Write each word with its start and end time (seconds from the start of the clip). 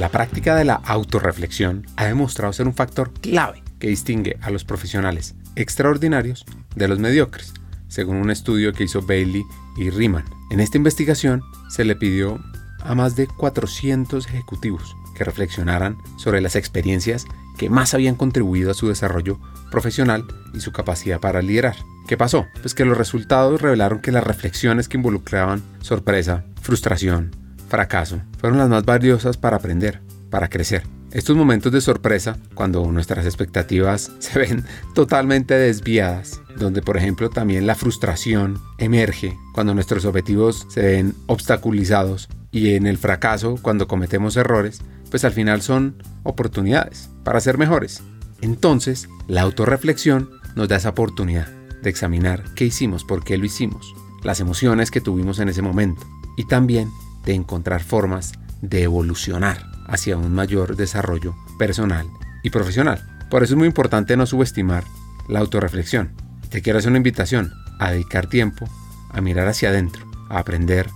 La 0.00 0.08
práctica 0.08 0.56
de 0.56 0.64
la 0.64 0.76
autorreflexión 0.76 1.86
ha 1.96 2.06
demostrado 2.06 2.54
ser 2.54 2.66
un 2.66 2.72
factor 2.72 3.12
clave 3.12 3.62
que 3.78 3.88
distingue 3.88 4.38
a 4.40 4.48
los 4.48 4.64
profesionales 4.64 5.34
extraordinarios 5.56 6.46
de 6.74 6.88
los 6.88 6.98
mediocres, 6.98 7.52
según 7.88 8.16
un 8.16 8.30
estudio 8.30 8.72
que 8.72 8.84
hizo 8.84 9.02
Bailey 9.02 9.42
y 9.76 9.90
Riemann. 9.90 10.24
En 10.50 10.60
esta 10.60 10.78
investigación 10.78 11.42
se 11.68 11.84
le 11.84 11.96
pidió 11.96 12.42
a 12.82 12.94
más 12.94 13.14
de 13.14 13.26
400 13.26 14.26
ejecutivos 14.26 14.96
que 15.14 15.24
reflexionaran 15.24 15.98
sobre 16.16 16.40
las 16.40 16.56
experiencias 16.56 17.26
que 17.58 17.68
más 17.68 17.92
habían 17.92 18.14
contribuido 18.14 18.70
a 18.70 18.74
su 18.74 18.88
desarrollo 18.88 19.38
profesional 19.70 20.24
y 20.54 20.60
su 20.60 20.72
capacidad 20.72 21.20
para 21.20 21.42
liderar. 21.42 21.76
¿Qué 22.08 22.16
pasó? 22.16 22.46
Pues 22.62 22.72
que 22.72 22.86
los 22.86 22.96
resultados 22.96 23.60
revelaron 23.60 24.00
que 24.00 24.12
las 24.12 24.24
reflexiones 24.24 24.88
que 24.88 24.96
involucraban 24.96 25.62
sorpresa, 25.82 26.46
frustración, 26.62 27.32
fracaso, 27.70 28.20
fueron 28.38 28.58
las 28.58 28.68
más 28.68 28.84
valiosas 28.84 29.38
para 29.38 29.56
aprender, 29.56 30.02
para 30.28 30.48
crecer. 30.48 30.82
Estos 31.12 31.36
momentos 31.36 31.72
de 31.72 31.80
sorpresa, 31.80 32.36
cuando 32.54 32.84
nuestras 32.92 33.24
expectativas 33.24 34.12
se 34.18 34.38
ven 34.38 34.64
totalmente 34.94 35.54
desviadas, 35.54 36.42
donde 36.58 36.82
por 36.82 36.96
ejemplo 36.96 37.30
también 37.30 37.66
la 37.66 37.74
frustración 37.74 38.58
emerge 38.78 39.36
cuando 39.54 39.74
nuestros 39.74 40.04
objetivos 40.04 40.66
se 40.68 40.82
ven 40.82 41.14
obstaculizados 41.26 42.28
y 42.52 42.74
en 42.74 42.86
el 42.86 42.98
fracaso 42.98 43.56
cuando 43.62 43.88
cometemos 43.88 44.36
errores, 44.36 44.82
pues 45.10 45.24
al 45.24 45.32
final 45.32 45.62
son 45.62 46.02
oportunidades 46.22 47.08
para 47.24 47.40
ser 47.40 47.58
mejores. 47.58 48.02
Entonces, 48.40 49.08
la 49.26 49.42
autorreflexión 49.42 50.30
nos 50.54 50.68
da 50.68 50.76
esa 50.76 50.90
oportunidad 50.90 51.48
de 51.82 51.90
examinar 51.90 52.44
qué 52.54 52.66
hicimos, 52.66 53.04
por 53.04 53.24
qué 53.24 53.36
lo 53.36 53.46
hicimos, 53.46 53.94
las 54.22 54.40
emociones 54.40 54.90
que 54.90 55.00
tuvimos 55.00 55.38
en 55.38 55.48
ese 55.48 55.62
momento 55.62 56.02
y 56.36 56.44
también 56.44 56.90
de 57.24 57.34
encontrar 57.34 57.82
formas 57.82 58.32
de 58.62 58.82
evolucionar 58.82 59.66
hacia 59.86 60.16
un 60.16 60.32
mayor 60.34 60.76
desarrollo 60.76 61.34
personal 61.58 62.06
y 62.42 62.50
profesional. 62.50 63.02
Por 63.30 63.42
eso 63.42 63.54
es 63.54 63.58
muy 63.58 63.66
importante 63.66 64.16
no 64.16 64.26
subestimar 64.26 64.84
la 65.28 65.40
autorreflexión. 65.40 66.12
Te 66.48 66.62
quiero 66.62 66.78
hacer 66.78 66.90
una 66.90 66.98
invitación 66.98 67.52
a 67.78 67.90
dedicar 67.90 68.28
tiempo 68.28 68.68
a 69.12 69.20
mirar 69.20 69.48
hacia 69.48 69.70
adentro, 69.70 70.06
a 70.28 70.38
aprender 70.38 70.88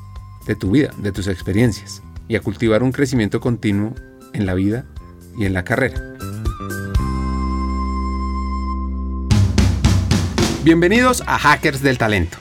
de 0.46 0.54
tu 0.54 0.70
vida, 0.70 0.90
de 0.98 1.12
tus 1.12 1.26
experiencias 1.26 2.02
y 2.28 2.36
a 2.36 2.40
cultivar 2.40 2.82
un 2.82 2.92
crecimiento 2.92 3.40
continuo 3.40 3.94
en 4.32 4.46
la 4.46 4.54
vida 4.54 4.84
y 5.36 5.44
en 5.46 5.52
la 5.52 5.64
carrera. 5.64 6.00
Bienvenidos 10.62 11.22
a 11.26 11.38
Hackers 11.38 11.82
del 11.82 11.98
Talento, 11.98 12.38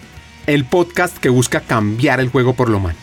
el 0.48 0.64
podcast 0.66 1.18
que 1.18 1.30
busca 1.30 1.60
cambiar 1.60 2.20
el 2.20 2.30
juego 2.30 2.54
por 2.54 2.70
lo 2.70 2.78
humano. 2.78 3.03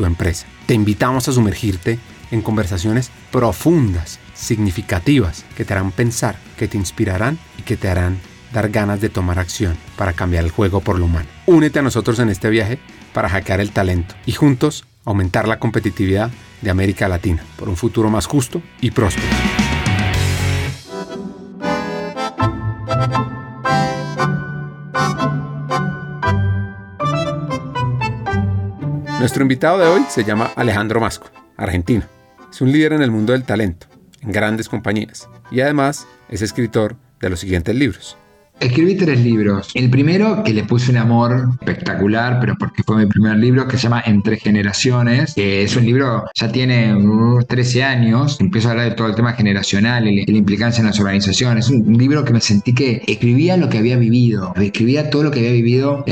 tu 0.00 0.06
empresa. 0.06 0.46
Te 0.64 0.72
invitamos 0.72 1.28
a 1.28 1.32
sumergirte 1.32 1.98
en 2.30 2.40
conversaciones 2.40 3.10
profundas, 3.30 4.18
significativas, 4.32 5.44
que 5.54 5.66
te 5.66 5.74
harán 5.74 5.92
pensar, 5.92 6.38
que 6.56 6.68
te 6.68 6.78
inspirarán 6.78 7.38
y 7.58 7.62
que 7.62 7.76
te 7.76 7.88
harán 7.88 8.18
dar 8.50 8.70
ganas 8.70 9.02
de 9.02 9.10
tomar 9.10 9.38
acción 9.38 9.76
para 9.98 10.14
cambiar 10.14 10.44
el 10.44 10.50
juego 10.50 10.80
por 10.80 10.98
lo 10.98 11.04
humano. 11.04 11.28
Únete 11.44 11.80
a 11.80 11.82
nosotros 11.82 12.18
en 12.18 12.30
este 12.30 12.48
viaje 12.48 12.78
para 13.12 13.28
hackear 13.28 13.60
el 13.60 13.72
talento 13.72 14.14
y 14.24 14.32
juntos 14.32 14.86
aumentar 15.04 15.46
la 15.46 15.58
competitividad 15.58 16.30
de 16.62 16.70
América 16.70 17.06
Latina 17.06 17.44
por 17.58 17.68
un 17.68 17.76
futuro 17.76 18.08
más 18.08 18.24
justo 18.24 18.62
y 18.80 18.92
próspero. 18.92 19.28
Nuestro 29.20 29.42
invitado 29.42 29.76
de 29.76 29.86
hoy 29.86 30.06
se 30.08 30.24
llama 30.24 30.50
Alejandro 30.56 30.98
Masco, 30.98 31.28
argentino. 31.58 32.04
Es 32.50 32.62
un 32.62 32.72
líder 32.72 32.94
en 32.94 33.02
el 33.02 33.10
mundo 33.10 33.34
del 33.34 33.44
talento, 33.44 33.86
en 34.22 34.32
grandes 34.32 34.66
compañías, 34.66 35.28
y 35.50 35.60
además 35.60 36.06
es 36.30 36.40
escritor 36.40 36.96
de 37.20 37.28
los 37.28 37.40
siguientes 37.40 37.74
libros. 37.74 38.16
Escribí 38.60 38.94
tres 38.94 39.20
libros. 39.20 39.70
El 39.74 39.88
primero, 39.88 40.44
que 40.44 40.52
le 40.52 40.64
puse 40.64 40.90
un 40.90 40.98
amor 40.98 41.48
espectacular, 41.60 42.38
pero 42.40 42.56
porque 42.58 42.82
fue 42.82 42.98
mi 42.98 43.06
primer 43.06 43.38
libro, 43.38 43.66
que 43.66 43.78
se 43.78 43.84
llama 43.84 44.02
Entre 44.04 44.36
Generaciones, 44.36 45.32
es 45.36 45.74
un 45.76 45.86
libro, 45.86 46.24
ya 46.34 46.52
tiene 46.52 46.94
13 47.48 47.80
uh, 47.80 47.84
años, 47.84 48.38
empiezo 48.38 48.68
a 48.68 48.72
hablar 48.72 48.90
de 48.90 48.94
todo 48.94 49.08
el 49.08 49.14
tema 49.14 49.32
generacional 49.32 50.06
y 50.08 50.26
la 50.26 50.36
implicancia 50.36 50.82
en 50.82 50.88
las 50.88 51.00
organizaciones. 51.00 51.66
Es 51.66 51.70
un 51.70 51.96
libro 51.96 52.22
que 52.22 52.34
me 52.34 52.42
sentí 52.42 52.74
que 52.74 53.02
escribía 53.06 53.56
lo 53.56 53.70
que 53.70 53.78
había 53.78 53.96
vivido, 53.96 54.52
escribía 54.56 55.08
todo 55.08 55.22
lo 55.22 55.30
que 55.30 55.40
había 55.40 55.52
vivido, 55.52 56.04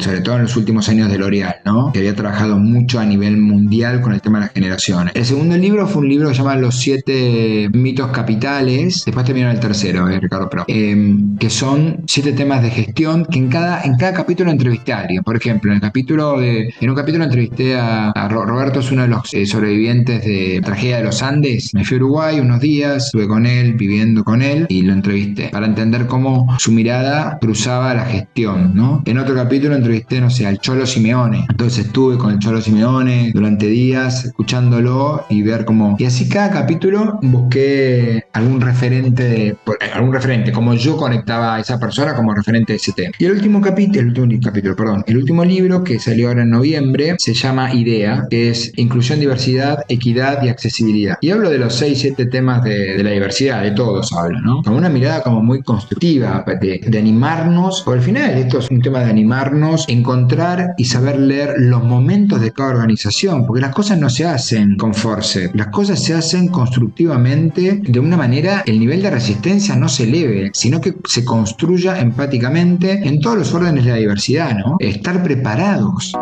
sobre 0.00 0.20
todo 0.20 0.34
en 0.36 0.42
los 0.42 0.56
últimos 0.56 0.88
años 0.88 1.10
de 1.12 1.18
L'Oreal, 1.18 1.56
¿no? 1.64 1.92
Que 1.92 2.00
había 2.00 2.16
trabajado 2.16 2.58
mucho 2.58 2.98
a 2.98 3.04
nivel 3.04 3.36
mundial 3.36 4.00
con 4.00 4.12
el 4.12 4.20
tema 4.20 4.40
de 4.40 4.46
las 4.46 4.52
generaciones. 4.52 5.14
El 5.14 5.24
segundo 5.24 5.56
libro 5.56 5.86
fue 5.86 6.02
un 6.02 6.08
libro 6.08 6.28
que 6.28 6.34
se 6.34 6.42
llama 6.42 6.56
Los 6.56 6.76
siete 6.80 7.70
mitos 7.72 8.10
capitales, 8.10 9.04
después 9.04 9.24
terminó 9.24 9.50
el 9.50 9.60
tercero, 9.60 10.08
eh, 10.08 10.18
Ricardo 10.18 10.50
Pro, 10.50 10.64
eh, 10.66 11.16
que 11.38 11.50
son 11.50 11.83
siete 12.06 12.32
temas 12.32 12.62
de 12.62 12.70
gestión 12.70 13.26
que 13.26 13.38
en 13.38 13.48
cada, 13.48 13.82
en 13.82 13.96
cada 13.96 14.14
capítulo 14.14 14.50
entrevisté 14.50 14.92
a 14.92 15.00
alguien. 15.00 15.22
Por 15.22 15.36
ejemplo, 15.36 15.70
en 15.70 15.76
el 15.76 15.80
capítulo 15.80 16.38
de, 16.38 16.74
en 16.80 16.90
un 16.90 16.96
capítulo 16.96 17.24
entrevisté 17.24 17.76
a, 17.76 18.12
Roberto, 18.28 18.80
es 18.80 18.90
uno 18.90 19.02
de 19.02 19.08
los 19.08 19.32
eh, 19.32 19.46
sobrevivientes 19.46 20.24
de 20.24 20.60
tragedia 20.64 20.98
de 20.98 21.04
los 21.04 21.22
Andes. 21.22 21.72
Me 21.74 21.84
fui 21.84 21.96
a 21.96 22.00
Uruguay 22.00 22.40
unos 22.40 22.60
días, 22.60 23.06
estuve 23.06 23.28
con 23.28 23.46
él, 23.46 23.74
viviendo 23.74 24.24
con 24.24 24.42
él 24.42 24.66
y 24.68 24.82
lo 24.82 24.92
entrevisté 24.92 25.50
para 25.50 25.66
entender 25.66 26.06
cómo 26.06 26.54
su 26.58 26.72
mirada 26.72 27.38
cruzaba 27.40 27.94
la 27.94 28.06
gestión, 28.06 28.72
¿no? 28.74 29.02
En 29.04 29.18
otro 29.18 29.34
capítulo 29.34 29.74
entrevisté, 29.74 30.20
no 30.20 30.30
sé, 30.30 30.46
al 30.46 30.58
Cholo 30.58 30.86
Simeone. 30.86 31.46
Entonces 31.48 31.86
estuve 31.86 32.18
con 32.18 32.32
el 32.32 32.38
Cholo 32.38 32.60
Simeone 32.60 33.30
durante 33.34 33.66
días 33.66 34.24
escuchándolo 34.24 35.24
y 35.28 35.42
ver 35.42 35.64
cómo... 35.64 35.96
Y 35.98 36.04
así 36.04 36.28
cada 36.28 36.50
capítulo 36.50 37.18
busqué 37.22 38.24
algún 38.32 38.60
referente, 38.60 39.56
algún 39.92 40.12
referente, 40.12 40.52
como 40.52 40.74
yo 40.74 40.96
conectaba 40.96 41.60
esa 41.60 41.73
persona 41.78 42.14
como 42.14 42.34
referente 42.34 42.72
de 42.72 42.76
ese 42.76 42.92
tema. 42.92 43.12
Y 43.18 43.24
el 43.24 43.32
último 43.32 43.60
capítulo, 43.60 44.00
el 44.00 44.08
último 44.08 44.42
capítulo, 44.42 44.76
perdón, 44.76 45.04
el 45.06 45.16
último 45.16 45.44
libro 45.44 45.84
que 45.84 45.98
salió 45.98 46.28
ahora 46.28 46.42
en 46.42 46.50
noviembre 46.50 47.16
se 47.18 47.34
llama 47.34 47.74
Idea, 47.74 48.26
que 48.30 48.50
es 48.50 48.72
Inclusión, 48.76 49.20
Diversidad, 49.20 49.84
Equidad 49.88 50.42
y 50.42 50.48
Accesibilidad. 50.48 51.16
Y 51.20 51.30
hablo 51.30 51.50
de 51.50 51.58
los 51.58 51.74
6, 51.74 51.98
7 52.00 52.26
temas 52.26 52.62
de, 52.62 53.02
la 53.02 53.10
diversidad, 53.10 53.62
de 53.62 53.72
todos 53.72 54.12
hablo, 54.12 54.40
¿no? 54.40 54.62
Con 54.62 54.74
una 54.74 54.88
mirada 54.88 55.22
como 55.22 55.42
muy 55.42 55.62
constructiva, 55.62 56.44
de, 56.60 56.80
de 56.86 56.98
animarnos, 56.98 57.86
o 57.86 57.92
al 57.92 58.00
final 58.00 58.30
esto 58.38 58.58
es 58.58 58.70
un 58.70 58.80
tema 58.80 59.00
de 59.00 59.10
animarnos, 59.10 59.86
encontrar 59.88 60.74
y 60.76 60.84
saber 60.84 61.18
leer 61.18 61.54
los 61.58 61.82
momentos 61.82 62.40
de 62.40 62.52
cada 62.52 62.70
organización, 62.70 63.46
porque 63.46 63.60
las 63.60 63.74
cosas 63.74 63.98
no 63.98 64.10
se 64.10 64.24
hacen 64.24 64.76
con 64.76 64.94
force, 64.94 65.50
las 65.54 65.68
cosas 65.68 66.02
se 66.02 66.14
hacen 66.14 66.48
constructivamente, 66.48 67.80
de 67.82 68.00
una 68.00 68.16
manera 68.16 68.62
el 68.66 68.78
nivel 68.78 69.02
de 69.02 69.10
resistencia 69.10 69.76
no 69.76 69.88
se 69.88 70.04
eleve, 70.04 70.50
sino 70.52 70.80
que 70.80 70.94
se 71.04 71.24
construye 71.24 71.63
empáticamente 71.98 72.92
en 73.06 73.20
todos 73.20 73.38
los 73.38 73.54
órdenes 73.54 73.84
de 73.84 73.90
la 73.90 73.96
diversidad. 73.96 74.56
Estar 74.78 75.22
preparados. 75.22 76.12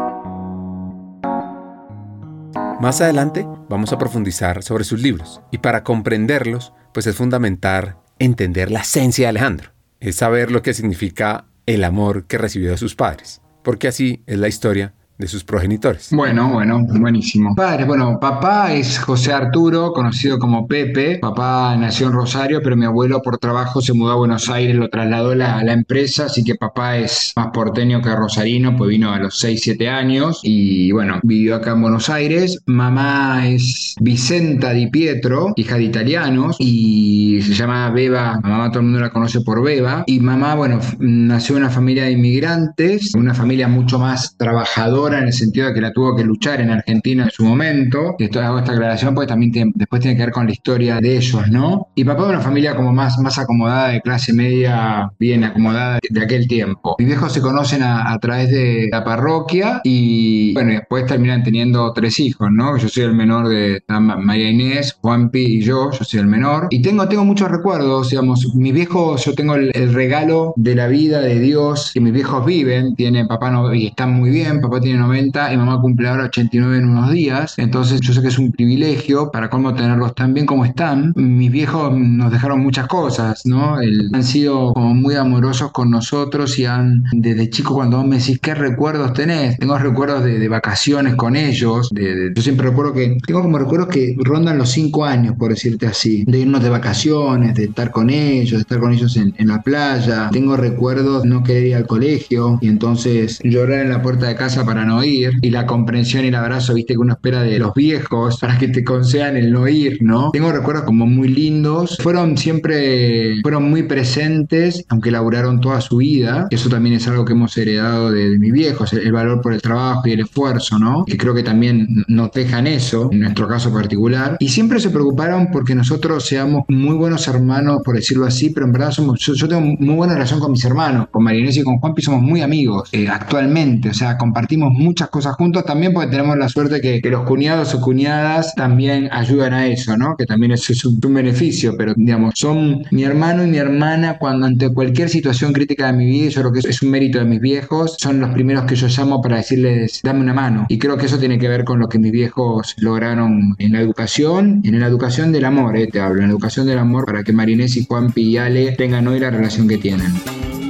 Más 2.80 3.00
adelante 3.00 3.46
vamos 3.68 3.92
a 3.92 3.98
profundizar 3.98 4.62
sobre 4.62 4.84
sus 4.84 5.00
libros 5.00 5.40
y 5.50 5.58
para 5.58 5.84
comprenderlos, 5.84 6.72
pues 6.92 7.06
es 7.06 7.14
fundamental 7.14 7.96
entender 8.18 8.70
la 8.70 8.80
esencia 8.80 9.26
de 9.26 9.30
Alejandro, 9.30 9.70
es 10.00 10.16
saber 10.16 10.50
lo 10.50 10.62
que 10.62 10.74
significa 10.74 11.46
el 11.66 11.84
amor 11.84 12.26
que 12.26 12.38
recibió 12.38 12.70
de 12.70 12.78
sus 12.78 12.94
padres, 12.94 13.40
porque 13.62 13.88
así 13.88 14.22
es 14.26 14.38
la 14.38 14.48
historia 14.48 14.94
de 15.22 15.28
sus 15.28 15.44
progenitores. 15.44 16.08
Bueno, 16.10 16.48
bueno, 16.52 16.84
buenísimo. 16.84 17.54
Padre, 17.54 17.84
bueno, 17.84 18.19
papá 18.20 18.72
es 18.72 18.98
José 18.98 19.32
Arturo, 19.32 19.92
conocido 19.92 20.36
como 20.36 20.66
Pepe. 20.66 21.19
Papá 21.20 21.76
nació 21.76 22.08
en 22.08 22.12
Rosario, 22.14 22.60
pero 22.60 22.76
mi 22.76 22.86
abuelo 22.86 23.22
por 23.22 23.38
trabajo 23.38 23.80
se 23.80 23.92
mudó 23.92 24.10
a 24.10 24.16
Buenos 24.16 24.50
Aires, 24.50 24.74
lo 24.74 24.88
trasladó 24.88 25.30
a 25.30 25.36
la, 25.36 25.62
la 25.62 25.72
empresa, 25.72 26.24
así 26.24 26.42
que 26.42 26.56
papá 26.56 26.96
es 26.96 27.32
más 27.36 27.48
porteño 27.52 28.02
que 28.02 28.14
rosarino, 28.14 28.76
pues 28.76 28.90
vino 28.90 29.12
a 29.12 29.19
los 29.20 29.38
6, 29.38 29.60
7 29.62 29.88
años 29.88 30.40
y 30.42 30.90
bueno, 30.90 31.20
vivió 31.22 31.54
acá 31.54 31.70
en 31.70 31.82
Buenos 31.82 32.10
Aires. 32.10 32.60
Mamá 32.66 33.46
es 33.46 33.94
Vicenta 34.00 34.72
Di 34.72 34.88
Pietro, 34.88 35.52
hija 35.54 35.76
de 35.76 35.84
italianos, 35.84 36.56
y 36.58 37.40
se 37.42 37.54
llama 37.54 37.90
Beba, 37.90 38.40
mamá 38.42 38.70
todo 38.70 38.80
el 38.80 38.86
mundo 38.86 39.00
la 39.00 39.10
conoce 39.10 39.40
por 39.42 39.62
Beba. 39.62 40.02
Y 40.08 40.19
mamá, 40.19 40.56
bueno, 40.56 40.80
nació 40.98 41.56
en 41.56 41.62
una 41.62 41.70
familia 41.70 42.04
de 42.04 42.12
inmigrantes, 42.12 43.14
una 43.14 43.34
familia 43.34 43.69
mucho 43.69 44.00
más 44.00 44.36
trabajadora 44.36 45.11
en 45.18 45.26
el 45.26 45.32
sentido 45.32 45.68
de 45.68 45.74
que 45.74 45.80
la 45.80 45.92
tuvo 45.92 46.16
que 46.16 46.24
luchar 46.24 46.60
en 46.60 46.70
Argentina 46.70 47.24
en 47.24 47.30
su 47.30 47.44
momento. 47.44 48.16
Esto 48.18 48.40
hago 48.40 48.58
esta 48.58 48.72
aclaración 48.72 49.14
porque 49.14 49.28
también 49.28 49.72
después 49.74 50.00
tiene 50.00 50.16
que 50.16 50.24
ver 50.24 50.32
con 50.32 50.46
la 50.46 50.52
historia 50.52 51.00
de 51.00 51.16
ellos, 51.16 51.48
¿no? 51.50 51.88
Y 51.94 52.04
papá 52.04 52.24
de 52.24 52.30
una 52.30 52.40
familia 52.40 52.74
como 52.74 52.92
más, 52.92 53.18
más 53.18 53.38
acomodada, 53.38 53.88
de 53.88 54.00
clase 54.00 54.32
media, 54.32 55.10
bien 55.18 55.44
acomodada 55.44 55.98
de 56.08 56.22
aquel 56.22 56.46
tiempo. 56.48 56.96
Mis 56.98 57.08
viejos 57.08 57.32
se 57.32 57.40
conocen 57.40 57.82
a, 57.82 58.18
través 58.20 58.50
de 58.50 58.88
la 58.90 59.04
parroquia 59.04 59.80
y, 59.84 60.54
bueno, 60.54 60.72
después 60.72 61.06
terminan 61.06 61.42
teniendo 61.42 61.92
tres 61.92 62.20
hijos, 62.20 62.48
¿no? 62.50 62.76
Yo 62.76 62.88
soy 62.88 63.04
el 63.04 63.14
menor 63.14 63.48
de 63.48 63.82
María 63.88 64.50
Inés, 64.50 64.96
Juanpi 65.00 65.40
y 65.40 65.62
yo, 65.62 65.90
yo 65.90 66.04
soy 66.04 66.20
el 66.20 66.26
menor. 66.26 66.68
Y 66.70 66.82
tengo, 66.82 67.08
tengo 67.08 67.24
muchos 67.24 67.50
recuerdos, 67.50 68.10
digamos, 68.10 68.54
mis 68.54 68.72
viejos, 68.72 69.24
yo 69.24 69.34
tengo 69.34 69.54
el, 69.54 69.72
regalo 69.92 70.54
de 70.56 70.74
la 70.74 70.86
vida 70.86 71.20
de 71.20 71.38
Dios, 71.38 71.90
que 71.92 72.00
mis 72.00 72.12
viejos 72.12 72.44
viven, 72.44 72.94
tienen 72.94 73.26
papá 73.26 73.50
no, 73.50 73.74
y 73.74 73.88
están 73.88 74.12
muy 74.12 74.30
bien, 74.30 74.60
papá 74.60 74.80
tiene 74.80 75.01
90 75.02 75.52
y 75.52 75.56
mamá 75.56 75.81
cumple 75.81 76.08
ahora 76.08 76.25
89 76.25 76.78
en 76.78 76.88
unos 76.88 77.10
días, 77.10 77.54
entonces 77.58 78.00
yo 78.00 78.12
sé 78.12 78.22
que 78.22 78.28
es 78.28 78.38
un 78.38 78.52
privilegio 78.52 79.31
para 79.31 79.50
cómo 79.50 79.75
tenerlos 79.75 80.14
tan 80.14 80.34
bien 80.34 80.46
como 80.46 80.64
están. 80.64 81.12
Mis 81.16 81.50
viejos 81.50 81.93
nos 81.96 82.32
dejaron 82.32 82.60
muchas 82.60 82.87
cosas, 82.87 83.44
¿no? 83.44 83.76
han 83.76 84.25
sido 84.25 84.72
como 84.75 84.94
muy 84.94 85.14
amorosos 85.14 85.72
con 85.72 85.90
nosotros 85.90 86.58
y 86.58 86.66
han, 86.66 87.04
desde 87.12 87.50
chico 87.50 87.75
cuando 87.75 87.99
vos 87.99 88.06
me 88.06 88.19
decís, 88.19 88.38
¿qué 88.40 88.54
recuerdos 88.54 89.12
tenés? 89.12 89.58
Tengo 89.58 89.78
recuerdos 89.78 90.25
de, 90.25 90.49
vacaciones 90.52 91.14
con 91.14 91.34
ellos, 91.34 91.88
de, 91.93 92.32
yo 92.34 92.43
siempre 92.43 92.69
recuerdo 92.69 92.93
que, 92.93 93.16
tengo 93.26 93.43
como 93.43 93.58
recuerdos 93.58 93.88
que 93.88 94.14
rondan 94.19 94.58
los 94.58 94.70
5 94.70 95.05
años, 95.05 95.34
por 95.38 95.50
decirte 95.50 95.87
así, 95.87 96.25
de 96.26 96.40
irnos 96.40 96.62
de 96.62 96.69
vacaciones, 96.69 97.55
de 97.55 97.64
estar 97.64 97.90
con 97.90 98.10
ellos, 98.10 98.52
de 98.52 98.60
estar 98.60 98.78
con 98.78 98.93
ellos 98.93 99.16
en, 99.16 99.32
la 99.43 99.62
playa. 99.62 100.31
Tengo 100.31 100.56
recuerdos 100.56 101.22
de 101.22 101.28
no 101.28 101.43
querer 101.43 101.64
ir 101.64 101.75
al 101.75 101.87
colegio 101.87 102.58
y 102.60 102.69
entonces 102.69 103.40
llorar 103.43 103.81
en 103.81 103.90
la 103.90 104.02
puerta 104.02 104.26
de 104.26 104.37
casa 104.37 104.64
para 104.64 104.81
no 104.84 105.02
ir 105.05 105.32
y 105.40 105.50
la 105.50 105.67
comprensión 105.67 106.25
y 106.25 106.29
el 106.29 106.34
abrazo, 106.34 106.75
viste, 106.75 106.94
que 106.94 106.99
uno 106.99 107.14
espera 107.14 107.43
de 107.43 107.58
los 107.58 107.75
viejos 107.75 108.38
para 108.40 108.58
que 108.58 108.69
te 108.69 108.84
concedan 108.84 109.37
el 109.37 109.52
no 109.52 109.69
ir, 109.69 110.02
¿no? 110.02 110.31
Tengo 110.32 110.52
recuerdos 110.52 110.84
como 110.84 111.06
muy 111.06 111.29
lindos. 111.29 111.99
Fueron 112.00 112.37
siempre, 112.37 113.40
fueron 113.43 113.69
muy 113.70 113.84
presentes, 113.84 114.84
aunque 114.88 115.11
laburaron 115.11 115.61
toda 115.61 115.81
su 115.81 115.99
vida. 115.99 116.46
Eso 116.50 116.69
también 116.69 116.94
es 116.96 117.06
algo 117.08 117.25
que 117.25 117.32
hemos 117.32 117.56
heredado 117.56 118.11
de, 118.11 118.31
de 118.31 118.38
mis 118.38 118.52
viejos, 118.52 118.93
el, 118.93 119.12
valor 119.12 119.40
por 119.40 119.52
el 119.52 119.61
trabajo 119.61 120.02
y 120.06 120.12
el 120.12 120.20
esfuerzo, 120.20 120.79
¿no? 120.79 121.05
Que 121.05 121.17
creo 121.17 121.34
que 121.34 121.43
también 121.43 122.05
nos 122.08 122.32
dejan 122.32 122.67
eso, 122.67 123.11
en 123.12 123.20
nuestro 123.20 123.49
caso 123.49 123.73
particular. 123.73 124.37
Y 124.40 124.49
siempre 124.49 124.81
se 124.81 124.90
preocuparon 124.90 125.49
porque 125.52 125.75
nosotros 125.75 126.26
seamos 126.26 126.64
muy 126.69 126.96
buenos 126.96 127.29
hermanos, 127.29 127.82
por 127.84 127.96
decirlo 127.96 128.26
así, 128.26 128.50
pero 128.50 128.67
en 128.67 128.73
verdad 128.73 128.90
somos, 128.90 129.20
yo, 129.20 129.49
tengo 129.49 129.61
muy 129.61 129.94
buena 129.94 130.14
relación 130.14 130.40
con 130.40 130.52
mis 130.52 130.64
hermanos, 130.64 131.08
con 131.11 131.23
Marinés 131.23 131.56
y 131.56 131.62
con 131.62 131.79
Juanpi 131.79 132.02
somos 132.02 132.23
muy 132.23 132.40
amigos 132.40 132.88
eh, 132.93 133.08
actualmente, 133.08 133.90
o 133.90 133.94
sea, 133.94 134.17
compartimos 134.17 134.71
muchas 134.72 135.08
cosas 135.10 135.34
juntos 135.36 135.64
también 135.64 135.92
porque 135.92 136.10
tenemos 136.10 136.36
la 136.36 136.48
suerte 136.48 136.80
que, 136.80 137.00
que 137.00 137.10
los 137.10 137.24
cuñados 137.24 137.74
o 137.74 137.80
cuñadas 137.80 138.54
también 138.54 139.08
ayudan 139.12 139.52
a 139.54 139.66
eso, 139.66 139.96
¿no? 139.96 140.16
Que 140.16 140.26
también 140.26 140.52
es 140.52 140.84
un, 140.84 141.00
beneficio, 141.12 141.76
pero 141.76 141.92
digamos, 141.94 142.34
son 142.36 142.84
mi 142.90 143.04
hermano 143.04 143.44
y 143.44 143.48
mi 143.48 143.58
hermana 143.58 144.19
cuando 144.19 144.46
ante 144.46 144.72
cualquier 144.72 145.08
situación 145.10 145.52
crítica 145.52 145.86
de 145.86 145.92
mi 145.92 146.06
vida, 146.06 146.30
yo 146.30 146.40
creo 146.40 146.52
que 146.52 146.60
es 146.60 146.82
un 146.82 146.90
mérito 146.90 147.19
de 147.19 147.24
mis 147.26 147.40
viejos, 147.40 147.96
son 147.98 148.20
los 148.20 148.30
primeros 148.30 148.64
que 148.64 148.74
yo 148.74 148.88
llamo 148.88 149.20
para 149.20 149.36
decirles, 149.36 150.00
dame 150.02 150.20
una 150.20 150.32
mano. 150.32 150.66
Y 150.69 150.78
creo 150.78 150.96
que 150.96 151.06
eso 151.06 151.19
tiene 151.19 151.38
que 151.38 151.48
ver 151.48 151.64
con 151.64 151.78
lo 151.78 151.88
que 151.88 151.98
mis 151.98 152.12
viejos 152.12 152.74
lograron 152.78 153.54
en 153.58 153.72
la 153.72 153.80
educación, 153.80 154.62
en 154.64 154.80
la 154.80 154.86
educación 154.86 155.32
del 155.32 155.44
amor, 155.44 155.76
eh, 155.76 155.86
te 155.86 156.00
hablo, 156.00 156.22
en 156.22 156.28
la 156.28 156.32
educación 156.32 156.66
del 156.66 156.78
amor 156.78 157.04
para 157.04 157.22
que 157.22 157.32
Marinés 157.32 157.76
y 157.76 157.84
Juanpi 157.84 158.38
y 158.38 158.76
tengan 158.76 159.06
hoy 159.08 159.20
la 159.20 159.30
relación 159.30 159.69
que 159.69 159.78
tienen. 159.78 160.61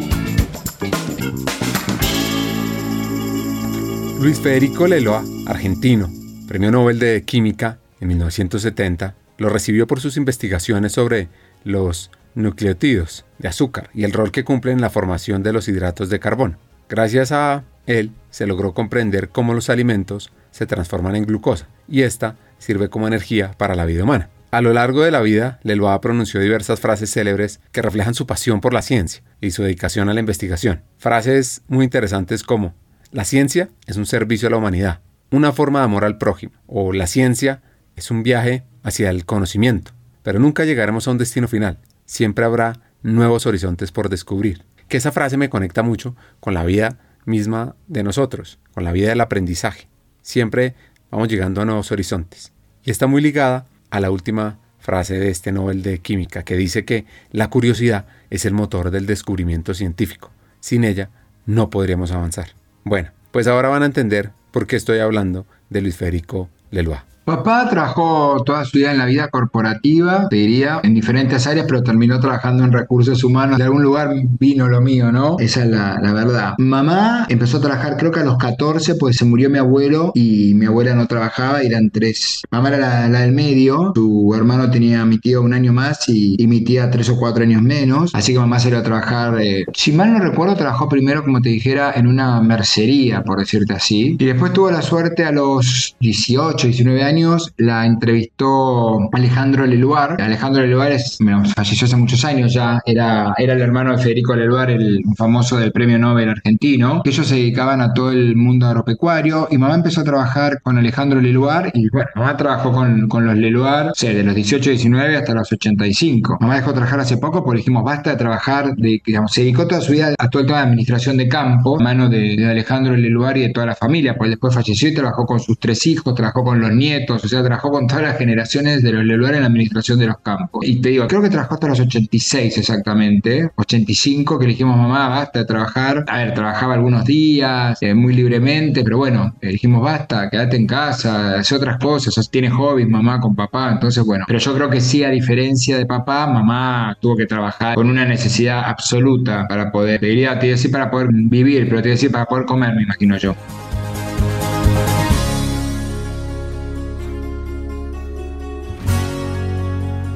Luis 4.23 4.39
Federico 4.39 4.87
Leloa, 4.87 5.25
argentino, 5.47 6.09
premio 6.47 6.71
Nobel 6.71 7.01
de 7.01 7.25
Química 7.25 7.79
en 8.01 8.07
1970, 8.07 9.17
lo 9.37 9.49
recibió 9.49 9.89
por 9.89 9.99
sus 9.99 10.17
investigaciones 10.17 10.93
sobre 10.93 11.29
los 11.65 12.13
nucleótidos 12.37 13.25
de 13.39 13.49
azúcar 13.49 13.91
y 13.93 14.05
el 14.05 14.13
rol 14.13 14.31
que 14.31 14.45
cumplen 14.45 14.77
en 14.77 14.81
la 14.81 14.91
formación 14.91 15.43
de 15.43 15.53
los 15.53 15.67
hidratos 15.67 16.09
de 16.09 16.21
carbono. 16.21 16.57
Gracias 16.89 17.33
a 17.33 17.65
él 17.89 18.13
se 18.31 18.47
logró 18.47 18.75
comprender 18.75 19.31
cómo 19.31 19.55
los 19.55 19.69
alimentos 19.69 20.31
se 20.53 20.67
transforman 20.67 21.17
en 21.17 21.27
glucosa 21.27 21.67
y 21.89 22.03
esta 22.03 22.37
sirve 22.59 22.89
como 22.89 23.09
energía 23.09 23.51
para 23.59 23.75
la 23.75 23.87
vida 23.87 24.05
humana. 24.05 24.31
A 24.53 24.61
lo 24.61 24.73
largo 24.73 25.03
de 25.03 25.11
la 25.11 25.21
vida, 25.21 25.59
Leloa 25.65 26.01
pronunció 26.01 26.39
diversas 26.39 26.79
frases 26.79 27.11
célebres 27.11 27.59
que 27.73 27.83
reflejan 27.83 28.15
su 28.15 28.29
pasión 28.29 28.61
por 28.61 28.73
la 28.73 28.83
ciencia 28.83 29.25
y 29.41 29.51
su 29.51 29.65
dedicación 29.65 30.09
a 30.09 30.15
la 30.15 30.21
investigación. 30.21 30.85
Frases 30.99 31.63
muy 31.67 31.85
interesantes 31.85 32.45
como, 32.45 32.75
la 33.13 33.25
ciencia 33.25 33.69
es 33.87 33.97
un 33.97 34.07
servicio 34.07 34.49
a 34.49 34.51
la 34.51 34.57
humanidad, 34.57 35.01
una 35.31 35.53
forma 35.53 35.81
de 35.81 35.85
amor 35.85 36.05
al 36.05 36.17
prójimo, 36.17 36.53
o 36.67 36.93
la 36.93 37.07
ciencia 37.07 37.63
es 37.95 38.11
un 38.11 38.23
viaje 38.23 38.65
hacia 38.83 39.11
el 39.11 39.27
conocimiento, 39.27 39.93
pero 40.23 40.39
nunca 40.39 40.65
llegaremos 40.65 41.07
a 41.07 41.11
un 41.11 41.19
destino 41.19 41.47
final, 41.47 41.79
siempre 42.07 42.47
habrá 42.47 42.81
nuevos 43.03 43.47
horizontes 43.47 43.93
por 43.93 44.09
descubrir. 44.09 44.65
Que 44.89 44.97
esa 44.97 45.13
frase 45.13 45.37
me 45.37 45.51
conecta 45.51 45.83
mucho 45.83 46.17
con 46.41 46.55
la 46.55 46.65
vida 46.65 46.99
misma 47.25 47.77
de 47.87 48.03
nosotros, 48.03 48.59
con 48.75 48.85
la 48.85 48.93
vida 48.93 49.11
del 49.11 49.21
aprendizaje. 49.21 49.89
Siempre 50.23 50.75
vamos 51.11 51.29
llegando 51.29 51.61
a 51.61 51.65
nuevos 51.65 51.93
horizontes. 51.93 52.53
Y 52.85 52.91
está 52.91 53.07
muy 53.07 53.23
ligada 53.23 53.67
a 53.91 54.01
la 54.01 54.11
última 54.11 54.59
frase 54.79 55.19
de 55.19 55.31
este 55.31 55.53
Nobel 55.53 55.83
de 55.83 55.99
Química, 55.99 56.43
que 56.43 56.57
dice 56.57 56.85
que 56.85 57.07
la 57.31 57.49
curiosidad 57.49 58.07
es 58.31 58.45
el 58.45 58.55
motor 58.55 58.91
del 58.91 59.07
descubrimiento 59.07 59.75
científico. 59.75 60.31
Sin 60.61 60.85
ella 60.85 61.11
no 61.47 61.71
podríamos 61.71 62.11
avanzar. 62.11 62.62
Bueno, 62.85 63.11
pues 63.31 63.47
ahora 63.47 63.69
van 63.69 63.83
a 63.83 63.87
entender 63.87 64.31
por 64.51 64.67
qué 64.67 64.77
estoy 64.77 64.99
hablando 64.99 65.47
de 65.71 65.81
Luis 65.81 65.97
Federico 65.97 66.49
Lelois. 66.71 67.12
Papá 67.25 67.69
trabajó 67.71 68.43
toda 68.45 68.65
su 68.65 68.79
vida 68.79 68.91
en 68.91 68.99
la 68.99 69.07
vida 69.07 69.29
corporativa, 69.29 70.29
te 70.29 70.37
diría, 70.37 70.81
en 70.83 70.93
diferentes 70.93 71.47
áreas, 71.47 71.67
pero 71.69 71.85
terminó 71.85 72.19
trabajando 72.19 72.65
en 72.65 72.73
recursos 72.73 73.23
humanos. 73.23 73.59
De 73.59 73.65
algún 73.65 73.85
lugar 73.85 74.11
vino 74.41 74.69
lo 74.69 74.81
mío, 74.81 75.13
¿no? 75.13 75.37
Esa 75.39 75.63
es 75.63 75.71
la, 75.71 76.13
verdad. 76.13 76.55
Mamá 76.59 77.27
empezó 77.29 77.59
a 77.59 77.61
trabajar 77.61 77.97
creo 77.97 78.11
que 78.11 78.21
a 78.21 78.25
los 78.25 78.39
14, 78.39 78.97
pues 78.97 79.17
se 79.17 79.25
murió 79.25 79.49
mi 79.51 79.59
abuelo 79.59 80.11
y 80.17 80.55
mi 80.55 80.67
abuela 80.67 80.95
no 80.95 81.07
trabajaba, 81.07 81.63
eran 81.63 81.91
tres. 81.91 82.43
Mamá 82.51 82.71
era 82.71 83.09
la, 83.09 83.21
del 83.21 83.33
medio, 83.33 83.93
su 83.95 84.35
hermano 84.37 84.69
tenía 84.69 85.05
mi 85.05 85.19
tío 85.19 85.43
un 85.43 85.55
año 85.55 85.73
más 85.73 86.09
y, 86.09 86.37
mi 86.53 86.63
tía 86.63 86.91
tres 86.91 87.09
o 87.09 87.17
cuatro 87.17 87.45
años 87.45 87.63
menos, 87.63 88.11
así 88.15 88.33
que 88.33 88.39
mamá 88.41 88.59
iba 88.67 88.79
a 88.79 88.83
trabajar, 88.83 89.41
eh, 89.41 89.65
si 89.73 89.93
mal 89.93 90.13
no 90.13 90.19
recuerdo, 90.19 90.57
trabajó 90.57 90.89
primero, 90.89 91.23
como 91.25 91.41
te 91.41 91.49
dijera, 91.49 91.93
en 91.95 92.07
una 92.07 92.43
mercería, 92.43 93.23
por 93.23 93.39
decirte 93.39 93.73
así, 93.73 94.17
y 94.19 94.25
después 94.25 94.53
tuvo 94.53 94.71
la 94.71 94.83
suerte 94.83 95.25
a 95.25 95.33
los 95.33 95.97
18, 96.01 96.67
19 96.67 97.03
años 97.03 97.12
la 97.59 97.87
entrevistó 97.87 98.99
Alejandro 99.13 99.67
Leluar. 99.67 100.21
Alejandro 100.21 100.63
Leluar 100.63 100.93
es, 100.93 101.19
falleció 101.55 101.87
hace 101.87 101.97
muchos 101.97 102.25
años 102.25 102.53
ya, 102.53 102.81
era, 102.87 103.35
era 103.37 103.53
el 103.53 103.61
hermano 103.61 103.97
de 103.97 104.03
Federico 104.03 104.35
Leluar, 104.35 104.71
el 104.71 105.03
famoso 105.17 105.57
del 105.59 105.73
premio 105.73 105.99
Nobel 105.99 106.29
argentino, 106.29 107.03
ellos 107.05 107.27
se 107.27 107.37
dedicaban 107.37 107.81
a 107.81 107.93
todo 107.93 108.11
el 108.11 108.37
mundo 108.37 108.67
agropecuario 108.67 109.49
y 109.51 109.59
mamá 109.59 109.75
empezó 109.75 110.01
a 110.01 110.05
trabajar 110.05 110.61
con 110.63 110.79
Alejandro 110.79 111.21
Leluar 111.21 111.71
y 111.75 111.89
bueno, 111.91 112.09
mamá 112.15 112.37
trabajó 112.37 112.73
con, 112.73 113.09
con 113.09 113.27
los 113.27 113.37
Leluar, 113.37 113.93
de 114.01 114.23
los 114.23 114.35
18, 114.35 114.71
19 114.71 115.17
hasta 115.17 115.35
los 115.35 115.53
85. 115.53 116.39
Mamá 116.41 116.57
dejó 116.57 116.69
de 116.69 116.75
trabajar 116.75 117.01
hace 117.01 117.17
poco 117.19 117.45
porque 117.45 117.59
dijimos 117.59 117.85
basta 117.85 118.11
de 118.11 118.17
trabajar, 118.17 118.75
de, 118.77 119.01
digamos, 119.05 119.33
se 119.33 119.43
dedicó 119.43 119.67
toda 119.67 119.81
su 119.81 119.93
vida 119.93 120.15
a 120.19 120.31
todo 120.31 120.41
el 120.41 120.47
tema 120.47 120.59
de 120.61 120.65
administración 120.65 121.17
de 121.17 121.29
campo, 121.29 121.79
a 121.79 121.83
mano 121.83 122.09
de, 122.09 122.37
de 122.37 122.51
Alejandro 122.51 122.97
Leluar 122.97 123.37
y 123.37 123.43
de 123.43 123.51
toda 123.51 123.67
la 123.67 123.75
familia, 123.75 124.15
pues 124.17 124.31
después 124.31 124.55
falleció 124.55 124.89
y 124.89 124.95
trabajó 124.95 125.27
con 125.27 125.41
sus 125.41 125.59
tres 125.59 125.87
hijos, 125.87 126.15
trabajó 126.15 126.45
con 126.45 126.61
los 126.61 126.73
nietos, 126.73 127.02
o 127.11 127.19
sea, 127.19 127.43
trabajó 127.43 127.71
con 127.71 127.87
todas 127.87 128.03
las 128.03 128.19
generaciones 128.19 128.83
de 128.83 128.93
los 128.93 129.05
Leluar 129.05 129.35
en 129.35 129.41
la 129.41 129.47
administración 129.47 129.99
de 129.99 130.07
los 130.07 130.19
campos. 130.19 130.65
Y 130.67 130.81
te 130.81 130.91
digo, 130.91 131.07
creo 131.07 131.23
que 131.23 131.29
trabajó 131.29 131.55
hasta 131.55 131.69
los 131.69 131.81
86 131.81 132.59
exactamente, 132.59 133.51
85, 133.57 134.39
que 134.39 134.47
le 134.47 134.53
dijimos, 134.53 134.77
mamá, 134.77 135.09
basta 135.09 135.41
de 135.41 135.45
trabajar. 135.45 136.05
A 136.09 136.19
ver, 136.19 136.35
trabajaba 136.35 136.75
algunos 136.75 137.05
días, 137.05 137.79
eh, 137.83 137.95
muy 137.95 138.15
libremente, 138.15 138.83
pero 138.85 138.99
bueno, 138.99 139.35
le 139.41 139.51
dijimos, 139.51 139.83
basta, 139.83 140.31
quédate 140.31 140.57
en 140.57 140.67
casa, 140.67 141.39
hace 141.39 141.55
otras 141.55 141.79
cosas, 141.79 142.31
tiene 142.31 142.51
hobbies, 142.51 142.89
mamá 142.89 143.21
con 143.21 143.35
papá, 143.35 143.71
entonces 143.73 144.05
bueno, 144.05 144.25
pero 144.27 144.39
yo 144.39 144.55
creo 144.55 144.71
que 144.71 144.81
sí, 144.81 145.05
a 145.05 145.11
diferencia 145.11 145.77
de 145.77 145.87
papá, 145.87 146.27
mamá 146.27 146.97
tuvo 147.01 147.17
que 147.17 147.27
trabajar 147.27 147.75
con 147.75 147.89
una 147.89 148.05
necesidad 148.05 148.63
absoluta 148.65 149.47
para 149.49 149.71
poder, 149.71 150.01
te 150.01 150.07
diría, 150.07 150.39
te 150.39 150.49
decir 150.49 150.71
para 150.71 150.91
poder 150.91 151.09
vivir, 151.11 151.69
pero 151.69 151.83
te 151.83 151.91
decir 151.91 152.11
para 152.11 152.27
poder 152.27 152.47
comer, 152.47 152.75
me 152.75 152.83
imagino 152.83 153.17
yo. 153.17 153.35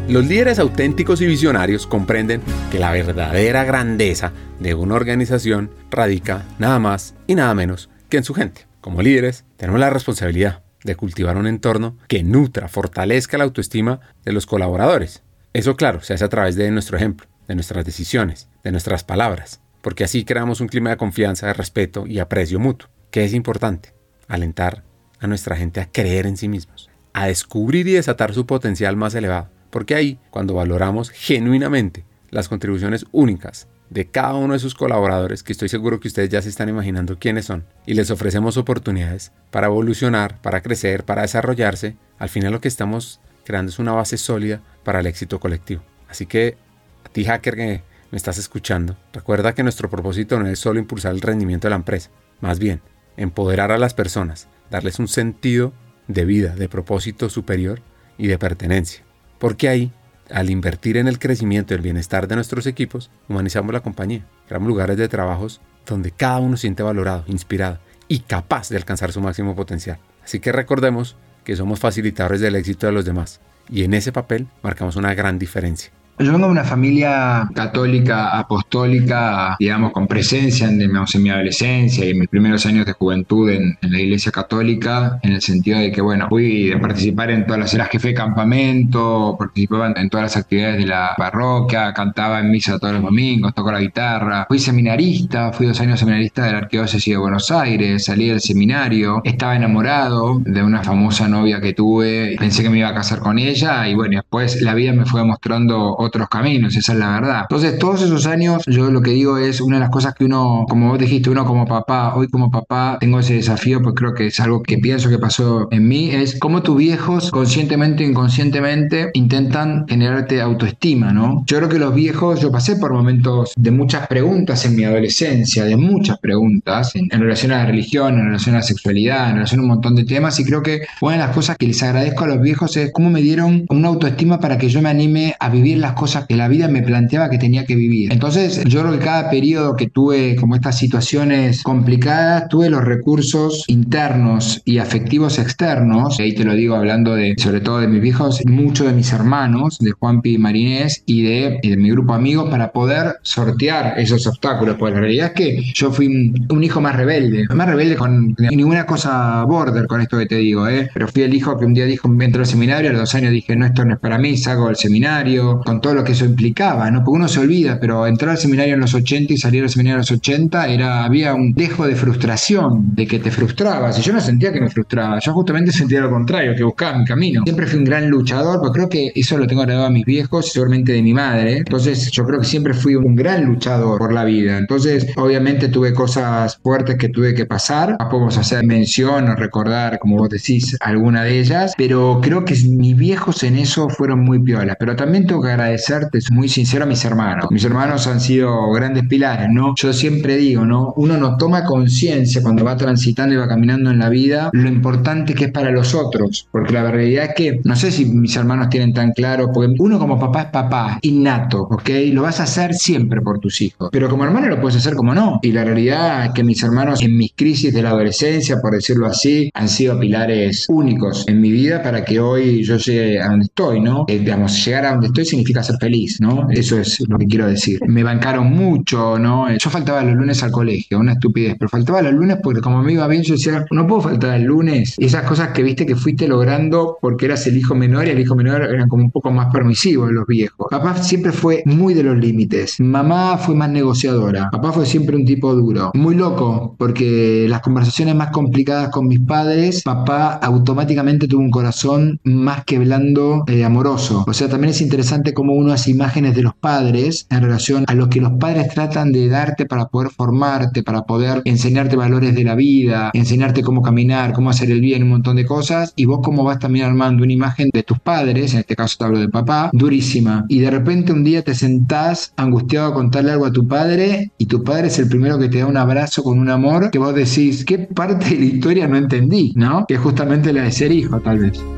Los 0.09 0.25
líderes 0.25 0.61
auténticos 0.61 1.21
y 1.21 1.27
visionarios 1.27 1.89
comprenden 1.89 2.41
que 2.71 2.79
la 2.79 2.93
verdadera 2.93 3.65
grandeza 3.65 4.33
de 4.61 4.75
una 4.75 4.95
organización 4.95 5.69
radica 5.91 6.45
nada 6.61 6.79
más 6.79 7.15
y 7.27 7.35
nada 7.35 7.53
menos 7.55 7.91
que 8.09 8.19
en 8.19 8.23
su 8.23 8.33
gente. 8.33 8.69
Como 8.81 9.03
líderes, 9.03 9.45
tenemos 9.57 9.81
la 9.81 9.91
responsabilidad 9.91 10.63
de 10.85 10.95
cultivar 10.95 11.37
un 11.37 11.49
entorno 11.49 11.99
que 12.07 12.23
nutra, 12.23 12.69
fortalezca 12.69 13.37
la 13.37 13.45
autoestima 13.45 13.99
de 14.25 14.31
los 14.31 14.47
colaboradores. 14.47 15.25
Eso, 15.53 15.75
claro, 15.75 16.01
se 16.03 16.15
hace 16.15 16.25
a 16.25 16.29
través 16.29 16.55
de 16.55 16.71
nuestro 16.71 16.97
ejemplo, 16.97 17.27
de 17.49 17.57
nuestras 17.57 17.85
decisiones, 17.85 18.49
de 18.63 18.71
nuestras 18.71 19.03
palabras, 19.03 19.61
porque 19.83 20.05
así 20.05 20.25
creamos 20.25 20.61
un 20.61 20.69
clima 20.69 20.91
de 20.91 20.99
confianza, 20.99 21.49
de 21.49 21.55
respeto 21.55 22.07
y 22.07 22.21
aprecio 22.21 22.61
mutuo, 22.61 22.89
que 23.11 23.25
es 23.25 23.35
importante. 23.35 23.93
alentar 24.29 24.85
a 25.19 25.27
nuestra 25.27 25.57
gente 25.57 25.81
a 25.81 25.91
creer 25.91 26.27
en 26.27 26.37
sí 26.37 26.49
mismos, 26.49 26.91
a 27.13 27.27
descubrir 27.27 27.89
y 27.89 27.93
desatar 27.93 28.35
su 28.35 28.47
potencial 28.47 28.97
más 28.97 29.15
elevado. 29.15 29.56
Porque 29.77 29.95
ahí, 29.95 30.19
cuando 30.31 30.55
valoramos 30.55 31.11
genuinamente 31.11 32.07
las 32.31 32.49
contribuciones 32.49 33.05
únicas 33.13 33.69
de 33.91 34.07
cada 34.07 34.33
uno 34.33 34.55
de 34.55 34.59
sus 34.59 34.75
colaboradores, 34.75 35.43
que 35.43 35.53
estoy 35.53 35.69
seguro 35.69 36.01
que 36.01 36.09
ustedes 36.09 36.31
ya 36.31 36.41
se 36.41 36.49
están 36.49 36.71
imaginando 36.71 37.19
quiénes 37.19 37.45
son, 37.45 37.67
y 37.85 37.93
les 37.93 38.11
ofrecemos 38.11 38.57
oportunidades 38.57 39.33
para 39.51 39.67
evolucionar, 39.67 40.41
para 40.41 40.63
crecer, 40.63 41.05
para 41.05 41.21
desarrollarse, 41.21 41.95
al 42.19 42.31
final 42.31 42.53
lo 42.53 42.63
que 42.63 42.69
estamos 42.69 43.21
creando 43.45 43.69
es 43.69 43.79
una 43.79 43.93
base 43.93 44.17
sólida 44.17 44.63
para 44.83 45.01
el 45.01 45.07
éxito 45.07 45.41
colectivo. 45.41 45.83
Así 46.09 46.25
que 46.25 46.57
a 47.05 47.11
ti 47.11 47.27
hacker 47.27 47.55
que 47.55 47.83
me 48.11 48.17
estás 48.17 48.39
escuchando, 48.39 48.97
recuerda 49.13 49.55
que 49.55 49.63
nuestro 49.63 49.91
propósito 49.91 50.41
no 50.41 50.47
es 50.47 50.59
solo 50.59 50.81
impulsar 50.81 51.13
el 51.13 51.21
rendimiento 51.21 51.67
de 51.67 51.73
la 51.73 51.77
empresa, 51.77 52.09
más 52.41 52.59
bien 52.59 52.81
empoderar 53.19 53.73
a 53.73 53.77
las 53.77 53.93
personas, 53.93 54.49
darles 54.71 54.99
un 55.01 55.09
sentido 55.09 55.75
de 56.09 56.25
vida, 56.25 56.55
de 56.57 56.71
propósito 56.71 57.29
superior 57.29 57.83
y 58.17 58.29
de 58.29 58.39
pertenencia. 58.39 59.06
Porque 59.39 59.69
ahí 59.69 59.93
al 60.31 60.51
invertir 60.51 60.97
en 60.97 61.09
el 61.09 61.19
crecimiento 61.19 61.73
y 61.73 61.77
el 61.77 61.83
bienestar 61.83 62.27
de 62.29 62.35
nuestros 62.35 62.67
equipos, 62.67 63.11
humanizamos 63.29 63.73
la 63.73 63.81
compañía, 63.81 64.27
creamos 64.47 64.69
lugares 64.69 64.97
de 64.97 65.09
trabajos 65.09 65.61
donde 65.87 66.11
cada 66.11 66.39
uno 66.39 66.57
siente 66.57 66.83
valorado, 66.83 67.25
inspirado 67.29 67.79
y 68.09 68.21
capaz 68.21 68.69
de 68.69 68.77
alcanzar 68.77 69.13
su 69.13 69.21
máximo 69.21 69.55
potencial. 69.55 69.99
Así 70.25 70.41
que 70.41 70.53
recordemos 70.53 71.17
que 71.45 71.57
somos 71.57 71.79
facilitadores 71.79 72.41
del 72.41 72.57
éxito 72.57 72.87
de 72.87 72.93
los 72.93 73.05
demás 73.05 73.41
y 73.71 73.85
en 73.85 73.95
ese 73.95 74.13
papel 74.13 74.49
marcamos 74.63 74.97
una 74.97 75.15
gran 75.15 75.39
diferencia. 75.39 75.93
Yo 76.19 76.33
vengo 76.33 76.47
de 76.47 76.53
una 76.53 76.65
familia 76.65 77.47
católica, 77.55 78.39
apostólica, 78.39 79.55
digamos, 79.61 79.93
con 79.93 80.07
presencia 80.07 80.67
en, 80.67 80.81
en 80.81 81.23
mi 81.23 81.29
adolescencia 81.29 82.07
y 82.07 82.11
en 82.11 82.21
mis 82.21 82.29
primeros 82.29 82.65
años 82.65 82.87
de 82.87 82.93
juventud 82.95 83.51
en, 83.51 83.77
la 83.83 84.01
iglesia 84.01 84.33
católica, 84.33 85.19
en 85.23 85.33
el 85.33 85.43
sentido 85.43 85.79
de 85.79 85.93
que, 85.93 86.01
bueno, 86.01 86.27
fui 86.31 86.73
a 86.73 86.81
participar 86.81 87.31
en 87.31 87.45
todas 87.45 87.61
las 87.61 87.75
eras 87.75 87.91
que 87.91 87.99
fue 87.99 88.15
campamento, 88.15 89.37
participaba 89.39 89.93
en 89.95 90.09
todas 90.09 90.25
las 90.25 90.37
actividades 90.39 90.79
de 90.79 90.87
la 90.87 91.15
parroquia, 91.19 91.93
cantaba 91.93 92.41
en 92.41 92.51
misa 92.51 92.79
todos 92.79 92.95
los 92.95 93.03
domingos, 93.03 93.55
tocó 93.55 93.71
la 93.71 93.81
guitarra, 93.81 94.47
fui 94.49 94.59
seminarista, 94.59 95.53
fui 95.53 95.67
dos 95.67 95.79
años 95.83 96.01
seminarista 96.01 96.47
de 96.47 96.53
la 96.53 96.59
Arquidiócesis 96.59 97.13
de 97.13 97.19
Buenos 97.19 97.51
Aires, 97.51 98.07
salí 98.07 98.29
del 98.29 98.41
seminario, 98.41 99.21
estaba 99.23 99.55
enamorado 99.55 100.41
de 100.45 100.63
una 100.63 100.83
famosa 100.83 101.29
novia 101.29 101.61
que 101.61 101.75
tuve, 101.75 102.37
pensé 102.39 102.63
que 102.63 102.71
me 102.71 102.79
iba 102.79 102.89
a 102.89 102.95
casar 102.95 103.19
con 103.19 103.39
ella 103.39 103.87
y 103.87 103.95
bueno, 103.95 104.17
después 104.17 104.63
la 104.63 104.73
vida 104.73 104.95
me 104.95 105.05
fue 105.05 105.23
mostrando 105.23 106.06
otros 106.07 106.29
caminos, 106.29 106.77
esa 106.77 106.93
es 106.93 106.99
la 106.99 107.21
verdad. 107.21 107.41
Entonces, 107.43 107.79
todos 107.79 108.03
esos 108.03 108.27
años, 108.27 108.63
yo 108.67 108.91
lo 108.91 109.03
que 109.03 109.11
digo 109.11 109.39
es 109.39 109.61
una 109.61 109.77
de 109.77 109.81
las 109.81 109.91
cosas 109.91 110.15
que 110.15 110.25
uno, 110.25 110.65
como 110.69 110.91
vos 110.91 110.99
dijiste, 110.99 111.31
uno 111.31 111.45
como 111.45 111.67
papá, 111.67 112.15
hoy 112.15 112.29
como 112.29 112.51
papá 112.51 112.97
tengo 113.01 113.21
ese 113.21 113.35
desafío, 113.35 113.83
pues 113.83 113.95
creo 113.95 114.15
que 114.15 114.27
es 114.29 114.41
algo 114.41 114.63
que 114.63 114.79
pienso 114.79 115.09
que 115.09 115.19
pasó 115.19 115.69
en 115.71 115.89
mí, 115.89 116.11
es 116.11 116.39
cómo 116.39 116.63
tus 116.63 116.77
viejos, 116.77 117.31
conscientemente 117.31 118.05
o 118.05 118.09
inconscientemente, 118.09 119.11
intentan 119.15 119.87
generarte 119.89 120.41
autoestima, 120.41 121.13
¿no? 121.13 121.45
Yo 121.47 121.59
creo 121.59 121.69
que 121.69 121.79
los 121.79 121.95
viejos, 121.95 122.41
yo 122.41 122.51
pasé 122.51 122.77
por 122.77 122.93
momentos 122.93 123.53
de 123.57 123.71
muchas 123.71 124.07
preguntas 124.07 124.65
en 124.65 124.77
mi 124.77 124.85
adolescencia, 124.85 125.65
de 125.65 125.77
muchas 125.77 126.19
preguntas 126.19 126.95
en, 126.95 127.09
en 127.11 127.21
relación 127.21 127.53
a 127.53 127.59
la 127.59 127.67
religión, 127.67 128.19
en 128.19 128.27
relación 128.27 128.55
a 128.55 128.59
la 128.59 128.65
sexualidad, 128.65 129.29
en 129.29 129.37
relación 129.37 129.61
a 129.61 129.63
un 129.63 129.69
montón 129.69 129.95
de 129.95 130.05
temas, 130.05 130.39
y 130.41 130.45
creo 130.45 130.63
que 130.63 130.83
una 131.01 131.13
de 131.13 131.19
las 131.19 131.35
cosas 131.35 131.57
que 131.57 131.67
les 131.67 131.83
agradezco 131.83 132.25
a 132.25 132.29
los 132.29 132.41
viejos 132.41 132.77
es 132.77 132.93
cómo 132.93 133.11
me 133.11 133.23
dieron 133.23 133.67
una 133.69 133.89
autoestima 133.89 134.41
para 134.41 134.59
que 134.59 134.69
yo 134.69 134.83
me 134.83 134.89
anime 134.89 135.35
a 135.39 135.49
vivir 135.49 135.79
las 135.79 135.93
cosas 135.97 136.27
que 136.27 136.37
la 136.37 136.47
vida 136.47 136.69
me 136.69 136.83
planteaba 136.83 137.29
que 137.29 137.39
tenía 137.39 137.67
que 137.67 137.75
vivir. 137.75 138.13
Entonces, 138.13 138.63
yo 138.65 138.83
creo 138.83 138.93
que 138.93 139.05
cada 139.05 139.31
periodo 139.31 139.75
que 139.75 139.89
tuve 139.89 140.37
como 140.37 140.55
estas 140.55 140.79
situaciones 140.79 141.63
complicadas, 141.63 142.49
tuve 142.49 142.71
los 142.71 142.85
recursos 142.85 143.65
internos 143.67 144.63
y 144.65 144.79
afectivos 144.79 145.39
externos, 145.39 146.21
y 146.21 146.23
ahí 146.23 146.35
te 146.35 146.45
lo 146.45 146.55
digo 146.55 146.77
hablando 146.77 147.15
de, 147.15 147.35
sobre 147.39 147.61
todo 147.61 147.81
de 147.81 147.89
mis 147.89 148.01
viejos, 148.01 148.43
mucho 148.47 148.85
de 148.85 148.93
mis 148.93 149.13
hermanos, 149.13 149.79
de 149.81 149.93
Juanpi 149.93 150.35
y 150.35 150.39
Marinés, 150.39 151.03
y 151.07 151.23
de, 151.23 151.59
de 151.63 151.77
mi 151.77 151.91
grupo 151.91 152.15
amigos 152.15 152.49
para 152.51 152.73
poder 152.73 153.17
sortear 153.23 153.95
esos 153.99 154.27
obstáculos. 154.27 154.77
Pues 154.79 154.95
la 154.95 155.01
realidad 155.01 155.27
es 155.29 155.33
que 155.33 155.73
yo 155.75 155.91
fui 155.91 156.07
un, 156.07 156.65
hijo 156.65 156.81
más 156.81 156.97
rebelde, 156.97 157.47
más 157.55 157.69
rebelde 157.69 157.97
con 157.97 158.35
ninguna 158.39 158.85
cosa 158.87 159.45
border 159.45 159.87
con 159.87 160.01
esto 160.01 160.19
que 160.19 160.27
te 160.27 160.37
digo, 160.37 160.69
¿eh? 160.69 160.91
pero 160.93 161.09
fui 161.09 161.23
el 161.23 161.35
hijo 161.35 161.57
que 161.59 161.65
un 161.65 161.75
día 161.75 161.85
dijo, 161.85 162.11
entro 162.21 162.43
al 162.43 162.47
seminario, 162.47 162.91
a 162.91 162.93
los 162.93 163.03
dos 163.03 163.15
años 163.15 163.33
dije, 163.33 163.55
no, 163.57 163.67
esto 163.67 163.85
no 163.85 163.95
es 163.95 164.01
para 164.01 164.19
mí, 164.19 164.37
salgo 164.37 164.67
del 164.67 164.77
seminario, 164.77 165.61
con 165.65 165.81
todo 165.87 165.95
lo 165.95 166.03
que 166.03 166.13
eso 166.13 166.25
implicaba, 166.25 166.91
¿no? 166.91 167.05
Porque 167.05 167.17
uno 167.17 167.29
se 167.29 167.39
olvida, 167.39 167.79
pero 167.81 168.09
entrar 168.09 168.33
al 168.33 168.39
seminario 168.39 168.75
en 168.75 168.81
los 168.81 168.93
80 168.93 169.33
y 169.33 169.37
salir 169.37 169.63
al 169.63 169.71
seminario 169.71 169.95
en 169.95 170.01
los 170.01 170.11
80 170.11 170.67
era, 170.67 171.05
había 171.05 171.33
un 171.33 171.55
dejo 171.55 171.87
de 171.87 171.95
frustración, 171.95 172.93
de 172.97 173.07
que 173.07 173.21
te 173.21 173.31
frustrabas. 173.31 173.97
Y 173.97 174.03
yo 174.03 174.13
no 174.13 174.21
sentía 174.21 174.53
que 174.53 174.61
me 174.61 174.69
frustraba, 174.69 175.21
yo 175.21 175.33
justamente 175.33 175.71
sentía 175.71 176.01
lo 176.01 176.11
contrario, 176.11 176.57
que 176.57 176.65
buscaba 176.65 176.99
mi 176.99 177.05
camino. 177.05 177.43
Siempre 177.45 177.69
fui 177.69 177.79
un 177.79 177.85
gran 177.85 178.11
luchador, 178.11 178.59
pero 178.61 178.73
creo 178.73 178.89
que 178.89 179.13
eso 179.15 179.39
lo 179.39 179.47
tengo 179.47 179.63
heredado 179.63 179.87
a 179.87 179.91
mis 179.91 180.05
viejos, 180.05 180.51
seguramente 180.51 180.91
de 180.91 181.03
mi 181.03 181.15
madre. 181.15 181.59
Entonces, 181.59 182.11
yo 182.11 182.25
creo 182.25 182.41
que 182.41 182.47
siempre 182.47 182.75
fui 182.75 182.97
un 182.97 183.15
gran 183.15 183.45
luchador 183.45 183.99
por 184.01 184.13
la 184.13 184.25
vida. 184.25 184.59
Entonces, 184.59 185.07
obviamente 185.17 185.69
tuve 185.69 185.95
cosas 185.95 186.59
fuertes 186.65 186.97
que 186.97 187.11
tuve 187.11 187.33
que 187.33 187.47
pasar. 187.47 187.97
Podemos 188.11 188.37
hacer 188.39 188.67
mención 188.67 189.29
o 189.29 189.37
recordar, 189.37 190.01
como 190.01 190.17
vos 190.17 190.31
decís, 190.31 190.77
alguna 190.81 191.23
de 191.23 191.39
ellas, 191.39 191.75
pero 191.79 192.19
creo 192.21 192.45
que 192.45 192.57
mis 192.69 192.97
viejos 192.97 193.45
en 193.45 193.55
eso 193.55 193.89
fueron 193.89 194.25
muy 194.25 194.41
piolas. 194.43 194.77
Pero 194.81 194.97
también 194.97 195.29
tengo 195.29 195.43
que 195.43 195.51
agradecerte 195.77 196.19
es 196.19 196.31
muy 196.31 196.49
sincero 196.49 196.85
a 196.85 196.87
mis 196.87 197.05
hermanos. 197.05 197.47
Mis 197.51 197.65
hermanos 197.65 198.07
han 198.07 198.21
sido 198.21 198.71
grandes 198.73 199.05
pilares, 199.07 199.49
¿no? 199.51 199.75
Yo 199.77 199.93
siempre 199.93 200.37
digo, 200.37 200.65
¿no? 200.65 200.95
Uno 200.97 201.17
no 201.19 201.37
toma 201.37 201.65
conciencia 201.65 202.43
cuando 202.43 202.65
va 202.65 202.77
transitando 202.77 203.35
y 203.35 203.39
va 203.39 203.47
caminando 203.47 203.91
en 203.91 203.99
la 203.99 204.09
vida 204.09 204.51
lo 204.53 204.69
importante 204.69 205.35
que 205.35 205.47
es 205.47 205.53
para 205.53 205.71
los 205.71 205.95
otros, 205.95 206.49
porque 206.51 206.73
la 206.73 206.91
realidad 206.91 207.27
es 207.27 207.35
que, 207.35 207.61
no 207.65 207.77
sé 207.77 207.91
si 207.91 208.07
mis 208.07 208.35
hermanos 208.37 208.71
tienen 208.71 208.95
tan 208.95 209.13
claro, 209.13 209.51
porque 209.53 209.75
uno 209.79 209.99
como 209.99 210.19
papá 210.19 210.43
es 210.43 210.49
papá, 210.49 210.99
innato, 211.03 211.63
¿ok? 211.63 211.91
Lo 212.13 212.23
vas 212.23 212.41
a 212.41 212.45
hacer 212.45 212.75
siempre 212.75 213.21
por 213.21 213.39
tus 213.39 213.61
hijos, 213.61 213.91
pero 213.93 214.09
como 214.09 214.25
hermano 214.25 214.49
lo 214.49 214.61
puedes 214.61 214.79
hacer 214.79 214.95
como 214.95 215.15
no. 215.15 215.41
Y 215.43 215.53
la 215.53 215.65
realidad 215.65 216.27
es 216.27 216.31
que 216.33 216.43
mis 216.43 216.63
hermanos 216.63 217.03
en 217.03 217.17
mis 217.17 217.33
crisis 217.35 217.73
de 217.75 217.83
la 217.83 217.91
adolescencia, 217.91 218.61
por 218.61 218.73
decirlo 218.73 219.07
así, 219.07 219.51
han 219.53 219.69
sido 219.69 219.99
pilares 219.99 220.67
únicos 220.69 221.25
en 221.29 221.41
mi 221.41 221.51
vida 221.51 221.83
para 221.83 222.05
que 222.05 222.19
hoy 222.19 222.63
yo 222.65 222.77
llegue 222.79 223.21
a 223.21 223.29
donde 223.29 223.45
estoy, 223.47 223.81
¿no? 223.81 224.05
Eh, 224.09 224.19
digamos, 224.19 224.65
llegar 224.65 224.87
a 224.87 224.91
donde 224.93 225.09
estoy 225.09 225.27
significa 225.27 225.63
ser 225.67 225.77
feliz 225.81 226.07
¿no? 226.21 226.49
Eso 226.51 226.79
es 226.79 227.01
lo 227.09 227.19
que 227.19 227.27
quiero 227.27 227.47
decir. 227.47 227.81
Me 227.87 228.03
bancaron 228.03 228.51
mucho, 228.51 229.19
¿no? 229.19 229.47
Yo 229.57 229.71
faltaba 229.71 230.03
los 230.03 230.15
lunes 230.15 230.43
al 230.43 230.51
colegio, 230.51 230.99
una 230.99 231.13
estupidez, 231.13 231.57
pero 231.59 231.69
faltaba 231.69 232.03
los 232.03 232.13
lunes 232.13 232.39
porque 232.43 232.61
como 232.61 232.83
me 232.83 232.93
iba 232.93 233.07
bien, 233.07 233.23
yo 233.23 233.35
decía, 233.35 233.65
no 233.71 233.87
puedo 233.87 234.03
faltar 234.03 234.37
el 234.37 234.45
lunes. 234.45 234.95
Esas 234.99 235.25
cosas 235.25 235.49
que 235.49 235.63
viste 235.63 235.87
que 235.87 235.97
fuiste 235.97 236.29
logrando 236.29 236.99
porque 237.01 237.27
eras 237.27 237.47
el 237.47 237.57
hijo 237.57 237.75
menor 237.75 238.07
y 238.07 238.11
el 238.11 238.21
hijo 238.21 238.35
menor 238.35 238.63
eran 238.63 238.89
como 238.89 239.05
un 239.05 239.11
poco 239.11 239.31
más 239.31 239.53
permisivos 239.53 240.11
los 240.11 240.27
viejos. 240.27 240.67
Papá 240.71 240.97
siempre 241.03 241.33
fue 241.33 241.63
muy 241.67 241.95
de 241.95 242.03
los 242.03 242.17
límites. 242.17 242.81
Mamá 242.81 243.39
fue 243.39 243.55
más 243.55 243.71
negociadora. 243.71 244.49
Papá 244.51 244.73
fue 244.73 244.87
siempre 244.87 245.17
un 245.17 245.25
tipo 245.25 245.55
duro. 245.55 245.91
Muy 245.95 246.15
loco, 246.15 246.75
porque 246.79 247.47
las 247.49 247.61
conversaciones 247.61 248.15
más 248.15 248.31
complicadas 248.31 248.91
con 248.91 249.09
mis 249.09 249.21
padres, 249.21 249.83
papá 249.83 250.35
automáticamente 250.35 251.29
tuvo 251.29 251.41
un 251.41 251.51
corazón 251.51 252.21
más 252.25 252.65
que 252.65 252.79
blando, 252.79 253.45
eh, 253.47 253.65
amoroso. 253.65 254.25
O 254.27 254.33
sea, 254.33 254.49
también 254.49 254.71
es 254.71 254.81
interesante 254.81 255.35
cómo 255.35 255.55
uno 255.57 255.73
así 255.73 255.93
imágenes 255.93 256.35
de 256.35 256.43
los 256.43 256.55
padres 256.55 257.27
en 257.31 257.43
relación 257.43 257.85
a 257.87 257.95
lo 257.95 258.09
que 258.11 258.21
los 258.21 258.33
padres 258.33 258.69
tratan 258.69 259.13
de 259.13 259.29
darte 259.29 259.65
para 259.65 259.87
poder 259.87 260.11
formarte, 260.11 260.83
para 260.83 261.03
poder 261.03 261.41
enseñarte 261.45 261.97
valores 261.97 262.35
de 262.35 262.45
la 262.45 262.55
vida, 262.55 263.11
enseñarte 263.15 263.63
cómo 263.63 263.81
caminar, 263.81 264.33
cómo 264.33 264.51
hacer 264.51 264.71
el 264.71 264.81
bien, 264.81 265.03
un 265.05 265.11
montón 265.11 265.37
de 265.37 265.47
cosas, 265.47 265.93
y 265.97 266.05
vos 266.05 266.21
cómo 266.23 266.45
vas 266.45 266.59
también 266.59 266.85
armando 266.85 267.23
una 267.23 267.33
imagen 267.33 267.71
de 267.73 267.83
tus 267.83 267.99
padres, 267.99 268.53
en 268.53 268.61
este 268.61 268.77
caso 268.77 268.97
te 268.99 269.05
hablo 269.05 269.19
de 269.19 269.29
papá, 269.29 269.71
durísima, 269.73 270.45
y 270.49 270.59
de 270.59 270.71
repente 270.71 271.13
un 271.13 271.25
día 271.25 271.43
te 271.43 271.55
sentás 271.55 272.33
angustiado 272.37 272.89
a 272.89 272.95
contarle 272.95 273.33
algo 273.33 273.47
a 273.47 273.53
tu 273.53 273.67
padre, 273.67 274.31
y 274.37 274.47
tu 274.47 274.63
padre 274.63 274.89
es 274.89 274.99
el 274.99 275.09
primero 275.09 275.39
que 275.39 275.49
te 275.49 275.59
da 275.59 275.67
un 275.67 275.77
abrazo 275.77 276.23
con 276.23 276.39
un 276.39 276.51
amor 276.51 276.91
que 276.91 276.99
vos 276.99 277.15
decís, 277.15 277.65
¿qué 277.65 277.79
parte 277.79 278.31
de 278.31 278.39
la 278.39 278.45
historia 278.45 278.87
no 278.87 278.97
entendí? 278.97 279.53
¿No? 279.57 279.87
Que 279.87 279.95
es 279.95 280.01
justamente 280.01 280.53
la 280.53 280.65
de 280.65 280.73
ser 280.73 280.93
hijo, 280.93 281.21
tal 281.21 281.39
vez. 281.39 281.76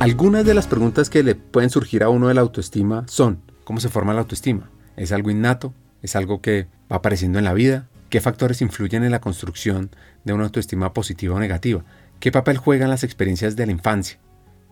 Algunas 0.00 0.44
de 0.44 0.54
las 0.54 0.68
preguntas 0.68 1.10
que 1.10 1.24
le 1.24 1.34
pueden 1.34 1.70
surgir 1.70 2.04
a 2.04 2.08
uno 2.08 2.28
de 2.28 2.34
la 2.34 2.40
autoestima 2.40 3.04
son, 3.08 3.42
¿cómo 3.64 3.80
se 3.80 3.88
forma 3.88 4.14
la 4.14 4.20
autoestima? 4.20 4.70
¿Es 4.96 5.10
algo 5.10 5.32
innato? 5.32 5.74
¿Es 6.02 6.14
algo 6.14 6.40
que 6.40 6.68
va 6.90 6.98
apareciendo 6.98 7.40
en 7.40 7.44
la 7.44 7.52
vida? 7.52 7.88
¿Qué 8.08 8.20
factores 8.20 8.62
influyen 8.62 9.02
en 9.02 9.10
la 9.10 9.20
construcción 9.20 9.90
de 10.22 10.34
una 10.34 10.44
autoestima 10.44 10.92
positiva 10.92 11.34
o 11.34 11.40
negativa? 11.40 11.84
¿Qué 12.20 12.30
papel 12.30 12.58
juegan 12.58 12.90
las 12.90 13.02
experiencias 13.02 13.56
de 13.56 13.66
la 13.66 13.72
infancia? 13.72 14.20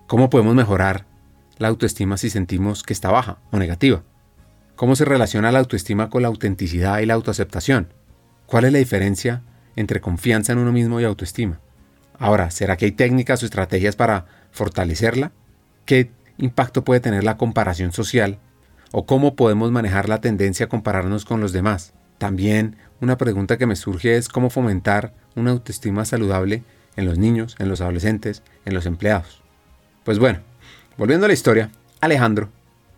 ¿Cómo 0.07 0.31
podemos 0.31 0.55
mejorar 0.55 1.07
la 1.59 1.69
autoestima 1.69 2.17
si 2.19 2.31
sentimos 2.31 2.85
que 2.85 2.93
está 2.93 3.11
baja 3.11 3.39
o 3.51 3.59
negativa? 3.59 4.05
¿Cómo 4.77 4.95
se 4.95 5.05
relaciona 5.05 5.51
la 5.51 5.59
autoestima 5.59 6.09
con 6.09 6.23
la 6.23 6.29
autenticidad 6.29 7.01
y 7.01 7.07
la 7.07 7.15
autoaceptación? 7.15 7.89
¿Cuál 8.47 8.67
es 8.67 8.73
la 8.73 8.79
diferencia 8.79 9.43
entre 9.75 10.01
confianza 10.01 10.53
en 10.53 10.59
uno 10.59 10.71
mismo 10.71 11.01
y 11.01 11.05
autoestima? 11.05 11.59
Ahora, 12.19 12.51
¿será 12.51 12.77
que 12.77 12.87
hay 12.87 12.93
técnicas 12.93 13.43
o 13.43 13.47
estrategias 13.47 13.97
para 13.97 14.27
fortalecerla? 14.57 15.33
¿Qué 15.85 16.11
impacto 16.39 16.85
puede 16.85 17.01
tener 17.01 17.23
la 17.23 17.37
comparación 17.37 17.93
social? 17.93 18.39
¿O 18.91 19.07
cómo 19.07 19.37
podemos 19.37 19.71
manejar 19.71 20.09
la 20.09 20.21
tendencia 20.21 20.67
a 20.67 20.69
compararnos 20.69 21.25
con 21.25 21.41
los 21.41 21.53
demás? 21.53 21.93
También 22.19 22.77
una 23.01 23.19
pregunta 23.19 23.59
que 23.59 23.67
me 23.67 23.77
surge 23.77 24.17
es 24.17 24.29
cómo 24.29 24.51
fomentar 24.51 25.13
una 25.35 25.51
autoestima 25.51 26.05
saludable 26.05 26.65
en 26.97 27.05
los 27.05 27.19
niños, 27.19 27.55
en 27.59 27.69
los 27.69 27.81
adolescentes, 27.81 28.43
en 28.65 28.75
los 28.75 28.87
empleados. 28.87 29.43
Pues 30.03 30.19
bueno, 30.19 30.41
volviendo 30.97 31.27
a 31.27 31.29
la 31.29 31.35
historia, 31.35 31.71
Alejandro 32.01 32.49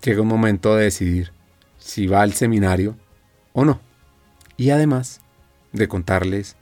llega 0.03 0.23
un 0.23 0.29
momento 0.29 0.77
de 0.77 0.85
decidir 0.85 1.33
si 1.79 2.07
va 2.07 2.23
al 2.23 2.35
seminario 2.35 2.97
o 3.53 3.65
no. 3.65 3.81
Y 4.57 4.71
además 4.71 5.21
de 5.73 5.89
contarles 5.89 6.57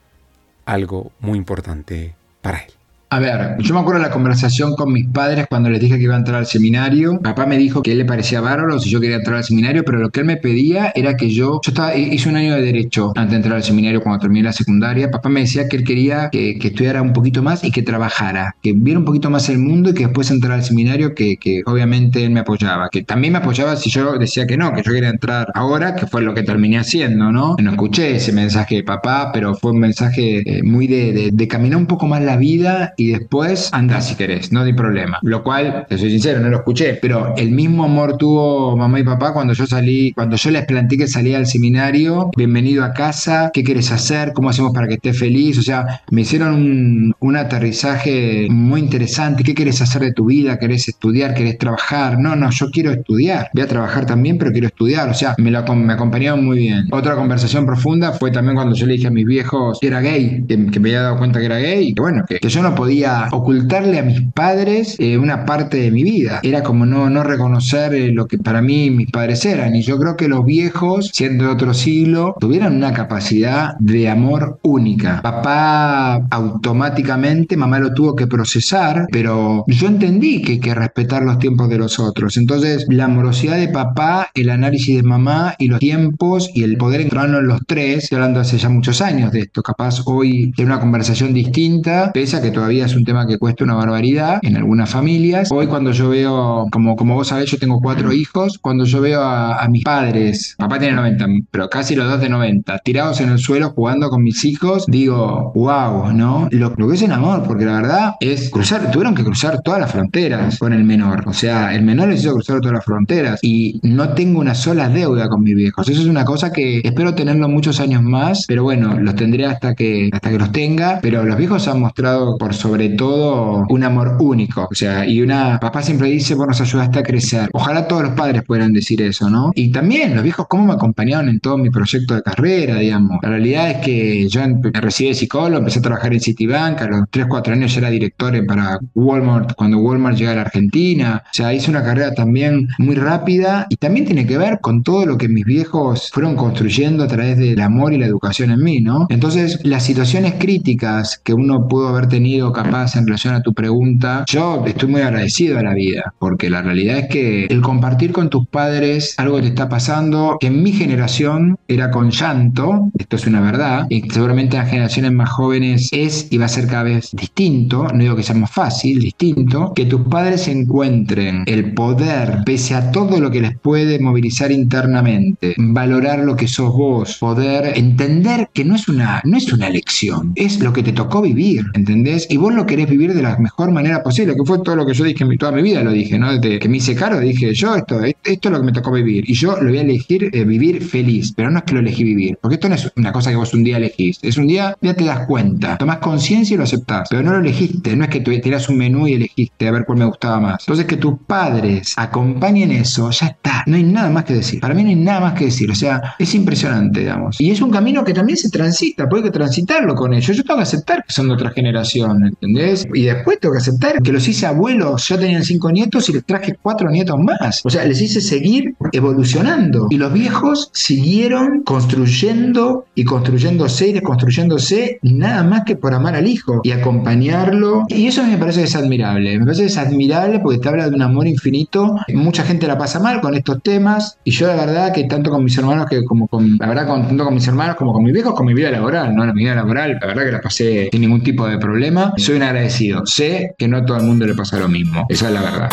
algo 0.65 1.13
muy 1.21 1.37
importante 1.37 2.15
para 2.41 2.59
él. 2.59 2.73
A 3.09 3.21
ver, 3.21 3.57
yo 3.61 3.73
me 3.73 3.81
acuerdo 3.81 4.01
de 4.01 4.09
la 4.09 4.13
conversación 4.13 4.75
con 4.75 4.93
mis 4.93 5.07
padres 5.07 5.47
cuando 5.49 5.71
les 5.71 5.81
dije 5.81 5.97
que 5.97 6.03
iba 6.03 6.17
a 6.17 6.19
entrar 6.19 6.39
al 6.39 6.47
seminario. 6.47 7.21
Papá 7.23 7.47
me 7.47 7.57
dijo 7.57 7.81
que 7.81 7.93
él 7.93 7.99
le 7.99 8.05
parecía 8.05 8.41
bárbaro 8.41 8.81
si 8.81 8.91
yo 8.91 9.01
quería 9.01 9.17
entrar 9.17 9.37
al 9.37 9.45
seminario, 9.45 9.85
pero 9.85 9.99
lo 9.99 10.11
que 10.11 10.21
él 10.21 10.27
me 10.27 10.37
pedía 10.37 10.93
era 10.93 11.17
que 11.17 11.31
yo, 11.31 11.61
yo 11.65 11.71
estaba, 11.71 11.95
hice 11.95 12.29
un 12.29 12.35
año 12.35 12.57
de 12.57 12.63
derecho 12.63 13.13
antes 13.15 13.31
de 13.31 13.37
entrar 13.37 13.57
al 13.57 13.63
seminario 13.63 14.03
cuando 14.03 14.19
terminé 14.19 14.43
la 14.43 14.53
secundaria. 14.53 15.09
Papá 15.09 15.29
me 15.29 15.41
decía 15.41 15.69
que 15.69 15.77
él 15.77 15.85
quería 15.85 16.31
que, 16.31 16.59
estudiara 16.61 17.01
un 17.01 17.13
poquito 17.13 17.45
más 17.45 17.63
y 17.63 17.71
que 17.71 17.83
trabajara, 17.83 18.57
que 18.61 18.73
viera 18.73 18.99
un 18.99 19.05
poquito 19.05 19.31
más 19.31 19.49
el 19.51 19.59
mundo 19.59 19.91
y 19.91 19.95
que 19.95 20.07
después 20.07 20.29
entrara 20.33 20.57
al 20.57 20.65
seminario, 20.65 21.15
que, 21.15 21.37
que 21.37 21.63
obviamente 21.65 22.25
él 22.25 22.31
me 22.31 22.41
apoyaba, 22.41 22.89
que 22.91 23.05
también 23.05 23.35
me 23.35 23.39
apoyaba 23.39 23.77
si 23.77 23.89
yo 23.89 24.19
decía 24.19 24.49
que 24.49 24.57
no, 24.57 24.73
que 24.73 24.83
yo 24.83 24.93
quería 24.93 25.11
entrar 25.11 25.53
ahora, 25.55 25.95
que 25.95 26.09
fue 26.09 26.23
lo 26.23 26.35
que 26.35 26.43
terminé 26.43 26.79
haciendo, 26.79 27.31
¿no? 27.31 27.55
No 27.63 27.71
escuché 27.71 28.17
ese 28.17 28.33
mensaje 28.33 28.75
de 28.77 28.83
papá, 28.83 29.31
pero 29.33 29.55
fue 29.55 29.71
un 29.71 29.79
mensaje 29.79 30.43
eh, 30.45 30.63
muy 30.65 30.89
de, 30.89 31.31
de 31.33 31.49
caminar 31.49 31.79
un 31.79 31.87
poco 31.87 32.09
más 32.09 32.21
la 32.21 32.37
vida 32.37 32.95
y 32.97 33.13
después 33.13 33.71
anda 33.73 34.01
si 34.01 34.15
querés, 34.15 34.53
no 34.53 34.61
hay 34.61 34.73
problema. 34.73 35.19
Lo 35.23 35.43
cual, 35.43 35.87
te 35.89 35.99
soy 35.99 36.11
sincero, 36.11 36.41
no 36.41 36.49
lo 36.49 36.59
escuché, 36.59 36.95
pero 36.95 37.35
el 37.37 37.51
mismo 37.51 37.85
amor 37.85 38.17
tuvo 38.17 38.77
mamá 38.77 39.01
y 39.01 39.05
papá 39.05 39.33
cuando 39.33 39.53
yo 39.53 39.67
salí, 39.67 40.13
cuando 40.13 40.37
yo 40.37 40.51
les 40.51 40.65
planteé 40.65 40.99
que 40.99 41.07
salía 41.07 41.39
al 41.39 41.47
seminario, 41.47 42.31
bienvenido 42.37 42.85
a 42.85 42.93
casa, 42.93 43.51
¿qué 43.53 43.63
quieres 43.63 43.93
hacer? 43.93 44.33
¿Cómo 44.33 44.51
hacemos 44.51 44.73
para 44.73 44.89
que 44.89 44.95
estés 44.95 45.19
feliz? 45.19 45.59
O 45.59 45.63
sea, 45.63 46.03
me 46.11 46.23
hicieron 46.23 46.55
un, 46.55 47.15
un 47.21 47.37
aterrizaje 47.37 48.47
muy 48.51 48.81
interesante. 48.81 49.43
¿Qué 49.43 49.55
quieres 49.55 49.81
hacer 49.83 50.03
de 50.03 50.13
tu 50.13 50.27
vida? 50.27 50.59
¿Querés 50.59 50.89
estudiar? 50.89 51.35
¿Querés 51.35 51.59
trabajar? 51.59 52.19
No, 52.19 52.37
no, 52.37 52.51
yo 52.51 52.71
quiero 52.71 52.93
estudiar. 52.93 53.51
Voy 53.53 53.63
a 53.63 53.69
trabajar 53.69 54.07
también, 54.07 54.39
pero 54.39 54.53
quiero 54.53 54.69
estudiar. 54.69 55.09
O 55.09 55.15
sea, 55.15 55.35
me, 55.39 55.51
lo, 55.51 55.63
me 55.75 55.93
acompañaron 55.93 56.45
muy 56.45 56.59
bien. 56.59 56.89
Otra 56.93 57.15
conversación 57.15 57.67
profunda 57.67 58.13
fue 58.13 58.31
también 58.31 58.57
cuando 58.57 58.75
yo 58.75 58.87
le 58.87 58.95
dije 58.95 59.09
a 59.09 59.11
mis 59.11 59.27
viejos 59.27 59.79
que 59.81 59.89
era 59.89 60.01
gay, 60.01 60.45
que, 60.49 60.57
me 60.57 60.89
había 60.89 61.03
dado 61.03 61.19
cuenta 61.19 61.41
que 61.41 61.47
era 61.47 61.59
gay 61.59 61.95
que 61.95 62.01
bueno, 62.01 62.25
que, 62.29 62.39
que 62.39 62.49
yo 62.49 62.63
no 62.63 62.75
podía 62.75 62.86
ocultarle 63.33 63.99
a 63.99 64.03
mis 64.03 64.23
padres 64.33 64.97
eh, 64.99 65.19
una 65.19 65.45
parte 65.45 65.79
de 65.79 65.91
mi 65.91 66.03
vida. 66.03 66.41
Era 66.43 66.63
como 66.63 66.87
no, 66.87 67.11
no 67.11 67.23
reconocer 67.23 67.95
eh, 67.95 68.13
lo 68.13 68.27
que 68.27 68.39
para 68.39 68.63
mí 68.63 68.91
mis 68.91 69.11
padres 69.11 69.45
eran. 69.45 69.75
Y 69.75 69.83
yo 69.83 69.99
creo 69.99 70.17
que 70.17 70.29
los 70.29 70.45
viejos, 70.45 71.11
siendo 71.13 71.45
de 71.45 71.51
otro 71.51 71.75
siglo, 71.75 72.35
tuvieran 72.41 72.77
una 72.77 72.93
capacidad 72.93 73.75
de 73.79 74.09
amor 74.09 74.59
única. 74.63 75.21
Papá 75.23 76.27
automáticamente, 76.31 77.57
mamá 77.57 77.79
lo 77.79 77.93
tuvo 77.93 78.15
que 78.15 78.27
procesar, 78.27 79.07
pero 79.11 79.65
yo 79.67 79.89
entendí 79.89 80.43
que 80.43 80.53
hay 80.53 80.61
que 80.61 80.75
respetar 80.75 81.23
los 81.23 81.39
tiempos 81.39 81.69
de 81.69 81.79
los 81.79 81.99
otros. 81.99 82.37
Entonces, 82.37 82.87
la 82.89 83.05
amorosidad 83.05 83.57
de 83.57 83.69
papá, 83.69 84.31
el 84.35 84.51
análisis 84.51 84.97
de 84.97 85.03
mamá 85.03 85.55
y 85.59 85.69
los 85.69 85.79
tiempos 85.79 86.51
y 86.55 86.63
el 86.63 86.77
poder 86.77 87.01
encontrarnos 87.01 87.41
en 87.41 87.49
los 87.49 87.61
tres, 87.67 88.05
estoy 88.05 88.17
hablando 88.17 88.41
hace 88.41 88.59
ya 88.59 88.69
muchos 88.69 89.01
años 89.01 89.33
de 89.33 89.41
esto, 89.41 89.63
capaz 89.63 90.03
hoy 90.07 90.53
tiene 90.53 90.73
una 90.73 90.81
conversación 90.81 91.33
distinta, 91.33 92.11
pese 92.13 92.37
a 92.37 92.43
que 92.43 92.51
todavía 92.51 92.76
es 92.85 92.95
un 92.95 93.05
tema 93.05 93.27
que 93.27 93.39
cuesta 93.39 93.65
una 93.65 93.75
barbaridad 93.75 94.39
en 94.43 94.57
algunas 94.57 94.91
familias. 94.91 95.49
Hoy 95.51 95.67
cuando 95.67 95.93
yo 95.93 96.11
veo, 96.11 96.67
como, 96.71 96.97
como 96.97 97.15
vos 97.15 97.29
sabés, 97.29 97.51
yo 97.51 97.59
tengo 97.59 97.81
cuatro 97.81 98.13
hijos, 98.13 98.59
cuando 98.61 98.85
yo 98.85 99.01
veo 99.01 99.23
a, 99.23 99.67
mis 99.69 99.85
padres, 99.85 100.55
papá 100.59 100.79
tiene 100.79 100.95
90, 100.95 101.27
pero 101.51 101.69
casi 101.69 101.97
los 101.97 102.09
dos 102.09 102.21
de 102.21 102.29
90, 102.29 102.79
tirados 102.79 103.21
en 103.21 103.31
el 103.31 103.39
suelo 103.39 103.71
jugando 103.71 104.11
con 104.11 104.23
mis 104.23 104.45
hijos, 104.45 104.87
digo, 104.87 105.53
wow, 105.55 106.13
¿no? 106.13 106.49
Lo, 106.53 106.73
lo 106.77 106.89
que 106.89 106.95
es 106.95 107.03
el 107.03 107.13
amor, 107.13 107.43
porque 107.45 107.65
la 107.65 107.81
verdad 107.81 108.15
es 108.21 108.51
cruzar, 108.51 108.91
tuvieron 108.91 109.15
que 109.15 109.25
cruzar 109.25 109.61
todas 109.63 109.81
las 109.81 109.91
fronteras 109.91 110.59
con 110.59 110.73
el 110.73 110.85
menor. 110.85 111.25
O 111.27 111.33
sea, 111.33 111.75
el 111.75 111.83
menor 111.83 112.09
les 112.09 112.21
hizo 112.21 112.33
cruzar 112.33 112.61
todas 112.61 112.75
las 112.75 112.85
fronteras 112.85 113.41
y 113.43 113.81
no 113.83 114.11
tengo 114.11 114.41
una 114.41 114.55
sola 114.55 114.89
deuda 114.89 115.29
con 115.29 115.43
mis 115.43 115.55
viejos. 115.55 115.89
Eso 115.89 116.01
es 116.01 116.07
una 116.07 116.25
cosa 116.25 116.53
que 116.53 116.81
espero 116.85 117.15
tenerlo 117.15 117.49
muchos 117.49 117.81
años 117.81 118.03
más, 118.03 118.45
pero 118.47 118.63
bueno, 118.63 118.99
los 118.99 119.15
tendré 119.15 119.47
hasta 119.47 119.75
que, 119.75 120.11
hasta 120.13 120.31
que 120.31 120.39
los 120.39 120.53
tenga. 120.53 121.01
Pero 121.03 121.25
los 121.25 121.37
viejos 121.37 121.67
han 121.69 121.81
mostrado 121.81 122.37
por 122.39 122.55
sobre 122.67 122.89
todo 122.89 123.65
un 123.69 123.85
amor 123.85 124.17
único. 124.19 124.67
O 124.69 124.75
sea, 124.75 125.07
y 125.07 125.23
una, 125.23 125.61
papá 125.61 125.83
siempre 125.83 126.09
dice, 126.09 126.35
vos 126.35 126.49
nos 126.49 126.61
ayudaste 126.61 126.99
a 126.99 127.03
crecer. 127.05 127.49
Ojalá 127.53 127.87
todos 127.87 128.03
los 128.03 128.13
padres 128.15 128.43
pudieran 128.43 128.73
decir 128.73 129.01
eso, 129.03 129.31
¿no? 129.31 129.53
Y 129.55 129.71
también 129.71 130.17
los 130.17 130.25
viejos, 130.25 130.47
cómo 130.49 130.67
me 130.67 130.73
acompañaron 130.73 131.29
en 131.29 131.39
todo 131.39 131.57
mi 131.59 131.71
proyecto 131.71 132.17
de 132.17 132.23
carrera, 132.23 132.79
digamos. 132.79 133.19
La 133.23 133.29
realidad 133.29 133.71
es 133.71 133.77
que 133.85 134.29
yo 134.29 134.41
me 134.49 134.81
recibí 134.81 135.11
de 135.11 135.15
psicólogo, 135.15 135.59
empecé 135.59 135.79
a 135.79 135.83
trabajar 135.83 136.13
en 136.13 136.21
Citibank, 136.21 136.83
a 136.83 136.89
los 136.89 137.05
3, 137.09 137.27
4 137.29 137.55
años 137.55 137.73
ya 137.73 137.79
era 137.79 137.91
director 137.91 138.45
para 138.47 138.81
Walmart, 138.95 139.55
cuando 139.55 139.79
Walmart 139.79 140.17
llega 140.17 140.33
a 140.33 140.35
la 140.35 140.41
Argentina. 140.43 141.23
O 141.25 141.35
sea, 141.35 141.55
hice 141.55 141.71
una 141.71 141.85
carrera 141.85 142.15
también 142.15 142.69
muy 142.79 142.97
rápida 142.97 143.67
y 143.71 143.77
también 143.77 144.07
tiene 144.07 144.27
que 144.27 144.39
ver 144.39 144.59
con 144.61 144.83
todo 144.83 145.07
lo 145.07 145.17
que 145.17 145.29
mis 145.29 145.45
viejos 145.45 146.11
fueron 146.13 146.35
construyendo 146.35 147.05
a 147.05 147.07
través 147.07 147.39
del 147.39 147.61
amor 147.61 147.93
y 147.93 147.99
la 147.99 148.07
educación 148.07 148.51
en 148.51 148.61
mí, 148.61 148.81
¿no? 148.81 149.07
Entonces, 149.09 149.61
las 149.63 149.85
situaciones 149.85 150.35
críticas 150.37 151.21
que 151.23 151.33
uno 151.33 151.69
pudo 151.69 151.89
haber 151.89 152.09
tenido 152.09 152.53
capaz 152.57 152.97
en 152.97 153.07
relación 153.07 153.35
a 153.35 153.43
tu 153.43 153.53
pregunta, 153.53 154.25
yo 154.27 154.65
estoy 154.67 154.89
muy 154.89 155.03
agradecido 155.03 155.59
a 155.59 155.63
la 155.63 155.75
vida, 155.75 156.15
porque 156.19 156.49
la 156.49 156.63
realidad 156.63 156.99
es 156.99 157.09
que 157.09 157.45
el 157.45 157.61
compartir 157.61 158.13
con 158.13 158.31
tus 158.31 158.49
padres 158.49 159.15
algo 159.19 159.37
que 159.37 159.43
te 159.43 159.49
está 159.49 159.69
pasando, 159.69 160.39
en 160.41 160.63
mi 160.63 160.73
generación 160.73 161.59
era 161.69 161.91
con 161.91 162.11
llanto, 162.11 162.91
esto 162.99 163.17
es 163.17 163.27
una 163.27 163.41
verdad, 163.41 163.87
y 163.91 164.09
seguramente 164.11 164.57
en 164.57 164.63
las 164.63 164.71
generaciones 164.71 165.13
más 165.13 165.29
jóvenes 165.31 165.91
es 165.93 166.29
y 166.31 166.39
va 166.39 166.47
a 166.47 166.49
ser 166.49 166.67
cada 166.67 166.85
vez 166.85 167.11
distinto, 167.13 167.89
no 167.93 167.99
digo 167.99 168.17
que 168.17 168.23
sea 168.23 168.35
más 168.35 168.51
fácil, 168.51 169.01
distinto, 169.01 169.73
que 169.75 169.85
tus 169.85 170.03
padres 170.03 170.49
encuentren 170.49 171.45
el 171.47 171.75
poder, 171.75 172.43
pese 172.47 172.75
a 172.75 172.91
todo 172.91 173.21
lo 173.21 173.31
que 173.31 173.43
les 173.43 173.59
puede 173.59 173.99
movilizar 173.99 174.51
internamente, 174.51 175.55
valorar 175.59 176.21
lo 176.21 176.37
que 176.37 176.49
sos 176.49 176.73
vos, 176.73 177.19
poder 177.19 177.77
entender 177.77 178.49
que 178.55 178.65
no 178.65 178.75
es 178.77 178.89
una, 178.89 179.21
no 179.25 179.37
es 179.37 179.53
una 179.53 179.69
elección, 179.69 180.33
es 180.37 180.61
lo 180.61 180.73
que 180.73 180.83
te 180.83 180.93
tocó 180.93 181.21
vivir, 181.21 181.65
¿entendés? 181.75 182.27
Y 182.31 182.39
vos 182.39 182.46
lo 182.55 182.67
querés 182.67 182.89
vivir 182.89 183.15
de 183.15 183.23
la 183.23 183.37
mejor 183.39 183.71
manera 183.71 184.03
posible, 184.03 184.35
que 184.35 184.45
fue 184.45 184.59
todo 184.61 184.77
lo 184.77 184.87
que 184.87 184.95
yo 184.95 185.05
dije 185.05 185.25
en 185.25 185.39
toda 185.39 185.53
mi 185.53 185.63
vida, 185.63 185.83
lo 185.83 185.93
dije, 185.93 186.19
¿no? 186.19 186.33
Desde 186.39 186.59
que 186.59 186.69
me 186.69 186.79
hice 186.79 186.95
caro, 186.95 187.21
dije, 187.21 187.53
yo 187.55 187.75
esto, 187.75 188.01
esto 188.03 188.49
es 188.49 188.51
lo 188.51 188.61
que 188.61 188.67
me 188.67 188.73
tocó 188.73 188.93
vivir, 188.93 189.29
y 189.29 189.35
yo 189.35 189.57
lo 189.57 189.69
voy 189.69 189.79
a 189.79 189.83
elegir 189.83 190.31
eh, 190.33 190.45
vivir 190.45 190.83
feliz, 190.83 191.33
pero 191.35 191.51
no 191.51 191.59
es 191.59 191.65
que 191.65 191.75
lo 191.75 191.81
elegí 191.81 192.05
vivir, 192.05 192.39
porque 192.41 192.55
esto 192.55 192.69
no 192.69 192.75
es 192.75 192.91
una 192.97 193.13
cosa 193.13 193.31
que 193.31 193.37
vos 193.37 193.53
un 193.55 193.65
día 193.65 193.77
elegís, 193.77 194.19
es 194.23 194.37
un 194.37 194.47
día, 194.47 194.77
ya 194.81 194.95
te 194.95 195.05
das 195.05 195.27
cuenta, 195.27 195.77
tomás 195.79 195.99
conciencia 195.99 196.55
y 196.55 196.57
lo 196.59 196.65
aceptás, 196.65 197.09
pero 197.11 197.23
no 197.23 197.33
lo 197.33 197.39
elegiste, 197.39 197.97
no 197.97 198.05
es 198.05 198.11
que 198.11 198.21
tú 198.21 198.31
tirás 198.41 198.69
un 198.69 198.79
menú 198.79 199.07
y 199.07 199.15
elegiste 199.15 199.69
a 199.69 199.73
ver 199.73 199.85
cuál 199.85 199.99
me 199.99 200.05
gustaba 200.05 200.41
más. 200.41 200.61
Entonces 200.61 200.87
que 200.87 200.97
tus 200.97 201.19
padres 201.27 201.95
acompañen 201.97 202.71
eso, 202.73 203.11
ya 203.11 203.27
está, 203.27 203.65
no 203.67 203.77
hay 203.77 203.85
nada 203.85 204.11
más 204.11 204.25
que 204.25 204.35
decir, 204.35 204.61
para 204.61 204.75
mí 204.75 204.83
no 204.83 204.91
hay 204.91 204.97
nada 204.97 205.21
más 205.21 205.35
que 205.35 205.47
decir, 205.47 205.71
o 205.71 205.75
sea, 205.75 206.15
es 206.19 206.35
impresionante, 206.35 207.01
digamos, 207.01 207.41
y 207.41 207.51
es 207.51 207.61
un 207.61 207.71
camino 207.71 208.05
que 208.05 208.13
también 208.13 208.37
se 208.37 208.51
transita, 208.51 209.09
puede 209.09 209.25
que 209.25 209.31
transitarlo 209.31 209.95
con 209.95 210.13
ellos, 210.13 210.37
yo 210.37 210.43
tengo 210.43 210.59
que 210.59 210.63
aceptar 210.63 211.05
que 211.05 211.13
son 211.13 211.29
de 211.29 211.35
otra 211.35 211.51
generación, 211.51 212.36
¿entendés? 212.41 212.87
Y 212.95 213.03
después 213.03 213.39
tengo 213.41 213.55
que 213.55 213.61
aceptar 213.61 214.03
que 214.03 214.13
los 214.13 214.27
hice 214.29 214.47
abuelos, 214.47 215.09
ya 215.09 215.19
tenían 215.19 215.43
cinco 215.43 215.71
nietos 215.71 216.09
y 216.09 216.13
les 216.13 216.25
traje 216.25 216.57
cuatro 216.61 216.91
nietos 216.91 217.19
más, 217.19 217.63
o 217.65 217.71
sea, 217.71 217.85
les 217.85 218.01
hice 218.01 218.21
seguir 218.21 218.75
evolucionando, 218.93 219.87
y 219.91 219.97
los 219.97 220.13
viejos 220.13 220.71
siguieron 220.73 221.63
construyendo 221.65 222.87
y 222.95 223.05
construyéndose 223.05 223.89
y 223.89 224.01
construyéndose 224.01 224.99
nada 225.03 225.43
más 225.45 225.63
que 225.65 225.77
por 225.77 225.95
amar 225.95 226.15
al 226.15 226.27
hijo 226.27 226.61
y 226.63 226.73
acompañarlo, 226.73 227.85
y 227.89 228.07
eso 228.07 228.23
me 228.25 228.39
parece 228.39 228.61
que 228.61 228.67
es 228.67 228.77
admirable, 228.77 229.39
me 229.39 229.45
parece 229.45 229.63
que 229.63 229.69
es 229.69 229.79
admirable 229.79 230.41
porque 230.41 230.59
te 230.59 230.69
habla 230.69 230.89
de 230.89 230.95
un 230.95 231.03
amor 231.03 231.27
infinito, 231.27 231.97
mucha 232.15 232.43
gente 232.43 232.67
la 232.67 232.79
pasa 232.79 233.01
mal 233.01 233.21
con 233.21 233.35
estos 233.35 233.63
temas, 233.63 234.19
y 234.25 234.31
yo 234.31 234.47
la 234.47 234.57
verdad 234.57 234.93
que 234.93 235.05
tanto 235.05 235.31
con 235.31 235.45
mis 235.45 235.57
hermanos 235.59 235.87
que 235.89 236.05
como 236.05 236.29
con, 236.29 236.57
la 236.59 236.67
verdad, 236.67 236.87
tanto 236.87 237.25
con 237.25 237.35
mis 237.35 237.47
hermanos 237.47 237.77
como 237.77 237.93
con 237.93 238.03
mis 238.03 238.13
viejos, 238.13 238.35
con 238.35 238.47
mi 238.47 238.55
vida 238.55 238.71
laboral, 238.71 239.15
¿no? 239.15 239.25
La 239.25 239.33
vida 239.33 239.55
laboral, 239.55 239.99
la 240.01 240.07
verdad 240.07 240.25
que 240.25 240.33
la 240.33 240.41
pasé 240.41 240.89
sin 240.91 241.01
ningún 241.01 241.23
tipo 241.23 241.47
de 241.47 241.59
problema. 241.59 242.13
Soy 242.27 242.35
un 242.35 242.43
agradecido. 242.43 243.07
Sé 243.07 243.55
que 243.57 243.69
no 243.69 243.77
a 243.77 243.87
todo 243.87 243.99
el 243.99 244.03
mundo 244.03 244.27
le 244.27 244.35
pasa 244.35 244.59
lo 244.59 244.69
mismo. 244.69 245.07
Esa 245.09 245.29
es 245.29 245.33
la 245.33 245.43
verdad. 245.43 245.71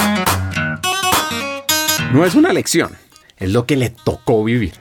No 2.13 2.23
es 2.25 2.35
una 2.35 2.53
lección, 2.53 2.91
es 3.37 3.51
lo 3.51 3.65
que 3.65 3.75
le 3.75 3.89
tocó 3.89 4.43
vivir. 4.43 4.73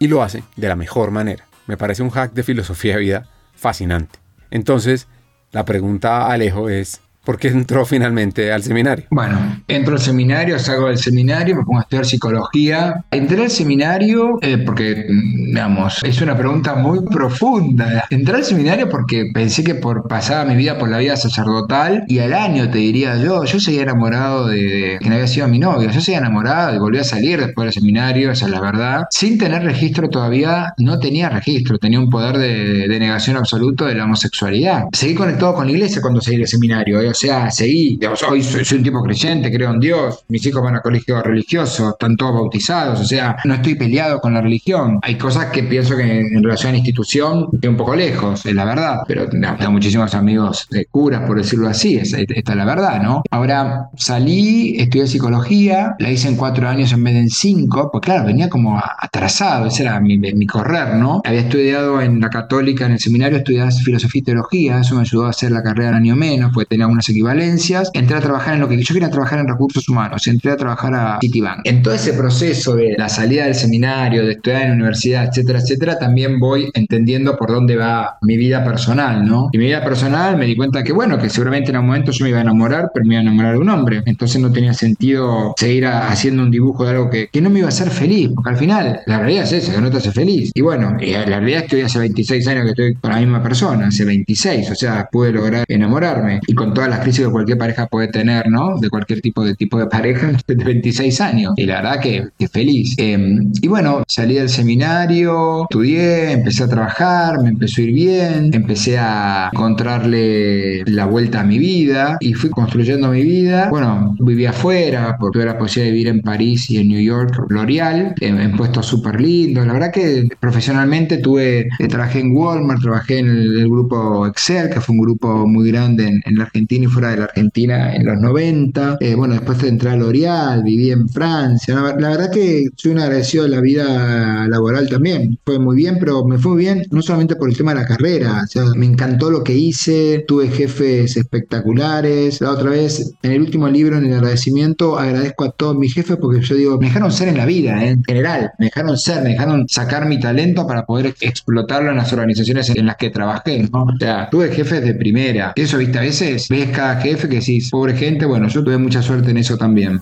Y 0.00 0.08
lo 0.08 0.24
hace 0.24 0.42
de 0.56 0.66
la 0.66 0.74
mejor 0.74 1.12
manera. 1.12 1.44
Me 1.68 1.76
parece 1.76 2.02
un 2.02 2.10
hack 2.10 2.32
de 2.32 2.42
filosofía 2.42 2.94
de 2.94 3.02
vida 3.02 3.28
fascinante. 3.54 4.18
Entonces, 4.50 5.06
la 5.52 5.64
pregunta 5.64 6.22
a 6.22 6.32
Alejo 6.32 6.68
es, 6.68 7.00
¿Por 7.24 7.38
qué 7.38 7.48
entró 7.48 7.84
finalmente 7.84 8.52
al 8.52 8.62
seminario? 8.62 9.04
Bueno, 9.10 9.62
entro 9.68 9.94
al 9.94 10.00
seminario, 10.00 10.58
salgo 10.58 10.88
del 10.88 10.98
seminario, 10.98 11.54
me 11.54 11.62
pongo 11.62 11.78
a 11.78 11.82
estudiar 11.82 12.04
psicología. 12.04 13.04
Entré 13.12 13.44
al 13.44 13.50
seminario 13.50 14.38
eh, 14.42 14.58
porque, 14.58 15.06
digamos, 15.08 16.02
es 16.02 16.20
una 16.20 16.36
pregunta 16.36 16.74
muy 16.74 17.00
profunda. 17.04 18.04
Entré 18.10 18.36
al 18.36 18.44
seminario 18.44 18.88
porque 18.88 19.30
pensé 19.32 19.62
que 19.62 19.76
por 19.76 20.08
pasaba 20.08 20.44
mi 20.44 20.56
vida 20.56 20.78
por 20.78 20.88
la 20.88 20.98
vida 20.98 21.16
sacerdotal 21.16 22.04
y 22.08 22.18
al 22.18 22.34
año, 22.34 22.68
te 22.70 22.78
diría 22.78 23.16
yo, 23.16 23.44
yo 23.44 23.60
seguía 23.60 23.82
enamorado 23.82 24.48
de, 24.48 24.98
quien 25.00 25.12
había 25.12 25.28
sido 25.28 25.46
mi 25.46 25.60
novio. 25.60 25.90
Yo 25.90 26.00
seguía 26.00 26.18
enamorado 26.18 26.74
y 26.74 26.78
volví 26.78 26.98
a 26.98 27.04
salir 27.04 27.38
después 27.38 27.66
del 27.66 27.72
seminario, 27.72 28.32
esa 28.32 28.46
es 28.46 28.50
la 28.50 28.60
verdad. 28.60 29.04
Sin 29.10 29.38
tener 29.38 29.62
registro 29.62 30.08
todavía, 30.08 30.74
no 30.78 30.98
tenía 30.98 31.28
registro, 31.28 31.78
tenía 31.78 32.00
un 32.00 32.10
poder 32.10 32.38
de, 32.38 32.88
negación 33.02 33.36
absoluto 33.36 33.86
de 33.86 33.94
la 33.94 34.04
homosexualidad. 34.04 34.84
Seguí 34.92 35.14
conectado 35.14 35.54
con 35.54 35.66
la 35.66 35.72
iglesia 35.72 36.02
cuando 36.02 36.20
salí 36.20 36.38
del 36.38 36.46
seminario. 36.46 37.11
O 37.12 37.14
sea, 37.14 37.50
seguí, 37.50 38.00
hoy 38.28 38.42
soy, 38.42 38.78
un 38.78 38.82
tipo 38.82 39.02
creyente, 39.02 39.52
creo 39.52 39.70
en 39.70 39.80
Dios, 39.80 40.24
mis 40.28 40.44
hijos 40.46 40.62
van 40.62 40.76
a 40.76 40.80
colegio 40.80 41.22
religioso, 41.22 41.90
están 41.90 42.16
todos 42.16 42.34
bautizados, 42.34 43.00
o 43.00 43.04
sea, 43.04 43.36
no 43.44 43.54
estoy 43.54 43.74
peleado 43.74 44.18
con 44.20 44.32
la 44.32 44.40
religión. 44.40 44.98
Hay 45.02 45.16
cosas 45.16 45.46
que 45.46 45.62
pienso 45.62 45.96
que 45.96 46.20
en 46.20 46.42
relación 46.42 46.70
a 46.70 46.72
la 46.72 46.78
institución 46.78 47.48
estoy 47.52 47.68
un 47.68 47.76
poco 47.76 47.94
lejos, 47.94 48.46
es 48.46 48.54
la 48.54 48.64
verdad, 48.64 49.02
pero 49.06 49.28
tengo 49.28 49.70
muchísimos 49.70 50.14
amigos 50.14 50.66
de 50.70 50.86
curas, 50.86 51.22
por 51.26 51.36
decirlo 51.36 51.68
así, 51.68 51.96
esta 51.96 52.18
es 52.18 52.56
la 52.56 52.64
verdad, 52.64 53.02
¿no? 53.02 53.22
Ahora, 53.30 53.90
salí, 53.96 54.76
estudié 54.78 55.06
psicología, 55.06 55.94
la 55.98 56.10
hice 56.10 56.28
en 56.28 56.36
cuatro 56.36 56.66
años 56.66 56.92
en 56.92 57.04
vez 57.04 57.14
de 57.14 57.20
en 57.20 57.30
cinco, 57.30 57.90
pues 57.92 58.02
claro, 58.02 58.24
venía 58.24 58.48
como 58.48 58.80
atrasado, 58.98 59.66
ese 59.66 59.82
era 59.82 60.00
mi, 60.00 60.18
mi 60.18 60.46
correr, 60.46 60.94
¿no? 60.94 61.20
Había 61.24 61.40
estudiado 61.40 62.00
en 62.00 62.20
la 62.20 62.30
católica, 62.30 62.86
en 62.86 62.92
el 62.92 62.98
seminario, 62.98 63.38
estudié 63.38 63.70
filosofía 63.70 64.20
y 64.20 64.24
teología, 64.24 64.80
eso 64.80 64.94
me 64.94 65.02
ayudó 65.02 65.26
a 65.26 65.30
hacer 65.30 65.52
la 65.52 65.62
carrera 65.62 65.90
un 65.90 65.96
año 65.96 66.16
menos, 66.16 66.50
porque 66.52 66.66
tenía 66.66 66.88
equivalencias, 67.08 67.90
entré 67.94 68.16
a 68.16 68.20
trabajar 68.20 68.54
en 68.54 68.60
lo 68.60 68.68
que 68.68 68.82
yo 68.82 68.94
quería 68.94 69.10
trabajar 69.10 69.38
en 69.38 69.48
recursos 69.48 69.88
humanos, 69.88 70.26
entré 70.26 70.52
a 70.52 70.56
trabajar 70.56 70.94
a 70.94 71.18
Citibank. 71.20 71.60
En 71.64 71.82
todo 71.82 71.94
ese 71.94 72.12
proceso 72.12 72.76
de 72.76 72.94
la 72.96 73.08
salida 73.08 73.44
del 73.44 73.54
seminario, 73.54 74.24
de 74.24 74.32
estudiar 74.32 74.62
en 74.62 74.68
la 74.68 74.74
universidad, 74.74 75.26
etcétera, 75.26 75.60
etcétera, 75.60 75.98
también 75.98 76.38
voy 76.38 76.70
entendiendo 76.74 77.36
por 77.36 77.50
dónde 77.50 77.76
va 77.76 78.18
mi 78.22 78.36
vida 78.36 78.64
personal, 78.64 79.26
¿no? 79.26 79.48
Y 79.52 79.58
mi 79.58 79.66
vida 79.66 79.82
personal 79.84 80.36
me 80.36 80.46
di 80.46 80.56
cuenta 80.56 80.82
que, 80.82 80.92
bueno, 80.92 81.18
que 81.18 81.28
seguramente 81.28 81.70
en 81.70 81.78
un 81.78 81.86
momento 81.86 82.12
yo 82.12 82.24
me 82.24 82.30
iba 82.30 82.38
a 82.38 82.42
enamorar, 82.42 82.90
pero 82.92 83.06
me 83.06 83.14
iba 83.14 83.20
a 83.20 83.22
enamorar 83.22 83.54
de 83.54 83.58
un 83.58 83.68
hombre. 83.68 84.02
Entonces 84.06 84.40
no 84.40 84.52
tenía 84.52 84.74
sentido 84.74 85.54
seguir 85.56 85.86
a, 85.86 86.08
haciendo 86.08 86.42
un 86.42 86.50
dibujo 86.50 86.84
de 86.84 86.90
algo 86.90 87.10
que, 87.10 87.28
que, 87.28 87.40
no 87.40 87.50
me 87.50 87.60
iba 87.60 87.68
a 87.68 87.70
hacer 87.70 87.90
feliz, 87.90 88.30
porque 88.34 88.50
al 88.50 88.56
final 88.56 89.00
la 89.06 89.18
realidad 89.18 89.44
es 89.44 89.52
esa, 89.52 89.74
que 89.74 89.80
no 89.80 89.90
te 89.90 89.98
hace 89.98 90.12
feliz. 90.12 90.50
Y 90.54 90.60
bueno, 90.60 90.96
y 91.00 91.12
la 91.12 91.24
realidad 91.24 91.62
es 91.62 91.68
que 91.68 91.76
hoy 91.76 91.82
hace 91.82 91.98
26 91.98 92.46
años 92.48 92.64
que 92.64 92.70
estoy 92.70 92.94
con 92.94 93.10
la 93.10 93.18
misma 93.18 93.42
persona, 93.42 93.88
hace 93.88 94.04
26, 94.04 94.70
o 94.70 94.74
sea, 94.74 95.08
pude 95.10 95.32
lograr 95.32 95.64
enamorarme. 95.68 96.40
Y 96.46 96.54
con 96.54 96.72
todas 96.74 96.90
las 96.92 97.00
crisis 97.00 97.26
que 97.26 97.32
cualquier 97.32 97.58
pareja 97.58 97.86
puede 97.86 98.08
tener, 98.08 98.48
¿no? 98.48 98.78
De 98.78 98.88
cualquier 98.88 99.20
tipo 99.20 99.44
de 99.44 99.54
tipo 99.54 99.78
de 99.78 99.86
pareja, 99.86 100.32
de 100.46 100.54
26 100.54 101.20
años. 101.20 101.54
Y 101.56 101.66
la 101.66 101.82
verdad 101.82 102.00
que, 102.00 102.28
que 102.38 102.48
feliz. 102.48 102.94
Eh, 102.98 103.18
y 103.60 103.68
bueno, 103.68 104.02
salí 104.06 104.34
del 104.34 104.48
seminario, 104.48 105.62
estudié, 105.62 106.32
empecé 106.32 106.64
a 106.64 106.68
trabajar, 106.68 107.40
me 107.42 107.50
empezó 107.50 107.80
a 107.80 107.84
ir 107.84 107.92
bien, 107.92 108.50
empecé 108.52 108.98
a 108.98 109.50
encontrarle 109.52 110.82
la 110.86 111.06
vuelta 111.06 111.40
a 111.40 111.44
mi 111.44 111.58
vida 111.58 112.16
y 112.20 112.34
fui 112.34 112.50
construyendo 112.50 113.10
mi 113.10 113.22
vida. 113.22 113.68
Bueno, 113.70 114.14
viví 114.20 114.46
afuera, 114.46 115.16
porque 115.18 115.38
tuve 115.38 115.46
la 115.46 115.58
posibilidad 115.58 115.86
de 115.86 115.92
vivir 115.92 116.08
en 116.08 116.20
París 116.20 116.70
y 116.70 116.78
en 116.78 116.88
New 116.88 117.00
York, 117.00 117.46
L'Oreal, 117.48 118.14
en, 118.20 118.40
en 118.40 118.56
puestos 118.56 118.86
súper 118.86 119.20
lindos. 119.20 119.66
La 119.66 119.72
verdad 119.72 119.92
que 119.92 120.28
profesionalmente 120.40 121.18
tuve, 121.18 121.68
trabajé 121.88 122.20
en 122.20 122.36
Walmart, 122.36 122.82
trabajé 122.82 123.18
en 123.18 123.28
el, 123.28 123.60
el, 123.60 123.68
grupo 123.68 124.26
Excel, 124.26 124.70
que 124.70 124.80
fue 124.80 124.94
un 124.94 125.02
grupo 125.02 125.46
muy 125.46 125.70
grande 125.70 126.06
en, 126.06 126.22
en, 126.24 126.36
la 126.36 126.44
Argentina 126.44 126.81
fuera 126.86 127.10
de 127.10 127.18
la 127.18 127.24
Argentina 127.24 127.94
en 127.94 128.06
los 128.06 128.18
90. 128.18 128.98
Eh, 129.00 129.14
bueno, 129.14 129.34
después 129.34 129.62
entré 129.62 129.90
a 129.90 129.96
L'Oreal, 129.96 130.62
viví 130.62 130.90
en 130.90 131.08
Francia. 131.08 131.74
La, 131.98 132.10
verdad 132.10 132.30
que 132.30 132.68
soy 132.76 132.92
un 132.92 132.98
agradecido 132.98 133.44
de 133.44 133.50
la 133.50 133.60
vida 133.60 134.46
laboral 134.48 134.88
también. 134.88 135.38
Fue 135.44 135.58
muy 135.58 135.76
bien, 135.76 135.98
pero 135.98 136.24
me 136.24 136.38
fue 136.38 136.52
muy 136.52 136.64
bien 136.64 136.84
no 136.90 137.02
solamente 137.02 137.36
por 137.36 137.48
el 137.48 137.56
tema 137.56 137.74
de 137.74 137.80
la 137.80 137.86
carrera. 137.86 138.44
Me 138.76 138.86
encantó 138.86 139.30
lo 139.30 139.42
que 139.42 139.54
hice, 139.54 140.24
tuve 140.26 140.48
jefes 140.48 141.16
espectaculares. 141.16 142.40
La 142.40 142.50
otra 142.50 142.70
vez, 142.70 143.14
en 143.22 143.32
el 143.32 143.40
último 143.40 143.68
libro, 143.68 143.98
en 143.98 144.06
el 144.06 144.14
agradecimiento, 144.14 144.98
agradezco 144.98 145.44
a 145.44 145.50
todos 145.50 145.76
mis 145.76 145.94
jefes 145.94 146.16
porque 146.16 146.40
yo 146.40 146.54
digo, 146.54 146.78
me 146.78 146.86
dejaron 146.86 147.12
ser 147.12 147.28
en 147.28 147.36
la 147.36 147.46
vida, 147.46 147.84
¿eh? 147.84 147.90
en 147.90 148.04
general. 148.04 148.52
Me 148.58 148.66
dejaron 148.66 148.96
ser, 148.96 149.22
me 149.22 149.30
dejaron 149.30 149.68
sacar 149.68 150.06
mi 150.06 150.20
talento 150.20 150.66
para 150.66 150.84
poder 150.84 151.14
explotarlo 151.20 151.90
en 151.90 151.96
las 151.96 152.12
organizaciones 152.12 152.70
en 152.70 152.86
las 152.86 152.96
que 152.96 153.10
trabajé. 153.10 153.68
O 153.72 153.96
sea, 153.98 154.28
tuve 154.30 154.50
jefes 154.52 154.82
de 154.82 154.94
primera. 154.94 155.52
Eso, 155.56 155.78
viste, 155.78 155.98
a 155.98 156.02
veces 156.02 156.48
ves 156.48 156.70
cada 156.72 157.00
jefe 157.00 157.28
que 157.28 157.36
decís, 157.36 157.70
pobre 157.70 157.94
gente, 157.94 158.26
bueno, 158.26 158.48
yo 158.48 158.64
tuve 158.64 158.78
mucha 158.78 159.02
suerte 159.02 159.30
en 159.30 159.36
eso 159.38 159.56
también. 159.56 160.00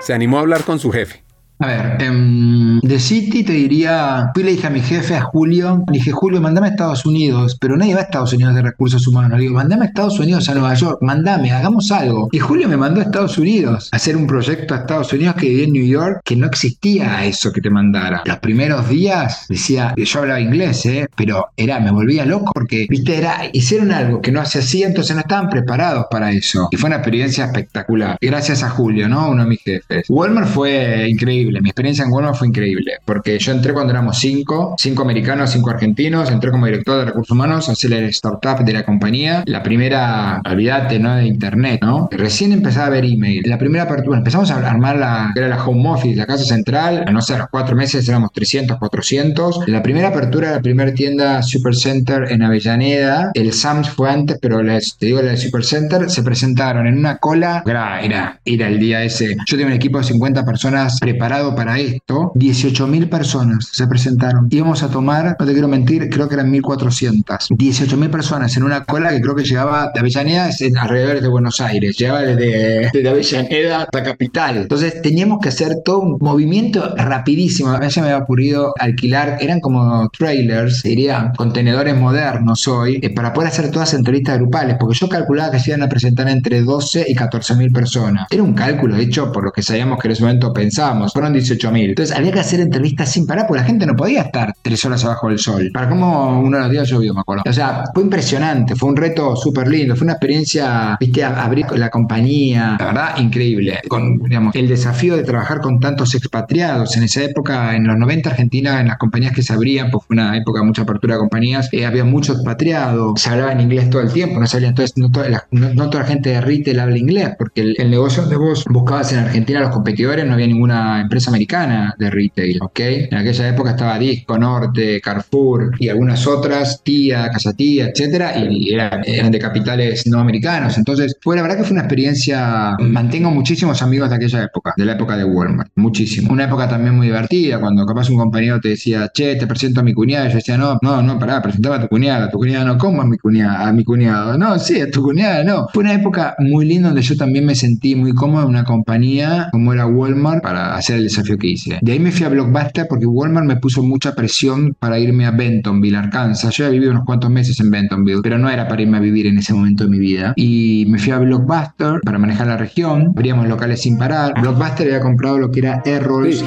Se 0.00 0.12
animó 0.12 0.38
a 0.38 0.40
hablar 0.40 0.64
con 0.64 0.78
su 0.78 0.90
jefe. 0.90 1.23
A 1.60 1.66
ver, 1.68 2.10
um, 2.10 2.80
de 2.80 2.98
City 2.98 3.44
te 3.44 3.52
diría, 3.52 4.30
fui 4.34 4.42
le 4.42 4.52
dije 4.52 4.66
a 4.66 4.70
mi 4.70 4.80
jefe, 4.80 5.14
a 5.14 5.22
Julio, 5.22 5.84
le 5.86 5.98
dije, 5.98 6.10
Julio, 6.10 6.40
mandame 6.40 6.66
a 6.66 6.70
Estados 6.70 7.06
Unidos, 7.06 7.56
pero 7.60 7.76
nadie 7.76 7.94
va 7.94 8.00
a 8.00 8.04
Estados 8.04 8.32
Unidos 8.32 8.56
de 8.56 8.62
recursos 8.62 9.06
humanos. 9.06 9.38
Le 9.38 9.44
digo, 9.44 9.54
mandame 9.54 9.84
a 9.84 9.88
Estados 9.88 10.18
Unidos, 10.18 10.48
a 10.48 10.54
Nueva 10.54 10.74
York, 10.74 10.98
mandame, 11.00 11.52
hagamos 11.52 11.92
algo. 11.92 12.28
Y 12.32 12.40
Julio 12.40 12.68
me 12.68 12.76
mandó 12.76 13.00
a 13.00 13.04
Estados 13.04 13.38
Unidos 13.38 13.88
a 13.92 13.96
hacer 13.96 14.16
un 14.16 14.26
proyecto 14.26 14.74
a 14.74 14.78
Estados 14.78 15.12
Unidos 15.12 15.36
que 15.36 15.48
vivía 15.48 15.64
en 15.64 15.72
New 15.72 15.86
York, 15.86 16.22
que 16.24 16.34
no 16.34 16.46
existía 16.46 17.24
eso 17.24 17.52
que 17.52 17.60
te 17.60 17.70
mandara. 17.70 18.22
Los 18.24 18.38
primeros 18.38 18.88
días 18.88 19.46
decía, 19.48 19.94
yo 19.96 20.20
hablaba 20.20 20.40
inglés, 20.40 20.84
¿eh? 20.86 21.06
pero 21.16 21.46
era, 21.56 21.78
me 21.78 21.92
volvía 21.92 22.26
loco 22.26 22.50
porque, 22.52 22.86
viste, 22.90 23.16
era, 23.16 23.42
hicieron 23.52 23.92
algo 23.92 24.20
que 24.20 24.32
no 24.32 24.44
se 24.44 24.58
hacía, 24.58 24.88
entonces 24.88 25.14
no 25.14 25.20
estaban 25.20 25.48
preparados 25.48 26.06
para 26.10 26.32
eso. 26.32 26.68
Y 26.72 26.76
fue 26.76 26.88
una 26.88 26.96
experiencia 26.96 27.44
espectacular. 27.44 28.18
Gracias 28.20 28.64
a 28.64 28.70
Julio, 28.70 29.08
¿no? 29.08 29.30
Uno 29.30 29.44
de 29.44 29.48
mis 29.48 29.62
jefes. 29.62 30.06
Walmart 30.08 30.48
fue 30.48 31.08
increíble. 31.08 31.43
Mi 31.60 31.70
experiencia 31.70 32.04
en 32.04 32.12
Walmart 32.12 32.36
fue 32.36 32.48
increíble, 32.48 32.98
porque 33.04 33.38
yo 33.38 33.52
entré 33.52 33.72
cuando 33.72 33.92
éramos 33.92 34.18
cinco, 34.18 34.74
cinco 34.78 35.02
americanos, 35.02 35.50
cinco 35.50 35.70
argentinos, 35.70 36.30
entré 36.30 36.50
como 36.50 36.66
director 36.66 36.98
de 36.98 37.04
recursos 37.06 37.30
humanos, 37.30 37.68
a 37.68 37.72
hacer 37.72 37.92
el 37.92 38.04
startup 38.06 38.64
de 38.64 38.72
la 38.72 38.84
compañía. 38.84 39.42
La 39.46 39.62
primera, 39.62 40.40
olvídate, 40.44 40.98
¿no? 40.98 41.16
De 41.16 41.26
internet, 41.26 41.80
¿no? 41.82 42.08
Recién 42.10 42.52
empezaba 42.52 42.86
a 42.86 42.90
ver 42.90 43.04
email. 43.04 43.42
La 43.46 43.58
primera 43.58 43.84
apertura, 43.84 44.18
empezamos 44.18 44.50
a 44.50 44.56
armar 44.68 44.96
la, 44.96 45.32
era 45.34 45.48
la 45.48 45.64
home 45.64 45.88
office, 45.88 46.16
la 46.16 46.26
casa 46.26 46.44
central, 46.44 47.04
no 47.12 47.20
sé, 47.20 47.34
a 47.34 47.38
los 47.38 47.48
cuatro 47.48 47.76
meses 47.76 48.08
éramos 48.08 48.32
300, 48.32 48.78
400. 48.78 49.68
La 49.68 49.82
primera 49.82 50.08
apertura 50.08 50.48
de 50.48 50.54
la 50.56 50.62
primera 50.62 50.92
tienda 50.92 51.42
Supercenter 51.42 52.30
en 52.30 52.42
Avellaneda, 52.42 53.30
el 53.34 53.52
Sams 53.52 53.90
fue 53.90 54.10
antes, 54.10 54.38
pero 54.40 54.62
les, 54.62 54.96
te 54.96 55.06
digo, 55.06 55.22
la 55.22 55.32
de 55.32 55.36
Supercenter, 55.36 56.10
se 56.10 56.22
presentaron 56.22 56.86
en 56.86 56.98
una 56.98 57.18
cola, 57.18 57.62
era, 57.66 58.00
era, 58.00 58.40
era 58.44 58.68
el 58.68 58.78
día 58.78 59.02
ese. 59.02 59.36
Yo 59.46 59.56
tenía 59.56 59.66
un 59.66 59.72
equipo 59.72 59.98
de 59.98 60.04
50 60.04 60.44
personas 60.44 60.98
preparado 61.34 61.54
para 61.54 61.78
esto, 61.78 62.32
18.000 62.34 63.08
personas 63.08 63.68
se 63.72 63.86
presentaron. 63.86 64.48
Íbamos 64.50 64.82
a 64.82 64.88
tomar, 64.88 65.36
no 65.38 65.46
te 65.46 65.52
quiero 65.52 65.68
mentir, 65.68 66.08
creo 66.08 66.28
que 66.28 66.34
eran 66.34 66.52
1.400. 66.52 67.48
18.000 67.50 68.10
personas 68.10 68.56
en 68.56 68.62
una 68.62 68.84
cola 68.84 69.10
que 69.10 69.20
creo 69.20 69.34
que 69.34 69.44
llegaba 69.44 69.90
de 69.92 70.00
Avellaneda, 70.00 70.50
alrededor 70.80 71.20
de 71.20 71.28
Buenos 71.28 71.60
Aires, 71.60 71.96
llegaba 71.96 72.20
desde, 72.20 72.90
desde 72.92 73.08
Avellaneda 73.08 73.82
hasta 73.82 74.02
Capital. 74.02 74.56
Entonces 74.58 75.02
teníamos 75.02 75.40
que 75.40 75.48
hacer 75.48 75.78
todo 75.84 76.00
un 76.00 76.18
movimiento 76.20 76.94
rapidísimo. 76.96 77.70
A 77.70 77.78
mí 77.78 77.90
se 77.90 78.00
me 78.00 78.08
había 78.08 78.22
ocurrido 78.22 78.74
alquilar, 78.78 79.38
eran 79.40 79.60
como 79.60 80.08
trailers, 80.10 80.82
diría, 80.82 81.32
contenedores 81.36 81.96
modernos 81.96 82.66
hoy, 82.68 83.00
eh, 83.02 83.10
para 83.10 83.32
poder 83.32 83.48
hacer 83.48 83.70
todas 83.70 83.94
entrevistas 83.94 84.38
grupales, 84.38 84.76
porque 84.78 84.96
yo 84.96 85.08
calculaba 85.08 85.50
que 85.50 85.58
se 85.58 85.70
iban 85.70 85.82
a 85.82 85.88
presentar 85.88 86.28
entre 86.28 86.62
12 86.62 87.06
y 87.08 87.14
14.000 87.14 87.72
personas. 87.72 88.26
Era 88.30 88.42
un 88.42 88.54
cálculo 88.54 88.96
hecho 88.96 89.32
por 89.32 89.44
lo 89.44 89.52
que 89.52 89.62
sabíamos 89.62 89.98
que 89.98 90.08
en 90.08 90.12
ese 90.12 90.22
momento 90.22 90.52
pensábamos. 90.52 91.12
Fueron 91.24 91.40
18.000. 91.40 91.88
Entonces 91.88 92.14
había 92.14 92.32
que 92.32 92.40
hacer 92.40 92.60
entrevistas 92.60 93.12
sin 93.12 93.26
parar 93.26 93.46
porque 93.46 93.62
la 93.62 93.66
gente 93.66 93.86
no 93.86 93.96
podía 93.96 94.22
estar 94.22 94.54
tres 94.60 94.84
horas 94.84 95.04
abajo 95.06 95.28
del 95.28 95.38
sol. 95.38 95.70
Para 95.72 95.88
como 95.88 96.40
uno 96.40 96.58
de 96.58 96.62
los 96.64 96.70
días 96.70 96.88
llovió, 96.88 97.14
me 97.14 97.20
acuerdo. 97.20 97.44
O 97.48 97.52
sea, 97.52 97.84
fue 97.94 98.02
impresionante, 98.02 98.74
fue 98.76 98.90
un 98.90 98.96
reto 98.96 99.34
súper 99.36 99.68
lindo, 99.68 99.96
fue 99.96 100.04
una 100.04 100.12
experiencia, 100.14 100.98
viste, 101.00 101.24
abrir 101.24 101.64
la 101.76 101.88
compañía, 101.88 102.76
la 102.78 102.86
verdad, 102.86 103.18
increíble. 103.18 103.80
Con, 103.88 104.18
digamos, 104.18 104.54
el 104.54 104.68
desafío 104.68 105.16
de 105.16 105.22
trabajar 105.22 105.62
con 105.62 105.80
tantos 105.80 106.14
expatriados. 106.14 106.94
En 106.96 107.04
esa 107.04 107.22
época, 107.22 107.74
en 107.74 107.86
los 107.86 107.96
90, 107.96 108.28
Argentina, 108.28 108.80
en 108.80 108.88
las 108.88 108.98
compañías 108.98 109.32
que 109.32 109.42
se 109.42 109.54
abrían, 109.54 109.90
pues 109.90 110.04
fue 110.06 110.14
una 110.14 110.36
época 110.36 110.60
de 110.60 110.66
mucha 110.66 110.82
apertura 110.82 111.14
de 111.14 111.20
compañías, 111.20 111.70
eh, 111.72 111.86
había 111.86 112.04
muchos 112.04 112.36
expatriados, 112.36 113.18
se 113.18 113.30
hablaba 113.30 113.52
en 113.52 113.60
inglés 113.62 113.88
todo 113.88 114.02
el 114.02 114.12
tiempo, 114.12 114.38
no 114.38 114.46
salía, 114.46 114.68
entonces 114.68 114.98
no 114.98 115.10
toda 115.10 115.30
la, 115.30 115.46
no, 115.52 115.72
no 115.72 115.88
toda 115.88 116.02
la 116.02 116.08
gente 116.10 116.30
de 116.30 116.40
retail 116.42 116.80
habla 116.80 116.98
inglés, 116.98 117.30
porque 117.38 117.62
el, 117.62 117.76
el 117.78 117.90
negocio 117.90 118.22
donde 118.22 118.36
vos 118.36 118.64
buscabas 118.68 119.12
en 119.12 119.20
Argentina 119.20 119.60
los 119.60 119.70
competidores, 119.70 120.26
no 120.26 120.34
había 120.34 120.46
ninguna 120.46 121.00
empresa 121.00 121.13
americana 121.28 121.94
de 121.98 122.10
retail. 122.10 122.58
¿ok? 122.60 122.80
En 122.80 123.14
aquella 123.14 123.48
época 123.48 123.70
estaba 123.70 123.98
Disco, 123.98 124.38
Norte, 124.38 125.00
Carrefour 125.00 125.72
y 125.78 125.88
algunas 125.88 126.26
otras, 126.26 126.82
Tía, 126.82 127.30
Casa 127.30 127.52
Tía, 127.52 127.88
etcétera, 127.88 128.36
y 128.38 128.74
eran, 128.74 129.02
eran 129.04 129.30
de 129.30 129.38
capitales 129.38 130.06
no 130.06 130.20
americanos. 130.20 130.78
Entonces, 130.78 131.16
fue 131.20 131.36
la 131.36 131.42
verdad 131.42 131.58
que 131.58 131.64
fue 131.64 131.72
una 131.72 131.82
experiencia. 131.82 132.76
Mantengo 132.78 133.30
muchísimos 133.30 133.82
amigos 133.82 134.10
de 134.10 134.16
aquella 134.16 134.44
época, 134.44 134.74
de 134.76 134.84
la 134.84 134.92
época 134.92 135.16
de 135.16 135.24
Walmart, 135.24 135.70
muchísimo. 135.76 136.32
Una 136.32 136.44
época 136.44 136.68
también 136.68 136.96
muy 136.96 137.06
divertida, 137.06 137.60
cuando 137.60 137.86
capaz 137.86 138.10
un 138.10 138.16
compañero 138.16 138.60
te 138.60 138.70
decía, 138.70 139.10
che, 139.12 139.36
te 139.36 139.46
presento 139.46 139.80
a 139.80 139.82
mi 139.82 139.94
cuñada, 139.94 140.26
y 140.26 140.30
yo 140.30 140.36
decía, 140.36 140.56
no, 140.56 140.78
no, 140.82 141.02
no, 141.02 141.18
pará, 141.18 141.40
presentaba 141.42 141.76
a 141.76 141.80
tu 141.80 141.88
cuñada, 141.88 142.26
a 142.26 142.30
tu 142.30 142.38
cuñada 142.38 142.64
no, 142.64 142.78
¿cómo 142.78 143.02
a 143.02 143.06
mi 143.06 143.18
cuñada? 143.18 143.68
A 143.68 143.72
mi 143.72 143.84
cuñado, 143.84 144.38
no, 144.38 144.58
sí, 144.58 144.80
a 144.80 144.90
tu 144.90 145.02
cuñada 145.02 145.44
no. 145.44 145.68
Fue 145.72 145.82
una 145.82 145.94
época 145.94 146.34
muy 146.38 146.66
linda 146.66 146.88
donde 146.88 147.02
yo 147.02 147.16
también 147.16 147.46
me 147.46 147.54
sentí 147.54 147.94
muy 147.94 148.14
cómodo 148.14 148.42
en 148.44 148.48
una 148.48 148.64
compañía 148.64 149.48
como 149.52 149.72
era 149.72 149.86
Walmart 149.86 150.42
para 150.42 150.74
hacer 150.76 150.96
el 150.96 151.03
desafío 151.04 151.38
que 151.38 151.48
hice. 151.48 151.78
De 151.80 151.92
ahí 151.92 151.98
me 151.98 152.10
fui 152.10 152.24
a 152.26 152.28
Blockbuster 152.28 152.86
porque 152.88 153.06
Walmart 153.06 153.46
me 153.46 153.56
puso 153.56 153.82
mucha 153.82 154.14
presión 154.14 154.74
para 154.78 154.98
irme 154.98 155.26
a 155.26 155.30
Bentonville, 155.30 155.96
Arkansas. 155.96 156.54
Yo 156.56 156.66
había 156.66 156.74
vivido 156.74 156.92
unos 156.92 157.04
cuantos 157.04 157.30
meses 157.30 157.58
en 157.60 157.70
Bentonville, 157.70 158.20
pero 158.22 158.38
no 158.38 158.50
era 158.50 158.68
para 158.68 158.82
irme 158.82 158.96
a 158.96 159.00
vivir 159.00 159.26
en 159.26 159.38
ese 159.38 159.54
momento 159.54 159.84
de 159.84 159.90
mi 159.90 159.98
vida. 159.98 160.32
Y 160.36 160.86
me 160.88 160.98
fui 160.98 161.12
a 161.12 161.18
Blockbuster 161.18 162.00
para 162.04 162.18
manejar 162.18 162.46
la 162.46 162.56
región. 162.56 163.12
Abríamos 163.16 163.48
locales 163.48 163.82
sin 163.82 163.98
parar. 163.98 164.34
Blockbuster 164.40 164.86
había 164.86 165.00
comprado 165.00 165.38
lo 165.38 165.50
que 165.50 165.60
era 165.60 165.82
Errols. 165.84 166.44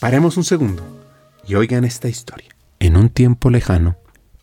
Paremos 0.00 0.36
un 0.38 0.44
segundo 0.44 0.82
y 1.46 1.54
oigan 1.56 1.84
esta 1.84 2.08
historia. 2.08 2.48
En 2.78 2.96
un 2.96 3.10
tiempo 3.10 3.50
lejano, 3.50 3.96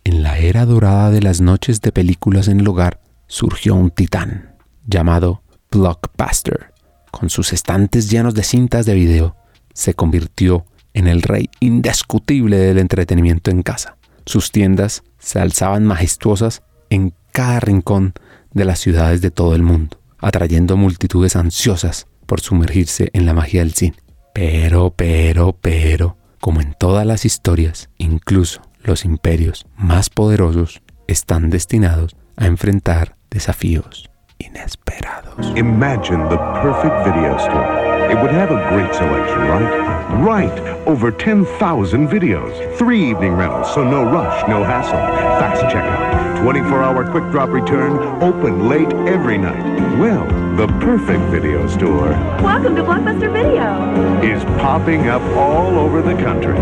en 0.03 0.21
la 0.21 0.38
era 0.38 0.65
dorada 0.65 1.10
de 1.10 1.21
las 1.21 1.41
noches 1.41 1.82
de 1.82 1.91
películas 1.91 2.47
en 2.47 2.60
el 2.60 2.67
hogar, 2.67 3.01
surgió 3.25 3.73
un 3.75 3.89
titán 3.89 4.56
llamado 4.86 5.41
Blockbuster. 5.71 6.73
Con 7.12 7.30
sus 7.30 7.53
estantes 7.53 8.10
llenos 8.10 8.34
de 8.34 8.43
cintas 8.43 8.86
de 8.86 8.93
video, 8.93 9.36
se 9.73 9.93
convirtió 9.93 10.65
en 10.93 11.08
el 11.08 11.21
rey 11.21 11.49
indiscutible 11.60 12.58
del 12.58 12.80
entretenimiento 12.80 13.51
en 13.51 13.63
casa. 13.63 13.97
Sus 14.25 14.51
tiendas 14.51 15.03
se 15.19 15.39
alzaban 15.39 15.86
majestuosas 15.86 16.63
en 16.89 17.13
cada 17.32 17.60
rincón 17.60 18.13
de 18.51 18.65
las 18.65 18.80
ciudades 18.80 19.21
de 19.21 19.32
todo 19.32 19.56
el 19.56 19.62
mundo, 19.62 19.99
atrayendo 20.19 20.77
multitudes 20.77 21.36
ansiosas 21.36 22.08
por 22.25 22.41
sumergirse 22.41 23.10
en 23.13 23.25
la 23.25 23.34
magia 23.34 23.62
del 23.62 23.73
cine. 23.73 23.97
Pero, 24.34 24.93
pero, 24.95 25.58
pero, 25.60 26.17
como 26.39 26.62
en 26.62 26.75
todas 26.80 27.06
las 27.06 27.25
historias, 27.25 27.89
incluso 27.97 28.62
los 28.84 29.06
imperios 29.06 29.65
más 29.75 30.10
poderosos 30.10 30.82
están 31.08 31.49
destinados 31.49 32.15
a 32.36 32.47
enfrentar 32.47 33.17
desafíos 33.30 34.06
inesperados. 34.47 35.45
Imagine 35.57 36.23
the 36.29 36.38
perfect 36.62 37.05
video 37.05 37.38
store. 37.38 37.88
It 38.10 38.21
would 38.21 38.31
have 38.31 38.51
a 38.51 38.69
great 38.69 38.93
selection, 38.93 39.39
right? 39.39 39.97
Right. 40.23 40.60
Over 40.88 41.12
10,000 41.12 42.07
videos. 42.07 42.77
Three 42.77 43.10
evening 43.10 43.33
rentals, 43.33 43.73
so 43.73 43.83
no 43.83 44.03
rush, 44.03 44.47
no 44.47 44.63
hassle. 44.63 44.93
Fast 45.39 45.63
checkout. 45.63 46.41
24 46.41 46.83
hour 46.83 47.12
quick 47.12 47.29
drop 47.31 47.49
return. 47.49 47.97
Open 48.23 48.69
late 48.69 48.91
every 49.07 49.38
night. 49.38 49.63
Well, 49.99 50.25
the 50.55 50.67
perfect 50.79 51.23
video 51.25 51.67
store 51.67 52.10
Welcome 52.41 52.75
to 52.77 52.83
Blockbuster 52.83 53.31
Video. 53.31 54.21
is 54.21 54.43
popping 54.62 55.07
up 55.07 55.21
all 55.36 55.77
over 55.77 56.01
the 56.01 56.15
country. 56.23 56.57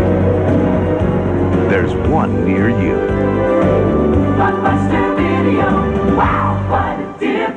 There's 1.70 1.94
one 2.08 2.44
near 2.44 2.68
you. 2.68 2.96
Blockbuster 4.36 5.16
Video. 5.16 6.16
Wow, 6.16 6.66
what 6.68 7.05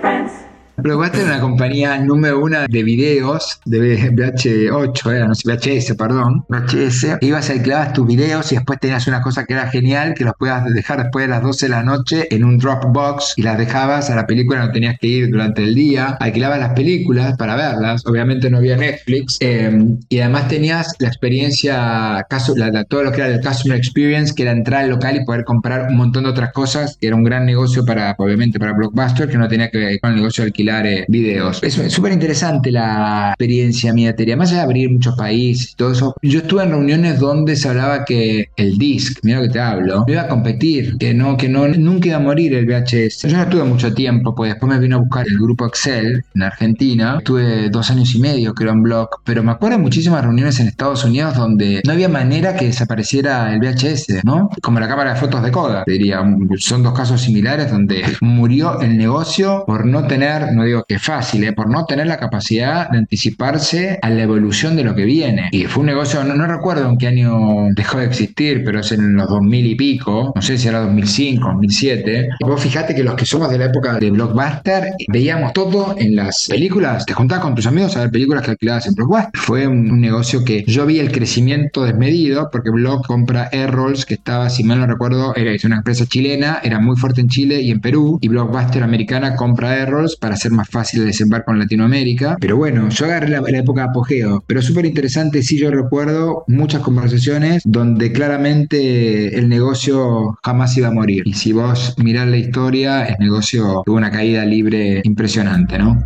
a 0.09 0.23
difference. 0.23 0.38
Blockbuster 0.81 1.21
era 1.21 1.31
una 1.35 1.41
compañía 1.41 1.97
número 1.99 2.39
una 2.39 2.67
de 2.67 2.83
videos 2.83 3.59
de 3.65 4.11
VH8, 4.11 5.11
era, 5.15 5.27
no 5.27 5.35
sé, 5.35 5.43
VHS, 5.51 5.95
perdón, 5.95 6.45
VHS. 6.47 7.17
Ibas 7.21 7.49
y 7.49 7.53
alquilabas 7.53 7.93
tus 7.93 8.07
videos 8.07 8.51
y 8.51 8.55
después 8.55 8.79
tenías 8.79 9.07
una 9.07 9.21
cosa 9.21 9.45
que 9.45 9.53
era 9.53 9.67
genial, 9.69 10.13
que 10.13 10.23
los 10.25 10.33
podías 10.35 10.65
dejar 10.73 11.03
después 11.03 11.25
de 11.25 11.29
las 11.29 11.41
12 11.43 11.65
de 11.65 11.69
la 11.69 11.83
noche 11.83 12.27
en 12.33 12.43
un 12.43 12.57
Dropbox 12.57 13.33
y 13.37 13.41
las 13.43 13.57
dejabas 13.57 14.09
a 14.09 14.15
la 14.15 14.25
película, 14.27 14.65
no 14.65 14.71
tenías 14.71 14.97
que 14.99 15.07
ir 15.07 15.29
durante 15.29 15.63
el 15.63 15.75
día. 15.75 16.17
Alquilabas 16.19 16.59
las 16.59 16.73
películas 16.73 17.35
para 17.37 17.55
verlas, 17.55 18.05
obviamente 18.05 18.49
no 18.49 18.57
había 18.57 18.75
Netflix. 18.77 19.37
eh, 19.41 19.71
y 20.09 20.19
además 20.19 20.47
tenías 20.47 20.93
la 20.99 21.07
experiencia, 21.07 22.25
caso- 22.29 22.55
la- 22.55 22.69
la- 22.71 22.83
todo 22.83 23.03
lo 23.03 23.11
que 23.11 23.21
era 23.21 23.27
el 23.33 23.41
Customer 23.41 23.77
Experience, 23.77 24.33
que 24.33 24.43
era 24.43 24.51
entrar 24.51 24.83
al 24.83 24.89
local 24.89 25.15
y 25.15 25.25
poder 25.25 25.43
comprar 25.43 25.87
un 25.89 25.97
montón 25.97 26.23
de 26.23 26.29
otras 26.29 26.51
cosas, 26.53 26.97
que 26.99 27.07
era 27.07 27.15
un 27.15 27.23
gran 27.23 27.45
negocio 27.45 27.85
para, 27.85 28.15
obviamente, 28.17 28.59
para 28.59 28.73
Blockbuster, 28.73 29.27
que 29.29 29.37
no 29.37 29.47
tenía 29.47 29.69
que 29.69 29.77
ver 29.77 29.99
con 29.99 30.11
el 30.11 30.17
negocio 30.17 30.43
de 30.43 30.51
eh, 30.69 31.05
videos. 31.07 31.61
Es 31.63 31.73
súper 31.73 32.11
interesante 32.11 32.71
la 32.71 33.29
experiencia 33.29 33.93
mía, 33.93 34.15
Teria. 34.15 34.37
Más 34.37 34.49
allá 34.49 34.59
de 34.59 34.65
abrir 34.65 34.91
muchos 34.91 35.15
países 35.15 35.71
y 35.71 35.75
todo 35.75 35.91
eso, 35.91 36.15
yo 36.21 36.39
estuve 36.39 36.63
en 36.63 36.71
reuniones 36.71 37.19
donde 37.19 37.55
se 37.55 37.69
hablaba 37.69 38.05
que 38.05 38.49
el 38.55 38.77
disc, 38.77 39.19
mira 39.23 39.39
lo 39.39 39.47
que 39.47 39.53
te 39.53 39.59
hablo, 39.59 40.05
iba 40.07 40.21
a 40.21 40.27
competir, 40.27 40.97
que 40.97 41.13
no, 41.13 41.37
que 41.37 41.49
no, 41.49 41.67
nunca 41.67 42.09
iba 42.09 42.17
a 42.17 42.21
morir 42.21 42.53
el 42.53 42.65
VHS. 42.65 43.23
Yo 43.23 43.37
no 43.37 43.43
estuve 43.43 43.63
mucho 43.63 43.93
tiempo, 43.93 44.35
pues 44.35 44.51
después 44.51 44.71
me 44.71 44.79
vino 44.79 44.97
a 44.97 44.99
buscar 44.99 45.27
el 45.27 45.37
grupo 45.37 45.65
Excel 45.65 46.23
en 46.35 46.43
Argentina. 46.43 47.15
Estuve 47.17 47.69
dos 47.69 47.89
años 47.89 48.13
y 48.15 48.19
medio, 48.19 48.53
creo, 48.53 48.71
en 48.71 48.83
Block, 48.83 49.21
pero 49.23 49.43
me 49.43 49.51
acuerdo 49.51 49.77
de 49.77 49.83
muchísimas 49.83 50.23
reuniones 50.23 50.59
en 50.59 50.67
Estados 50.67 51.03
Unidos 51.03 51.35
donde 51.35 51.81
no 51.85 51.91
había 51.91 52.09
manera 52.09 52.55
que 52.55 52.65
desapareciera 52.65 53.53
el 53.53 53.59
VHS, 53.59 54.23
¿no? 54.23 54.49
Como 54.61 54.79
la 54.79 54.87
cámara 54.87 55.13
de 55.13 55.19
fotos 55.19 55.43
de 55.43 55.51
Kodak, 55.51 55.85
diría. 55.85 56.21
Son 56.57 56.83
dos 56.83 56.93
casos 56.93 57.21
similares 57.21 57.71
donde 57.71 58.03
murió 58.21 58.79
el 58.81 58.97
negocio 58.97 59.63
por 59.65 59.85
no 59.85 60.07
tener, 60.07 60.53
no 60.59 60.65
digo 60.65 60.83
que 60.87 60.99
fácil, 60.99 61.43
¿eh? 61.45 61.53
por 61.53 61.69
no 61.69 61.85
tener 61.85 62.07
la 62.07 62.17
capacidad 62.17 62.89
de 62.89 62.97
anticiparse 62.97 63.97
a 64.01 64.09
la 64.09 64.23
evolución 64.23 64.75
de 64.75 64.83
lo 64.83 64.93
que 64.93 65.05
viene. 65.05 65.49
Y 65.51 65.65
fue 65.65 65.81
un 65.81 65.87
negocio, 65.87 66.23
no, 66.23 66.35
no 66.35 66.45
recuerdo 66.47 66.89
en 66.89 66.97
qué 66.97 67.07
año 67.07 67.69
dejó 67.73 67.99
de 67.99 68.05
existir, 68.05 68.63
pero 68.65 68.81
es 68.81 68.91
en 68.91 69.15
los 69.15 69.29
2000 69.29 69.65
y 69.65 69.75
pico, 69.75 70.33
no 70.35 70.41
sé 70.41 70.57
si 70.57 70.67
era 70.67 70.81
2005, 70.81 71.47
2007. 71.47 72.29
Y 72.39 72.43
vos 72.43 72.61
fijate 72.61 72.93
que 72.93 73.03
los 73.03 73.15
que 73.15 73.25
somos 73.25 73.49
de 73.49 73.57
la 73.57 73.65
época 73.65 73.97
de 73.97 74.11
Blockbuster, 74.11 74.91
veíamos 75.07 75.53
todo 75.53 75.95
en 75.97 76.15
las 76.15 76.47
películas, 76.49 77.05
te 77.05 77.13
juntabas 77.13 77.43
con 77.43 77.55
tus 77.55 77.65
amigos 77.65 77.95
a 77.95 78.01
ver 78.01 78.11
películas 78.11 78.43
que 78.43 78.51
alquilabas 78.51 78.87
en 78.87 78.95
Blockbuster. 78.95 79.31
Fue 79.35 79.65
un, 79.65 79.89
un 79.89 80.01
negocio 80.01 80.43
que 80.43 80.65
yo 80.67 80.85
vi 80.85 80.99
el 80.99 81.11
crecimiento 81.11 81.83
desmedido, 81.83 82.49
porque 82.51 82.69
Block 82.69 83.07
compra 83.07 83.47
Errols, 83.53 84.05
que 84.05 84.15
estaba, 84.15 84.49
si 84.49 84.63
mal 84.63 84.79
no 84.79 84.87
recuerdo, 84.87 85.33
era 85.35 85.51
una 85.63 85.77
empresa 85.77 86.05
chilena, 86.05 86.59
era 86.63 86.79
muy 86.79 86.97
fuerte 86.97 87.21
en 87.21 87.29
Chile 87.29 87.61
y 87.61 87.71
en 87.71 87.79
Perú, 87.79 88.19
y 88.21 88.27
Blockbuster 88.27 88.83
americana 88.83 89.35
compra 89.35 89.77
Errols 89.77 90.17
para 90.17 90.35
hacer 90.35 90.48
más 90.51 90.69
fácil 90.69 91.01
el 91.01 91.07
desembarco 91.07 91.51
en 91.51 91.59
Latinoamérica. 91.59 92.37
Pero 92.39 92.57
bueno, 92.57 92.89
yo 92.89 93.05
agarré 93.05 93.29
la, 93.29 93.39
época 93.49 93.81
de 93.81 93.89
apogeo, 93.89 94.43
pero 94.45 94.61
súper 94.61 94.85
interesante, 94.85 95.41
sí 95.41 95.57
yo 95.57 95.71
recuerdo 95.71 96.43
muchas 96.47 96.81
conversaciones 96.81 97.63
donde 97.65 98.11
claramente 98.11 99.37
el 99.37 99.49
negocio 99.49 100.37
jamás 100.43 100.77
iba 100.77 100.87
a 100.89 100.91
morir. 100.91 101.23
Y 101.25 101.33
si 101.33 101.51
vos 101.51 101.95
mirás 101.97 102.27
la 102.27 102.37
historia, 102.37 103.05
el 103.05 103.15
negocio 103.19 103.81
tuvo 103.85 103.97
una 103.97 104.11
caída 104.11 104.45
libre 104.45 105.01
impresionante, 105.03 105.79
¿no? 105.79 106.03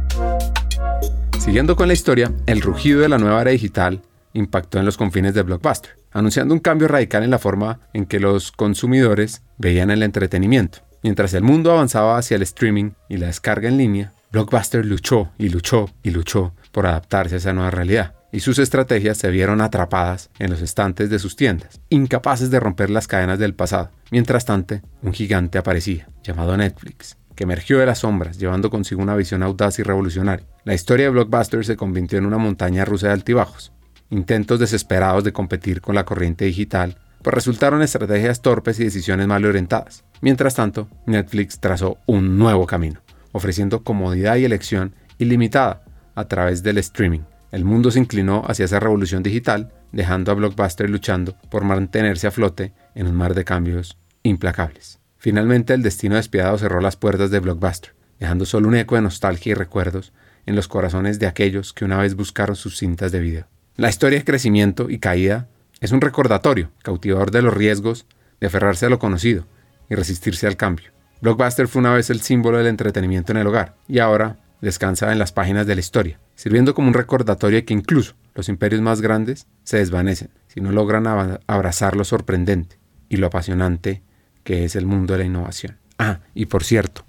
Siguiendo 1.39 1.75
con 1.75 1.87
la 1.87 1.93
historia, 1.93 2.31
el 2.45 2.61
rugido 2.61 3.01
de 3.01 3.09
la 3.09 3.17
nueva 3.17 3.41
era 3.41 3.51
digital 3.51 4.01
impactó 4.33 4.79
en 4.79 4.85
los 4.85 4.97
confines 4.97 5.33
de 5.33 5.43
Blockbuster, 5.43 5.91
anunciando 6.11 6.53
un 6.53 6.59
cambio 6.59 6.87
radical 6.87 7.23
en 7.23 7.31
la 7.31 7.39
forma 7.39 7.79
en 7.93 8.05
que 8.05 8.19
los 8.19 8.51
consumidores 8.51 9.41
veían 9.57 9.91
el 9.91 10.03
entretenimiento. 10.03 10.79
Mientras 11.03 11.33
el 11.33 11.43
mundo 11.43 11.71
avanzaba 11.71 12.17
hacia 12.17 12.35
el 12.35 12.43
streaming 12.43 12.91
y 13.09 13.17
la 13.17 13.27
descarga 13.27 13.67
en 13.67 13.77
línea, 13.77 14.13
Blockbuster 14.33 14.83
luchó 14.83 15.29
y 15.37 15.49
luchó 15.49 15.91
y 16.01 16.09
luchó 16.09 16.55
por 16.71 16.87
adaptarse 16.87 17.35
a 17.35 17.37
esa 17.37 17.53
nueva 17.53 17.69
realidad, 17.69 18.15
y 18.31 18.39
sus 18.39 18.57
estrategias 18.57 19.19
se 19.19 19.29
vieron 19.29 19.61
atrapadas 19.61 20.31
en 20.39 20.49
los 20.49 20.59
estantes 20.59 21.11
de 21.11 21.19
sus 21.19 21.35
tiendas, 21.35 21.81
incapaces 21.89 22.49
de 22.49 22.59
romper 22.59 22.89
las 22.89 23.05
cadenas 23.05 23.37
del 23.37 23.53
pasado. 23.53 23.91
Mientras 24.09 24.45
tanto, 24.45 24.81
un 25.03 25.13
gigante 25.13 25.59
aparecía, 25.59 26.09
llamado 26.23 26.57
Netflix, 26.57 27.15
que 27.35 27.43
emergió 27.43 27.77
de 27.77 27.85
las 27.85 27.99
sombras, 27.99 28.39
llevando 28.39 28.71
consigo 28.71 29.03
una 29.03 29.15
visión 29.15 29.43
audaz 29.43 29.77
y 29.77 29.83
revolucionaria. 29.83 30.47
La 30.63 30.73
historia 30.73 31.05
de 31.05 31.11
Blockbuster 31.11 31.63
se 31.63 31.77
convirtió 31.77 32.17
en 32.17 32.25
una 32.25 32.39
montaña 32.39 32.85
rusa 32.85 33.09
de 33.09 33.13
altibajos. 33.13 33.71
Intentos 34.09 34.59
desesperados 34.59 35.23
de 35.23 35.31
competir 35.31 35.79
con 35.79 35.93
la 35.93 36.05
corriente 36.05 36.45
digital, 36.45 36.97
pues 37.21 37.35
resultaron 37.35 37.83
estrategias 37.83 38.41
torpes 38.41 38.79
y 38.79 38.85
decisiones 38.85 39.27
mal 39.27 39.45
orientadas. 39.45 40.03
Mientras 40.21 40.55
tanto, 40.55 40.87
Netflix 41.05 41.59
trazó 41.59 41.99
un 42.07 42.39
nuevo 42.39 42.65
camino, 42.65 43.02
ofreciendo 43.33 43.83
comodidad 43.83 44.37
y 44.37 44.45
elección 44.45 44.95
ilimitada 45.17 45.83
a 46.15 46.27
través 46.29 46.63
del 46.63 46.77
streaming. 46.77 47.21
El 47.51 47.65
mundo 47.65 47.91
se 47.91 47.99
inclinó 47.99 48.43
hacia 48.47 48.65
esa 48.65 48.79
revolución 48.79 49.21
digital, 49.21 49.73
dejando 49.91 50.31
a 50.31 50.35
Blockbuster 50.35 50.89
luchando 50.89 51.35
por 51.51 51.65
mantenerse 51.65 52.27
a 52.27 52.31
flote 52.31 52.73
en 52.95 53.07
un 53.07 53.15
mar 53.15 53.35
de 53.35 53.43
cambios 53.43 53.97
implacables. 54.23 54.99
Finalmente, 55.17 55.73
el 55.73 55.83
destino 55.83 56.15
despiadado 56.15 56.57
cerró 56.57 56.81
las 56.81 56.95
puertas 56.95 57.29
de 57.29 57.39
Blockbuster, 57.39 57.93
dejando 58.19 58.45
solo 58.45 58.69
un 58.69 58.75
eco 58.75 58.95
de 58.95 59.01
nostalgia 59.01 59.51
y 59.51 59.53
recuerdos 59.53 60.13
en 60.45 60.55
los 60.55 60.67
corazones 60.67 61.19
de 61.19 61.27
aquellos 61.27 61.73
que 61.73 61.85
una 61.85 61.97
vez 61.97 62.15
buscaron 62.15 62.55
sus 62.55 62.77
cintas 62.77 63.11
de 63.11 63.19
video. 63.19 63.47
La 63.75 63.89
historia 63.89 64.19
de 64.19 64.25
crecimiento 64.25 64.89
y 64.89 64.99
caída 64.99 65.47
es 65.79 65.91
un 65.91 66.01
recordatorio 66.01 66.71
cautivador 66.83 67.31
de 67.31 67.41
los 67.41 67.53
riesgos 67.53 68.05
de 68.39 68.47
aferrarse 68.47 68.85
a 68.85 68.89
lo 68.89 68.99
conocido 68.99 69.45
y 69.89 69.95
resistirse 69.95 70.47
al 70.47 70.57
cambio. 70.57 70.92
Blockbuster 71.23 71.69
fue 71.69 71.79
una 71.79 71.93
vez 71.93 72.09
el 72.09 72.19
símbolo 72.19 72.57
del 72.57 72.67
entretenimiento 72.67 73.31
en 73.31 73.37
el 73.37 73.47
hogar 73.47 73.75
y 73.87 73.99
ahora 73.99 74.39
descansa 74.59 75.09
en 75.13 75.19
las 75.19 75.31
páginas 75.31 75.65
de 75.65 75.73
la 75.73 75.79
historia, 75.79 76.19
sirviendo 76.35 76.75
como 76.75 76.89
un 76.89 76.93
recordatorio 76.93 77.59
de 77.59 77.63
que 77.63 77.73
incluso 77.73 78.15
los 78.35 78.49
imperios 78.49 78.81
más 78.81 78.99
grandes 78.99 79.47
se 79.63 79.77
desvanecen 79.77 80.31
si 80.47 80.59
no 80.59 80.73
logran 80.73 81.07
abrazar 81.47 81.95
lo 81.95 82.03
sorprendente 82.03 82.77
y 83.07 83.15
lo 83.15 83.27
apasionante 83.27 84.01
que 84.43 84.65
es 84.65 84.75
el 84.75 84.85
mundo 84.85 85.13
de 85.13 85.19
la 85.19 85.23
innovación. 85.23 85.77
Ah, 85.97 86.19
y 86.35 86.47
por 86.47 86.65
cierto, 86.65 87.05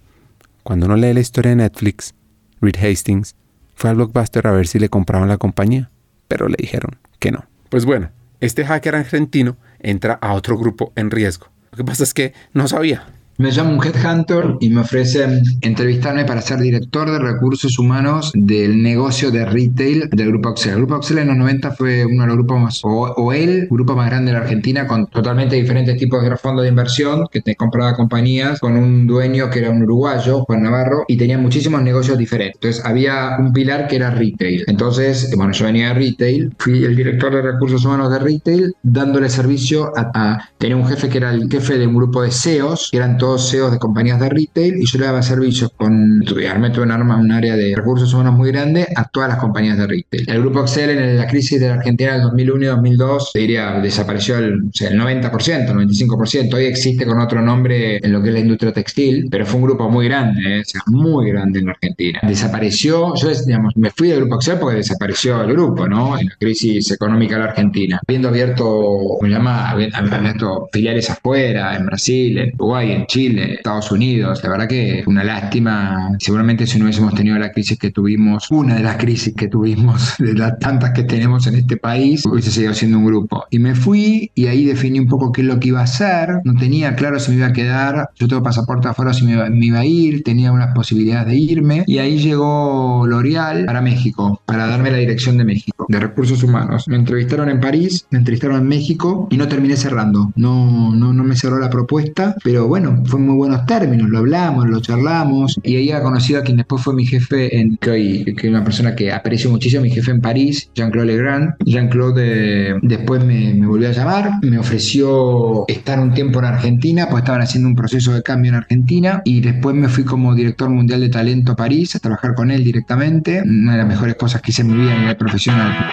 cuando 0.62 0.86
uno 0.86 0.94
lee 0.94 1.12
la 1.12 1.18
historia 1.18 1.50
de 1.50 1.56
Netflix, 1.56 2.14
Reed 2.60 2.76
Hastings 2.76 3.34
fue 3.74 3.90
al 3.90 3.96
Blockbuster 3.96 4.46
a 4.46 4.52
ver 4.52 4.68
si 4.68 4.78
le 4.78 4.90
compraban 4.90 5.28
la 5.28 5.38
compañía, 5.38 5.90
pero 6.28 6.46
le 6.46 6.56
dijeron 6.56 7.00
que 7.18 7.32
no. 7.32 7.46
Pues 7.68 7.84
bueno, 7.84 8.10
este 8.38 8.64
hacker 8.64 8.94
argentino 8.94 9.56
entra 9.80 10.20
a 10.22 10.34
otro 10.34 10.56
grupo 10.56 10.92
en 10.94 11.10
riesgo. 11.10 11.48
Lo 11.72 11.78
que 11.78 11.84
pasa 11.84 12.04
es 12.04 12.14
que 12.14 12.32
no 12.52 12.68
sabía, 12.68 13.08
me 13.36 13.50
llama 13.50 13.70
un 13.70 13.84
headhunter 13.84 14.56
y 14.60 14.68
me 14.70 14.80
ofrece 14.80 15.26
entrevistarme 15.60 16.24
para 16.24 16.40
ser 16.40 16.60
director 16.60 17.10
de 17.10 17.18
recursos 17.18 17.78
humanos 17.78 18.30
del 18.34 18.82
negocio 18.82 19.30
de 19.30 19.44
retail 19.44 20.08
del 20.10 20.28
Grupo 20.28 20.50
Oxel. 20.50 20.72
El 20.72 20.78
Grupo 20.78 20.96
Oxel 20.96 21.18
en 21.18 21.28
los 21.28 21.36
90 21.36 21.72
fue 21.72 22.04
uno 22.04 22.22
de 22.22 22.26
los 22.28 22.36
grupos 22.36 22.60
más, 22.60 22.80
o, 22.84 23.32
el 23.32 23.66
grupo 23.68 23.96
más 23.96 24.06
grande 24.08 24.30
de 24.30 24.38
la 24.38 24.44
Argentina 24.44 24.86
con 24.86 25.06
totalmente 25.06 25.56
diferentes 25.56 25.96
tipos 25.96 26.22
de 26.22 26.34
fondos 26.36 26.64
de 26.64 26.68
inversión 26.68 27.26
que 27.30 27.40
te 27.40 27.54
compraba 27.54 27.94
compañías 27.94 28.60
con 28.60 28.76
un 28.76 29.06
dueño 29.06 29.50
que 29.50 29.60
era 29.60 29.70
un 29.70 29.82
uruguayo, 29.82 30.44
Juan 30.44 30.62
Navarro, 30.62 31.04
y 31.08 31.16
tenía 31.16 31.38
muchísimos 31.38 31.82
negocios 31.82 32.18
diferentes. 32.18 32.56
Entonces 32.56 32.84
había 32.84 33.36
un 33.38 33.52
pilar 33.52 33.86
que 33.86 33.96
era 33.96 34.10
retail. 34.10 34.64
Entonces, 34.66 35.32
bueno, 35.36 35.52
yo 35.52 35.66
venía 35.66 35.88
de 35.88 35.94
retail, 35.94 36.52
fui 36.58 36.84
el 36.84 36.96
director 36.96 37.34
de 37.34 37.42
recursos 37.42 37.84
humanos 37.84 38.10
de 38.10 38.18
retail, 38.18 38.74
dándole 38.82 39.28
servicio 39.28 39.92
a, 39.96 40.10
a 40.14 40.48
tenía 40.58 40.76
un 40.76 40.86
jefe 40.86 41.08
que 41.08 41.18
era 41.18 41.32
el 41.32 41.48
jefe 41.50 41.78
de 41.78 41.86
un 41.86 41.94
grupo 41.94 42.22
de 42.22 42.30
CEOs, 42.30 42.88
que 42.90 42.96
eran 42.96 43.16
todos 43.24 43.50
CEOs 43.50 43.72
de 43.72 43.78
compañías 43.78 44.20
de 44.20 44.28
retail 44.28 44.82
y 44.82 44.84
yo 44.84 44.98
le 44.98 45.06
daba 45.06 45.22
servicios 45.22 45.70
con 45.74 46.22
estudiarme 46.22 46.68
todo 46.68 46.82
un 46.82 46.90
arma, 46.90 47.16
un 47.16 47.32
área 47.32 47.56
de 47.56 47.74
recursos 47.74 48.12
humanos 48.12 48.34
muy 48.34 48.50
grande 48.52 48.86
a 48.94 49.08
todas 49.08 49.30
las 49.30 49.38
compañías 49.38 49.78
de 49.78 49.86
retail. 49.86 50.28
El 50.28 50.40
grupo 50.40 50.60
Excel 50.60 50.90
en 50.90 51.16
la 51.16 51.26
crisis 51.26 51.58
de 51.58 51.68
la 51.68 51.74
Argentina 51.76 52.12
del 52.12 52.22
2001 52.24 52.62
y 52.62 52.66
2002, 52.66 53.30
diría, 53.32 53.80
desapareció 53.80 54.36
el, 54.36 54.64
el 54.78 55.00
90%, 55.00 55.70
el 55.70 55.88
95%. 55.88 56.54
Hoy 56.54 56.64
existe 56.66 57.06
con 57.06 57.18
otro 57.18 57.40
nombre 57.40 57.96
en 57.96 58.12
lo 58.12 58.22
que 58.22 58.28
es 58.28 58.34
la 58.34 58.40
industria 58.40 58.74
textil, 58.74 59.26
pero 59.30 59.46
fue 59.46 59.56
un 59.56 59.68
grupo 59.68 59.88
muy 59.88 60.06
grande, 60.06 60.58
¿eh? 60.58 60.60
o 60.60 60.64
sea, 60.64 60.82
muy 60.88 61.30
grande 61.30 61.60
en 61.60 61.64
la 61.64 61.72
Argentina. 61.72 62.20
Desapareció, 62.24 63.14
yo 63.14 63.30
digamos, 63.46 63.74
me 63.74 63.90
fui 63.90 64.08
del 64.08 64.20
grupo 64.20 64.34
Excel 64.34 64.58
porque 64.58 64.76
desapareció 64.76 65.42
el 65.42 65.52
grupo, 65.54 65.88
¿no? 65.88 66.18
En 66.18 66.26
la 66.26 66.36
crisis 66.38 66.90
económica 66.90 67.36
de 67.36 67.42
la 67.42 67.48
Argentina. 67.48 68.00
Habiendo 68.06 68.28
abierto, 68.28 69.16
me 69.22 69.30
llama, 69.30 69.70
abierto 69.70 70.68
filiales 70.70 71.08
afuera, 71.08 71.74
en 71.74 71.86
Brasil, 71.86 72.36
en 72.36 72.52
Uruguay, 72.56 72.92
en 72.92 73.06
Chile, 73.06 73.13
Estados 73.16 73.90
Unidos. 73.90 74.40
La 74.42 74.50
verdad 74.50 74.68
que 74.68 75.04
una 75.06 75.24
lástima. 75.24 76.10
Seguramente 76.18 76.66
si 76.66 76.78
no 76.78 76.84
hubiésemos 76.84 77.14
tenido 77.14 77.38
la 77.38 77.52
crisis 77.52 77.78
que 77.78 77.90
tuvimos, 77.90 78.50
una 78.50 78.76
de 78.76 78.82
las 78.82 78.96
crisis 78.96 79.34
que 79.34 79.48
tuvimos, 79.48 80.14
de 80.18 80.34
las 80.34 80.58
tantas 80.58 80.92
que 80.92 81.04
tenemos 81.04 81.46
en 81.46 81.56
este 81.56 81.76
país, 81.76 82.24
hubiese 82.26 82.50
seguido 82.50 82.74
siendo 82.74 82.98
un 82.98 83.06
grupo. 83.06 83.44
Y 83.50 83.58
me 83.58 83.74
fui 83.74 84.30
y 84.34 84.46
ahí 84.46 84.64
definí 84.64 85.00
un 85.00 85.06
poco 85.06 85.32
qué 85.32 85.42
es 85.42 85.46
lo 85.46 85.60
que 85.60 85.68
iba 85.68 85.80
a 85.80 85.84
hacer. 85.84 86.40
No 86.44 86.54
tenía 86.54 86.94
claro 86.96 87.18
si 87.18 87.30
me 87.30 87.38
iba 87.38 87.46
a 87.48 87.52
quedar. 87.52 88.08
Yo 88.16 88.28
tengo 88.28 88.42
pasaporte 88.42 88.88
afuera 88.88 89.12
si 89.12 89.24
me 89.24 89.32
iba, 89.32 89.48
me 89.48 89.66
iba 89.66 89.80
a 89.80 89.84
ir. 89.84 90.22
Tenía 90.22 90.52
unas 90.52 90.74
posibilidades 90.74 91.28
de 91.28 91.36
irme. 91.36 91.84
Y 91.86 91.98
ahí 91.98 92.18
llegó 92.18 93.06
L'Oreal 93.06 93.64
para 93.66 93.80
México, 93.80 94.40
para 94.44 94.66
darme 94.66 94.90
la 94.90 94.98
dirección 94.98 95.38
de 95.38 95.44
México, 95.44 95.86
de 95.88 96.00
recursos 96.00 96.42
humanos. 96.42 96.88
Me 96.88 96.96
entrevistaron 96.96 97.48
en 97.48 97.60
París, 97.60 98.06
me 98.10 98.18
entrevistaron 98.18 98.58
en 98.58 98.68
México 98.68 99.28
y 99.30 99.36
no 99.36 99.48
terminé 99.48 99.76
cerrando. 99.76 100.32
No, 100.36 100.94
no, 100.94 101.12
no 101.12 101.24
me 101.24 101.36
cerró 101.36 101.58
la 101.58 101.70
propuesta, 101.70 102.36
pero 102.42 102.66
bueno, 102.66 103.02
fue 103.04 103.20
muy 103.20 103.34
buenos 103.34 103.66
términos, 103.66 104.08
lo 104.08 104.18
hablamos, 104.18 104.66
lo 104.66 104.80
charlamos, 104.80 105.58
y 105.62 105.90
ha 105.90 106.02
conocido 106.02 106.40
a 106.40 106.42
quien 106.42 106.56
después 106.56 106.82
fue 106.82 106.94
mi 106.94 107.06
jefe 107.06 107.58
en, 107.58 107.76
que 107.76 108.34
que 108.36 108.48
una 108.48 108.64
persona 108.64 108.94
que 108.94 109.12
aprecio 109.12 109.50
muchísimo, 109.50 109.82
mi 109.82 109.90
jefe 109.90 110.10
en 110.10 110.20
París, 110.20 110.70
Jean-Claude 110.74 111.06
Legrand. 111.06 111.54
Jean-Claude 111.64 112.22
eh, 112.70 112.74
después 112.82 113.24
me, 113.24 113.54
me, 113.54 113.66
volvió 113.66 113.88
a 113.88 113.92
llamar, 113.92 114.32
me 114.42 114.58
ofreció 114.58 115.66
estar 115.68 116.00
un 116.00 116.12
tiempo 116.12 116.38
en 116.38 116.46
Argentina, 116.46 117.08
pues 117.10 117.22
estaban 117.22 117.42
haciendo 117.42 117.68
un 117.68 117.74
proceso 117.74 118.12
de 118.12 118.22
cambio 118.22 118.50
en 118.50 118.56
Argentina, 118.56 119.22
y 119.24 119.40
después 119.40 119.74
me 119.74 119.88
fui 119.88 120.04
como 120.04 120.34
director 120.34 120.70
mundial 120.70 121.00
de 121.00 121.08
talento 121.08 121.52
a 121.52 121.56
París 121.56 121.94
a 121.96 121.98
trabajar 121.98 122.34
con 122.34 122.50
él 122.50 122.64
directamente, 122.64 123.42
una 123.42 123.72
de 123.72 123.78
las 123.78 123.88
mejores 123.88 124.16
cosas 124.16 124.40
que 124.42 124.50
hice 124.50 124.62
en 124.62 124.68
mi 124.68 124.82
vida 124.82 124.94
a 124.94 124.98
nivel 124.98 125.16
profesional. 125.16 125.92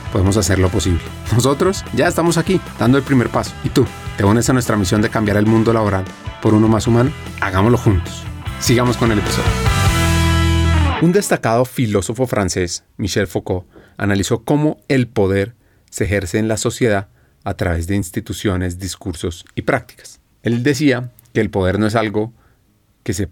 podemos 0.11 0.37
hacer 0.37 0.59
lo 0.59 0.69
posible. 0.69 1.01
Nosotros 1.33 1.83
ya 1.93 2.07
estamos 2.07 2.37
aquí, 2.37 2.59
dando 2.77 2.97
el 2.97 3.03
primer 3.03 3.29
paso. 3.29 3.53
¿Y 3.63 3.69
tú? 3.69 3.85
¿Te 4.17 4.23
unes 4.23 4.49
a 4.49 4.53
nuestra 4.53 4.75
misión 4.75 5.01
de 5.01 5.09
cambiar 5.09 5.37
el 5.37 5.45
mundo 5.45 5.73
laboral 5.73 6.05
por 6.41 6.53
uno 6.53 6.67
más 6.67 6.87
humano? 6.87 7.11
Hagámoslo 7.39 7.77
juntos. 7.77 8.23
Sigamos 8.59 8.97
con 8.97 9.11
el 9.11 9.19
episodio. 9.19 9.49
Un 11.01 11.11
destacado 11.11 11.65
filósofo 11.65 12.27
francés, 12.27 12.83
Michel 12.97 13.25
Foucault, 13.25 13.65
analizó 13.97 14.43
cómo 14.43 14.77
el 14.87 15.07
poder 15.07 15.55
se 15.89 16.03
ejerce 16.03 16.37
en 16.37 16.47
la 16.47 16.57
sociedad 16.57 17.07
a 17.43 17.55
través 17.55 17.87
de 17.87 17.95
instituciones, 17.95 18.77
discursos 18.77 19.45
y 19.55 19.63
prácticas. 19.63 20.19
Él 20.43 20.61
decía 20.61 21.09
que 21.33 21.41
el 21.41 21.49
poder 21.49 21.79
no 21.79 21.87
es 21.87 21.95
algo 21.95 22.33
que 23.03 23.13
se 23.13 23.29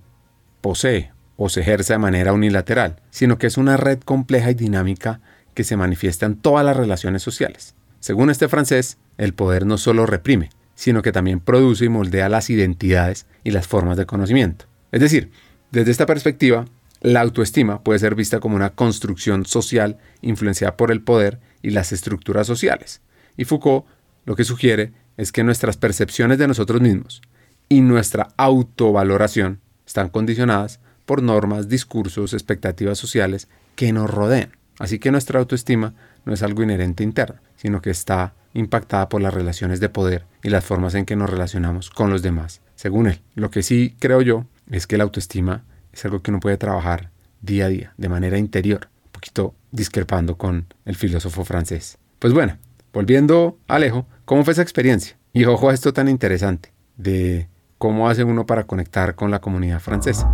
posee 0.61 1.11
o 1.37 1.49
se 1.49 1.61
ejerce 1.61 1.93
de 1.93 1.99
manera 1.99 2.33
unilateral, 2.33 2.97
sino 3.11 3.37
que 3.37 3.47
es 3.47 3.57
una 3.57 3.77
red 3.77 3.99
compleja 3.99 4.51
y 4.51 4.55
dinámica 4.55 5.21
que 5.59 5.65
se 5.65 5.75
manifiesta 5.75 6.25
en 6.25 6.37
todas 6.37 6.65
las 6.65 6.77
relaciones 6.77 7.21
sociales. 7.21 7.75
Según 7.99 8.29
este 8.29 8.47
francés, 8.47 8.97
el 9.17 9.33
poder 9.33 9.65
no 9.65 9.77
solo 9.77 10.05
reprime, 10.05 10.51
sino 10.73 11.01
que 11.01 11.11
también 11.11 11.41
produce 11.41 11.83
y 11.83 11.89
moldea 11.89 12.29
las 12.29 12.49
identidades 12.49 13.25
y 13.43 13.51
las 13.51 13.67
formas 13.67 13.97
de 13.97 14.05
conocimiento. 14.05 14.67
Es 14.93 15.01
decir, 15.01 15.31
desde 15.69 15.91
esta 15.91 16.05
perspectiva, 16.05 16.63
la 17.01 17.19
autoestima 17.19 17.83
puede 17.83 17.99
ser 17.99 18.15
vista 18.15 18.39
como 18.39 18.55
una 18.55 18.69
construcción 18.69 19.45
social 19.45 19.97
influenciada 20.21 20.77
por 20.77 20.91
el 20.91 21.01
poder 21.01 21.41
y 21.61 21.71
las 21.71 21.91
estructuras 21.91 22.47
sociales. 22.47 23.01
Y 23.35 23.43
Foucault 23.43 23.85
lo 24.23 24.37
que 24.37 24.45
sugiere 24.45 24.93
es 25.17 25.33
que 25.33 25.43
nuestras 25.43 25.75
percepciones 25.75 26.37
de 26.37 26.47
nosotros 26.47 26.79
mismos 26.79 27.21
y 27.67 27.81
nuestra 27.81 28.29
autovaloración 28.37 29.59
están 29.85 30.07
condicionadas 30.07 30.79
por 31.05 31.21
normas, 31.21 31.67
discursos, 31.67 32.31
expectativas 32.31 32.97
sociales 32.97 33.49
que 33.75 33.91
nos 33.91 34.09
rodean. 34.09 34.58
Así 34.79 34.97
que 34.97 35.11
nuestra 35.11 35.39
autoestima 35.39 35.93
no 36.25 36.33
es 36.33 36.41
algo 36.41 36.63
inherente 36.63 37.03
interno, 37.03 37.39
sino 37.57 37.81
que 37.81 37.91
está 37.91 38.33
impactada 38.53 39.09
por 39.09 39.21
las 39.21 39.33
relaciones 39.33 39.79
de 39.79 39.89
poder 39.89 40.25
y 40.41 40.49
las 40.49 40.65
formas 40.65 40.95
en 40.95 41.05
que 41.05 41.15
nos 41.15 41.29
relacionamos 41.29 41.89
con 41.89 42.09
los 42.09 42.21
demás, 42.21 42.61
según 42.75 43.07
él. 43.07 43.21
Lo 43.35 43.51
que 43.51 43.61
sí 43.61 43.95
creo 43.99 44.21
yo 44.21 44.45
es 44.71 44.87
que 44.87 44.97
la 44.97 45.03
autoestima 45.03 45.63
es 45.91 46.05
algo 46.05 46.21
que 46.21 46.31
uno 46.31 46.39
puede 46.39 46.57
trabajar 46.57 47.11
día 47.41 47.65
a 47.65 47.69
día, 47.69 47.93
de 47.97 48.09
manera 48.09 48.37
interior, 48.37 48.87
un 49.05 49.11
poquito 49.11 49.53
discrepando 49.71 50.37
con 50.37 50.65
el 50.85 50.95
filósofo 50.95 51.43
francés. 51.43 51.97
Pues 52.17 52.33
bueno, 52.33 52.57
volviendo 52.93 53.57
a 53.67 53.75
Alejo, 53.75 54.07
¿cómo 54.25 54.43
fue 54.43 54.53
esa 54.53 54.61
experiencia? 54.61 55.17
Y 55.33 55.45
ojo 55.45 55.69
a 55.69 55.73
esto 55.73 55.93
tan 55.93 56.07
interesante 56.07 56.71
de 56.97 57.47
cómo 57.77 58.09
hace 58.09 58.23
uno 58.23 58.45
para 58.45 58.65
conectar 58.65 59.15
con 59.15 59.29
la 59.29 59.39
comunidad 59.39 59.79
francesa. 59.79 60.29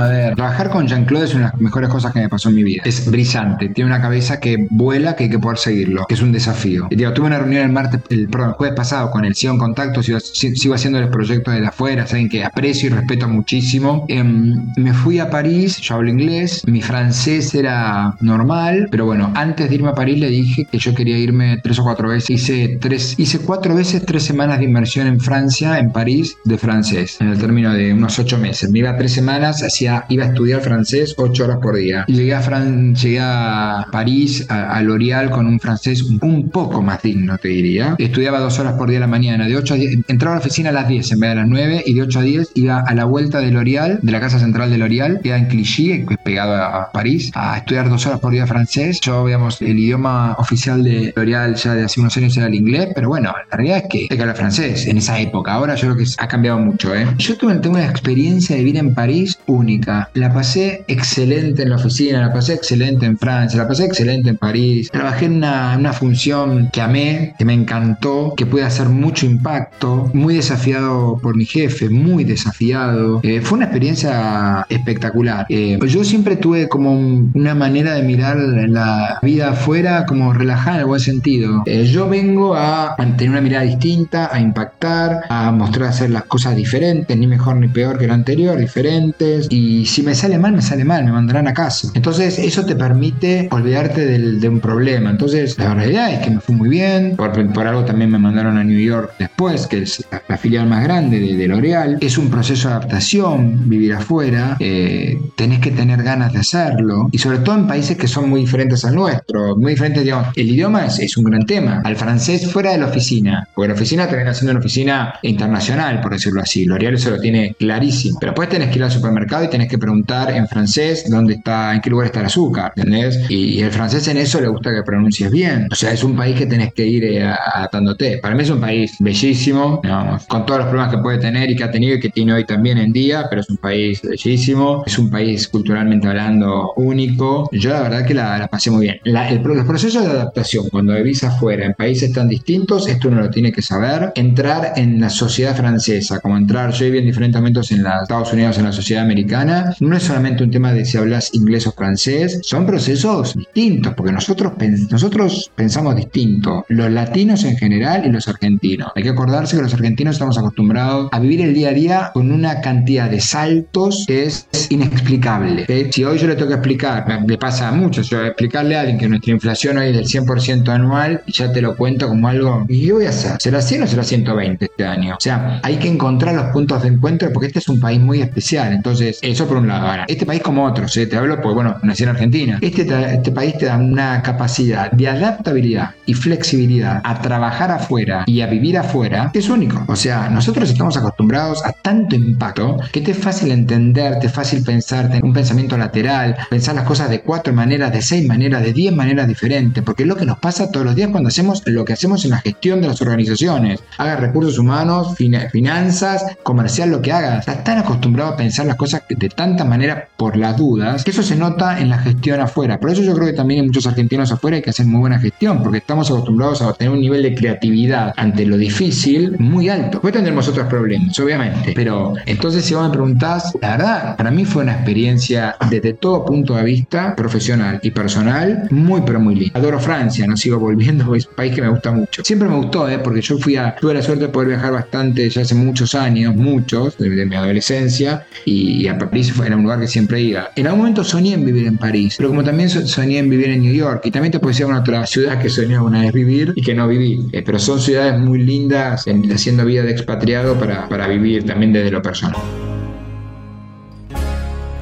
A 0.00 0.08
ver, 0.08 0.34
Trabajar 0.34 0.70
con 0.70 0.86
Jean-Claude 0.86 1.26
es 1.26 1.34
una 1.34 1.46
de 1.46 1.52
las 1.52 1.60
mejores 1.60 1.90
cosas 1.90 2.12
que 2.12 2.20
me 2.20 2.28
pasó 2.28 2.48
en 2.48 2.54
mi 2.54 2.62
vida. 2.62 2.82
Es 2.84 3.10
brillante, 3.10 3.68
tiene 3.68 3.90
una 3.90 4.00
cabeza 4.00 4.40
que 4.40 4.66
vuela, 4.70 5.14
que 5.14 5.24
hay 5.24 5.30
que 5.30 5.38
poder 5.38 5.58
seguirlo, 5.58 6.06
que 6.06 6.14
es 6.14 6.22
un 6.22 6.32
desafío. 6.32 6.86
Y 6.90 6.96
digo, 6.96 7.12
tuve 7.12 7.26
una 7.26 7.38
reunión 7.38 7.64
el 7.64 7.72
martes, 7.72 8.00
el, 8.08 8.28
el 8.32 8.52
jueves 8.52 8.76
pasado 8.76 9.10
con 9.10 9.24
él, 9.24 9.34
sigo 9.34 9.52
en 9.52 9.58
contacto, 9.58 10.02
sigo, 10.02 10.18
sigo 10.20 10.74
haciendo 10.74 11.00
los 11.00 11.10
proyectos 11.10 11.54
de 11.54 11.66
afuera, 11.66 12.06
saben 12.06 12.28
que 12.28 12.44
aprecio 12.44 12.88
y 12.88 12.92
respeto 12.92 13.28
muchísimo. 13.28 14.04
Em, 14.08 14.72
me 14.76 14.92
fui 14.92 15.18
a 15.18 15.30
París, 15.30 15.78
yo 15.80 15.96
hablo 15.96 16.10
inglés, 16.10 16.62
mi 16.66 16.80
francés 16.80 17.54
era 17.54 18.14
normal, 18.20 18.88
pero 18.90 19.04
bueno, 19.04 19.32
antes 19.34 19.68
de 19.68 19.74
irme 19.74 19.90
a 19.90 19.94
París 19.94 20.18
le 20.18 20.28
dije 20.28 20.66
que 20.70 20.78
yo 20.78 20.94
quería 20.94 21.18
irme 21.18 21.58
tres 21.62 21.78
o 21.78 21.84
cuatro 21.84 22.08
veces. 22.08 22.30
Hice 22.30 22.78
tres, 22.80 23.14
hice 23.18 23.38
cuatro 23.40 23.74
veces 23.74 24.04
tres 24.06 24.22
semanas 24.24 24.58
de 24.58 24.64
inmersión 24.64 25.06
en 25.06 25.20
Francia, 25.20 25.78
en 25.78 25.92
París, 25.92 26.36
de 26.44 26.58
francés, 26.58 27.18
en 27.20 27.28
el 27.28 27.38
término 27.38 27.72
de 27.72 27.92
unos 27.92 28.18
ocho 28.18 28.38
meses. 28.38 28.70
Me 28.70 28.80
iba 28.80 28.96
tres 28.96 29.12
semanas, 29.12 29.62
hacía, 29.62 29.89
iba 30.08 30.24
a 30.24 30.28
estudiar 30.28 30.60
francés 30.60 31.14
ocho 31.16 31.44
horas 31.44 31.58
por 31.60 31.76
día. 31.76 32.04
Llegué 32.06 32.34
a, 32.34 32.40
Fran 32.40 32.94
llegué 32.94 33.20
a 33.20 33.86
París, 33.90 34.46
a, 34.48 34.80
L'Oréal, 34.82 35.30
con 35.30 35.46
un 35.46 35.60
francés 35.60 36.02
un 36.02 36.50
poco 36.50 36.82
más 36.82 37.02
digno, 37.02 37.38
te 37.38 37.48
diría. 37.48 37.94
Estudiaba 37.98 38.40
dos 38.40 38.58
horas 38.58 38.74
por 38.74 38.88
día 38.88 38.98
a 38.98 39.00
la 39.00 39.06
mañana, 39.06 39.46
de 39.46 39.56
8 39.56 39.74
a 39.74 39.76
10, 39.76 39.98
entraba 40.08 40.36
a 40.36 40.38
la 40.38 40.40
oficina 40.40 40.70
a 40.70 40.72
las 40.72 40.88
10 40.88 41.12
en 41.12 41.20
vez 41.20 41.28
de 41.28 41.32
a 41.32 41.42
las 41.42 41.48
9 41.48 41.82
y 41.86 41.94
de 41.94 42.02
8 42.02 42.18
a 42.18 42.22
10 42.22 42.50
iba 42.54 42.80
a 42.80 42.94
la 42.94 43.04
vuelta 43.04 43.40
de 43.40 43.50
L'Oréal, 43.50 43.98
de 44.02 44.12
la 44.12 44.20
casa 44.20 44.38
central 44.38 44.70
de 44.70 44.78
L'Oréal, 44.78 45.20
queda 45.22 45.36
en 45.36 45.46
Clichy, 45.46 46.06
pegado 46.22 46.54
a 46.54 46.90
París, 46.92 47.30
a 47.34 47.58
estudiar 47.58 47.88
dos 47.88 48.06
horas 48.06 48.20
por 48.20 48.32
día 48.32 48.46
francés. 48.46 49.00
Yo, 49.00 49.26
digamos, 49.26 49.60
el 49.62 49.78
idioma 49.78 50.34
oficial 50.38 50.82
de 50.82 51.12
L'Oréal 51.16 51.54
ya 51.54 51.74
de 51.74 51.84
hace 51.84 52.00
unos 52.00 52.16
años 52.16 52.36
era 52.36 52.46
el 52.46 52.54
inglés, 52.54 52.88
pero 52.94 53.08
bueno, 53.08 53.32
la 53.50 53.56
realidad 53.56 53.78
es 53.78 53.84
que 53.88 53.98
hay 54.10 54.16
que 54.16 54.20
hablar 54.20 54.36
francés 54.36 54.86
en 54.86 54.98
esa 54.98 55.18
época. 55.18 55.52
Ahora 55.52 55.74
yo 55.74 55.88
creo 55.88 55.96
que 55.96 56.04
ha 56.18 56.28
cambiado 56.28 56.58
mucho, 56.58 56.94
¿eh? 56.94 57.06
Yo 57.18 57.36
tuve, 57.36 57.54
tengo 57.56 57.76
una 57.76 57.86
experiencia 57.86 58.56
de 58.56 58.64
vida 58.64 58.80
en 58.80 58.94
París 58.94 59.38
única. 59.46 59.79
La 60.14 60.32
pasé 60.32 60.84
excelente 60.88 61.62
en 61.62 61.70
la 61.70 61.76
oficina, 61.76 62.20
la 62.20 62.32
pasé 62.32 62.54
excelente 62.54 63.06
en 63.06 63.18
Francia, 63.18 63.58
la 63.58 63.68
pasé 63.68 63.84
excelente 63.84 64.30
en 64.30 64.36
París. 64.36 64.90
Trabajé 64.90 65.26
en 65.26 65.36
una, 65.36 65.76
una 65.78 65.92
función 65.92 66.70
que 66.72 66.80
amé, 66.80 67.34
que 67.38 67.44
me 67.44 67.54
encantó, 67.54 68.34
que 68.36 68.46
pude 68.46 68.64
hacer 68.64 68.88
mucho 68.88 69.26
impacto, 69.26 70.10
muy 70.12 70.34
desafiado 70.34 71.18
por 71.22 71.36
mi 71.36 71.44
jefe, 71.44 71.88
muy 71.88 72.24
desafiado. 72.24 73.20
Eh, 73.22 73.40
fue 73.40 73.58
una 73.58 73.66
experiencia 73.66 74.66
espectacular. 74.68 75.46
Eh, 75.48 75.78
yo 75.86 76.04
siempre 76.04 76.36
tuve 76.36 76.68
como 76.68 76.92
una 76.92 77.54
manera 77.54 77.94
de 77.94 78.02
mirar 78.02 78.36
la 78.38 79.18
vida 79.22 79.50
afuera 79.50 80.06
como 80.06 80.32
relajada 80.32 80.76
en 80.76 80.80
el 80.80 80.86
buen 80.86 81.00
sentido. 81.00 81.62
Eh, 81.66 81.84
yo 81.84 82.08
vengo 82.08 82.54
a 82.54 82.96
tener 83.16 83.30
una 83.30 83.40
mirada 83.40 83.64
distinta, 83.64 84.30
a 84.32 84.40
impactar, 84.40 85.22
a 85.28 85.50
mostrar 85.52 85.88
hacer 85.88 86.10
las 86.10 86.24
cosas 86.24 86.56
diferentes, 86.56 87.16
ni 87.16 87.26
mejor 87.26 87.56
ni 87.56 87.68
peor 87.68 87.98
que 87.98 88.06
lo 88.06 88.14
anterior, 88.14 88.58
diferentes. 88.58 89.46
Y 89.50 89.69
si 89.86 90.02
me 90.02 90.14
sale 90.14 90.38
mal, 90.38 90.52
me 90.52 90.62
sale 90.62 90.84
mal, 90.84 91.04
me 91.04 91.12
mandarán 91.12 91.48
a 91.48 91.54
casa. 91.54 91.88
Entonces 91.94 92.38
eso 92.38 92.64
te 92.64 92.76
permite 92.76 93.48
olvidarte 93.50 94.18
de 94.18 94.48
un 94.48 94.60
problema. 94.60 95.10
Entonces 95.10 95.58
la 95.58 95.74
realidad 95.74 96.12
es 96.12 96.20
que 96.20 96.30
me 96.30 96.40
fue 96.40 96.54
muy 96.54 96.68
bien. 96.68 97.16
Por, 97.16 97.66
algo 97.66 97.84
también 97.84 98.10
me 98.10 98.18
mandaron 98.18 98.56
a 98.56 98.64
New 98.64 98.78
York 98.78 99.12
después, 99.18 99.66
que 99.66 99.82
es 99.82 100.04
la, 100.28 100.36
filial 100.36 100.66
más 100.66 100.82
grande 100.84 101.20
de, 101.20 101.48
L'Oreal. 101.48 101.98
Es 102.00 102.18
un 102.18 102.30
proceso 102.30 102.68
de 102.68 102.74
adaptación, 102.74 103.68
vivir 103.68 103.94
afuera. 103.94 104.56
Eh, 104.60 105.18
tenés 105.36 105.60
que 105.60 105.70
tener 105.70 106.02
ganas 106.02 106.32
de 106.32 106.38
hacerlo. 106.38 107.08
Y 107.12 107.18
sobre 107.18 107.38
todo 107.38 107.56
en 107.56 107.66
países 107.66 107.96
que 107.96 108.08
son 108.08 108.30
muy 108.30 108.40
diferentes 108.40 108.84
al 108.84 108.94
nuestro. 108.94 109.56
Muy 109.56 109.72
diferentes, 109.72 110.04
digamos. 110.04 110.28
El 110.36 110.50
idioma 110.50 110.86
es, 110.86 110.98
es 110.98 111.16
un 111.16 111.24
gran 111.24 111.44
tema. 111.46 111.82
Al 111.84 111.96
francés 111.96 112.50
fuera 112.50 112.72
de 112.72 112.78
la 112.78 112.86
oficina. 112.86 113.46
Porque 113.54 113.68
la 113.68 113.74
oficina 113.74 114.08
termina 114.08 114.34
siendo 114.34 114.52
una 114.52 114.60
oficina 114.60 115.14
internacional, 115.22 116.00
por 116.00 116.12
decirlo 116.12 116.40
así. 116.40 116.64
L'Oreal 116.64 116.94
eso 116.94 117.10
lo 117.10 117.20
tiene 117.20 117.54
clarísimo. 117.58 118.18
Pero 118.20 118.32
después 118.32 118.48
tenés 118.48 118.70
que 118.70 118.78
ir 118.78 118.84
al 118.84 118.90
supermercado 118.90 119.44
y 119.44 119.50
tenés 119.50 119.59
que 119.68 119.78
preguntar 119.78 120.30
en 120.32 120.46
francés 120.48 121.04
dónde 121.08 121.34
está, 121.34 121.74
en 121.74 121.80
qué 121.80 121.90
lugar 121.90 122.06
está 122.06 122.20
el 122.20 122.26
azúcar, 122.26 122.72
¿entendés? 122.76 123.18
Y, 123.28 123.60
el 123.60 123.70
francés 123.70 124.08
en 124.08 124.16
eso 124.16 124.40
le 124.40 124.48
gusta 124.48 124.72
que 124.74 124.82
pronuncies 124.82 125.30
bien. 125.30 125.68
O 125.70 125.74
sea, 125.74 125.92
es 125.92 126.02
un 126.02 126.16
país 126.16 126.36
que 126.36 126.46
tenés 126.46 126.72
que 126.72 126.86
ir 126.86 127.04
eh, 127.04 127.24
adaptándote. 127.24 128.18
Para 128.18 128.34
mí 128.34 128.42
es 128.42 128.50
un 128.50 128.60
país 128.60 128.96
bellísimo, 128.98 129.80
digamos, 129.82 130.26
con 130.26 130.46
todos 130.46 130.60
los 130.60 130.68
problemas 130.68 130.94
que 130.94 131.00
puede 131.02 131.18
tener 131.18 131.50
y 131.50 131.56
que 131.56 131.64
ha 131.64 131.70
tenido 131.70 131.96
y 131.96 132.00
que 132.00 132.08
tiene 132.08 132.32
hoy 132.32 132.44
también 132.44 132.78
en 132.78 132.92
día, 132.92 133.26
pero 133.28 133.42
es 133.42 133.50
un 133.50 133.58
país 133.58 134.00
bellísimo. 134.02 134.82
Es 134.86 134.98
un 134.98 135.10
país 135.10 135.48
culturalmente 135.48 136.08
hablando 136.08 136.72
único. 136.76 137.48
Yo 137.52 137.70
la 137.70 137.82
verdad 137.82 138.06
que 138.06 138.14
la, 138.14 138.48
pasé 138.50 138.70
muy 138.70 138.82
bien. 138.82 139.00
el, 139.04 139.42
proceso 139.42 140.00
de 140.00 140.06
adaptación, 140.06 140.68
cuando 140.70 140.94
vivís 140.94 141.22
afuera, 141.24 141.66
en 141.66 141.74
países 141.74 142.12
tan 142.12 142.28
distintos, 142.28 142.88
esto 142.88 143.08
uno 143.08 143.20
lo 143.20 143.30
tiene 143.30 143.52
que 143.52 143.62
saber. 143.62 144.12
Entrar 144.14 144.72
en 144.76 145.00
la 145.00 145.10
sociedad 145.10 145.56
francesa, 145.56 146.20
como 146.20 146.36
entrar, 146.36 146.72
yo 146.72 146.86
viví 146.86 146.98
en 146.98 147.06
diferentes 147.06 147.40
momentos 147.40 147.70
en 147.72 147.82
los 147.82 148.02
Estados 148.02 148.32
Unidos, 148.32 148.58
en 148.58 148.64
la 148.64 148.72
sociedad 148.72 149.04
americana, 149.04 149.49
no 149.80 149.96
es 149.96 150.02
solamente 150.02 150.44
un 150.44 150.50
tema 150.50 150.72
de 150.72 150.84
si 150.84 150.96
hablas 150.98 151.34
inglés 151.34 151.66
o 151.66 151.72
francés, 151.72 152.40
son 152.42 152.66
procesos 152.66 153.34
distintos, 153.34 153.94
porque 153.94 154.12
nosotros, 154.12 154.52
nosotros 154.90 155.50
pensamos 155.54 155.96
distinto, 155.96 156.64
los 156.68 156.90
latinos 156.90 157.44
en 157.44 157.56
general 157.56 158.06
y 158.06 158.10
los 158.10 158.28
argentinos. 158.28 158.92
Hay 158.94 159.02
que 159.02 159.10
acordarse 159.10 159.56
que 159.56 159.62
los 159.62 159.74
argentinos 159.74 160.14
estamos 160.14 160.38
acostumbrados 160.38 161.08
a 161.12 161.18
vivir 161.20 161.40
el 161.42 161.54
día 161.54 161.70
a 161.70 161.72
día 161.72 162.10
con 162.12 162.32
una 162.32 162.60
cantidad 162.60 163.10
de 163.10 163.20
saltos 163.20 164.04
que 164.06 164.24
es 164.24 164.46
inexplicable. 164.70 165.66
Si 165.92 166.04
hoy 166.04 166.18
yo 166.18 166.26
le 166.26 166.34
tengo 166.34 166.48
que 166.48 166.54
explicar, 166.54 167.06
me 167.26 167.38
pasa 167.38 167.68
a 167.68 167.72
muchos, 167.72 168.08
yo 168.08 168.24
explicarle 168.24 168.76
a 168.76 168.80
alguien 168.80 168.98
que 168.98 169.08
nuestra 169.08 169.32
inflación 169.32 169.78
hoy 169.78 169.88
es 169.88 169.96
del 169.96 170.06
100% 170.06 170.68
anual 170.68 171.22
y 171.26 171.32
ya 171.32 171.52
te 171.52 171.60
lo 171.60 171.76
cuento 171.76 172.08
como 172.08 172.28
algo, 172.28 172.66
¿y 172.68 172.86
qué 172.86 172.92
voy 172.92 173.06
a 173.06 173.10
hacer? 173.10 173.32
¿Será 173.38 173.62
100 173.62 173.82
o 173.82 173.86
será 173.86 174.04
120 174.04 174.64
este 174.64 174.84
año? 174.84 175.14
O 175.14 175.20
sea, 175.20 175.60
hay 175.62 175.76
que 175.76 175.88
encontrar 175.88 176.34
los 176.34 176.46
puntos 176.46 176.82
de 176.82 176.88
encuentro 176.88 177.30
porque 177.32 177.48
este 177.48 177.58
es 177.58 177.68
un 177.68 177.80
país 177.80 178.00
muy 178.00 178.20
especial. 178.20 178.72
Entonces, 178.72 179.18
eso 179.30 179.46
por 179.46 179.56
un 179.56 179.68
lado. 179.68 179.86
Ahora, 179.86 180.04
este 180.08 180.26
país 180.26 180.42
como 180.42 180.64
otros, 180.64 180.96
¿eh? 180.96 181.06
te 181.06 181.16
hablo 181.16 181.40
porque, 181.40 181.54
bueno, 181.54 181.76
nací 181.82 182.02
en 182.02 182.08
Argentina. 182.10 182.58
Este, 182.60 182.82
este 183.14 183.32
país 183.32 183.56
te 183.58 183.66
da 183.66 183.76
una 183.76 184.22
capacidad 184.22 184.90
de 184.90 185.08
adaptabilidad 185.08 185.90
y 186.06 186.14
flexibilidad 186.14 187.00
a 187.04 187.20
trabajar 187.20 187.70
afuera 187.70 188.24
y 188.26 188.40
a 188.40 188.46
vivir 188.46 188.78
afuera 188.78 189.30
es 189.40 189.48
único. 189.48 189.84
O 189.88 189.96
sea, 189.96 190.28
nosotros 190.28 190.70
estamos 190.70 190.96
acostumbrados 190.96 191.64
a 191.64 191.72
tanto 191.72 192.14
impacto 192.14 192.78
que 192.92 193.00
te 193.00 193.12
es 193.12 193.18
fácil 193.18 193.50
entender, 193.50 194.18
te 194.18 194.26
es 194.26 194.32
fácil 194.32 194.62
pensar, 194.62 195.10
un 195.22 195.32
pensamiento 195.32 195.76
lateral, 195.76 196.36
pensar 196.48 196.74
las 196.74 196.84
cosas 196.84 197.10
de 197.10 197.20
cuatro 197.22 197.52
maneras, 197.52 197.92
de 197.92 198.02
seis 198.02 198.26
maneras, 198.26 198.62
de 198.62 198.72
diez 198.72 198.94
maneras 198.94 199.26
diferentes, 199.26 199.82
porque 199.82 200.04
es 200.04 200.08
lo 200.08 200.16
que 200.16 200.26
nos 200.26 200.38
pasa 200.38 200.70
todos 200.70 200.86
los 200.86 200.94
días 200.94 201.10
cuando 201.10 201.28
hacemos 201.28 201.62
lo 201.66 201.84
que 201.84 201.92
hacemos 201.92 202.24
en 202.24 202.32
la 202.32 202.38
gestión 202.38 202.80
de 202.80 202.88
las 202.88 203.00
organizaciones. 203.02 203.80
Haga 203.98 204.16
recursos 204.16 204.58
humanos, 204.58 205.14
finanzas, 205.16 206.24
comercial, 206.42 206.90
lo 206.90 207.02
que 207.02 207.12
haga. 207.12 207.38
Estás 207.38 207.64
tan 207.64 207.78
acostumbrado 207.78 208.32
a 208.32 208.36
pensar 208.36 208.66
las 208.66 208.76
cosas 208.76 209.02
de 209.20 209.28
tanta 209.28 209.64
manera 209.64 210.08
por 210.16 210.36
las 210.36 210.56
dudas 210.56 211.04
que 211.04 211.10
eso 211.10 211.22
se 211.22 211.36
nota 211.36 211.78
en 211.78 211.90
la 211.90 211.98
gestión 211.98 212.40
afuera. 212.40 212.80
Por 212.80 212.90
eso 212.90 213.02
yo 213.02 213.14
creo 213.14 213.26
que 213.26 213.34
también 213.34 213.60
hay 213.60 213.66
muchos 213.66 213.86
argentinos 213.86 214.32
afuera 214.32 214.56
hay 214.56 214.62
que 214.62 214.70
hacer 214.70 214.86
muy 214.86 215.00
buena 215.00 215.18
gestión, 215.18 215.62
porque 215.62 215.78
estamos 215.78 216.10
acostumbrados 216.10 216.62
a 216.62 216.72
tener 216.72 216.92
un 216.92 217.00
nivel 217.00 217.22
de 217.22 217.34
creatividad 217.34 218.12
ante 218.16 218.46
lo 218.46 218.56
difícil 218.56 219.36
muy 219.38 219.68
alto. 219.68 219.92
Después 219.92 220.14
tendremos 220.14 220.48
otros 220.48 220.66
problemas, 220.66 221.18
obviamente. 221.20 221.72
Pero 221.74 222.14
entonces 222.26 222.64
si 222.64 222.74
vos 222.74 222.84
me 222.84 222.90
preguntás, 222.90 223.52
la 223.60 223.76
verdad, 223.76 224.16
para 224.16 224.30
mí 224.30 224.44
fue 224.44 224.62
una 224.62 224.72
experiencia 224.72 225.56
desde 225.68 225.92
todo 225.92 226.24
punto 226.24 226.54
de 226.56 226.64
vista 226.64 227.14
profesional 227.14 227.78
y 227.82 227.90
personal 227.90 228.66
muy 228.70 229.02
pero 229.02 229.20
muy 229.20 229.34
linda. 229.34 229.58
Adoro 229.58 229.78
Francia, 229.78 230.26
no 230.26 230.36
sigo 230.36 230.58
volviendo, 230.58 231.14
es 231.14 231.26
un 231.26 231.34
país 231.34 231.54
que 231.54 231.62
me 231.62 231.68
gusta 231.68 231.92
mucho. 231.92 232.24
Siempre 232.24 232.48
me 232.48 232.56
gustó, 232.56 232.88
¿eh? 232.88 232.98
porque 232.98 233.20
yo 233.20 233.38
fui 233.38 233.56
a, 233.56 233.74
tuve 233.76 233.94
la 233.94 234.02
suerte 234.02 234.26
de 234.26 234.32
poder 234.32 234.48
viajar 234.48 234.72
bastante 234.72 235.28
ya 235.28 235.42
hace 235.42 235.54
muchos 235.54 235.94
años, 235.94 236.34
muchos, 236.34 236.96
de, 236.98 237.26
mi 237.26 237.34
adolescencia, 237.34 238.26
y, 238.44 238.86
a 238.88 238.98
París 239.10 239.32
era 239.44 239.56
un 239.56 239.64
lugar 239.64 239.80
que 239.80 239.88
siempre 239.88 240.20
iba. 240.20 240.50
En 240.56 240.66
algún 240.66 240.80
momento 240.80 241.04
soñé 241.04 241.34
en 241.34 241.44
vivir 241.44 241.66
en 241.66 241.76
París, 241.76 242.14
pero 242.16 242.28
como 242.28 242.44
también 242.44 242.70
soñé 242.70 243.18
en 243.18 243.28
vivir 243.28 243.48
en 243.48 243.62
New 243.62 243.74
York, 243.74 244.02
y 244.04 244.10
también 244.10 244.32
te 244.32 244.38
puede 244.38 244.54
ser 244.54 244.66
una 244.66 244.80
otra 244.80 245.06
ciudad 245.06 245.40
que 245.40 245.48
soñé 245.48 245.74
alguna 245.74 246.02
vez 246.02 246.12
vivir 246.12 246.52
y 246.54 246.62
que 246.62 246.74
no 246.74 246.86
viví. 246.88 247.26
Eh, 247.32 247.42
pero 247.44 247.58
son 247.58 247.80
ciudades 247.80 248.18
muy 248.18 248.42
lindas 248.42 249.04
haciendo 249.32 249.64
vida 249.64 249.82
de 249.82 249.90
expatriado 249.90 250.58
para, 250.58 250.88
para 250.88 251.08
vivir 251.08 251.44
también 251.44 251.72
desde 251.72 251.90
lo 251.90 252.02
personal. 252.02 252.36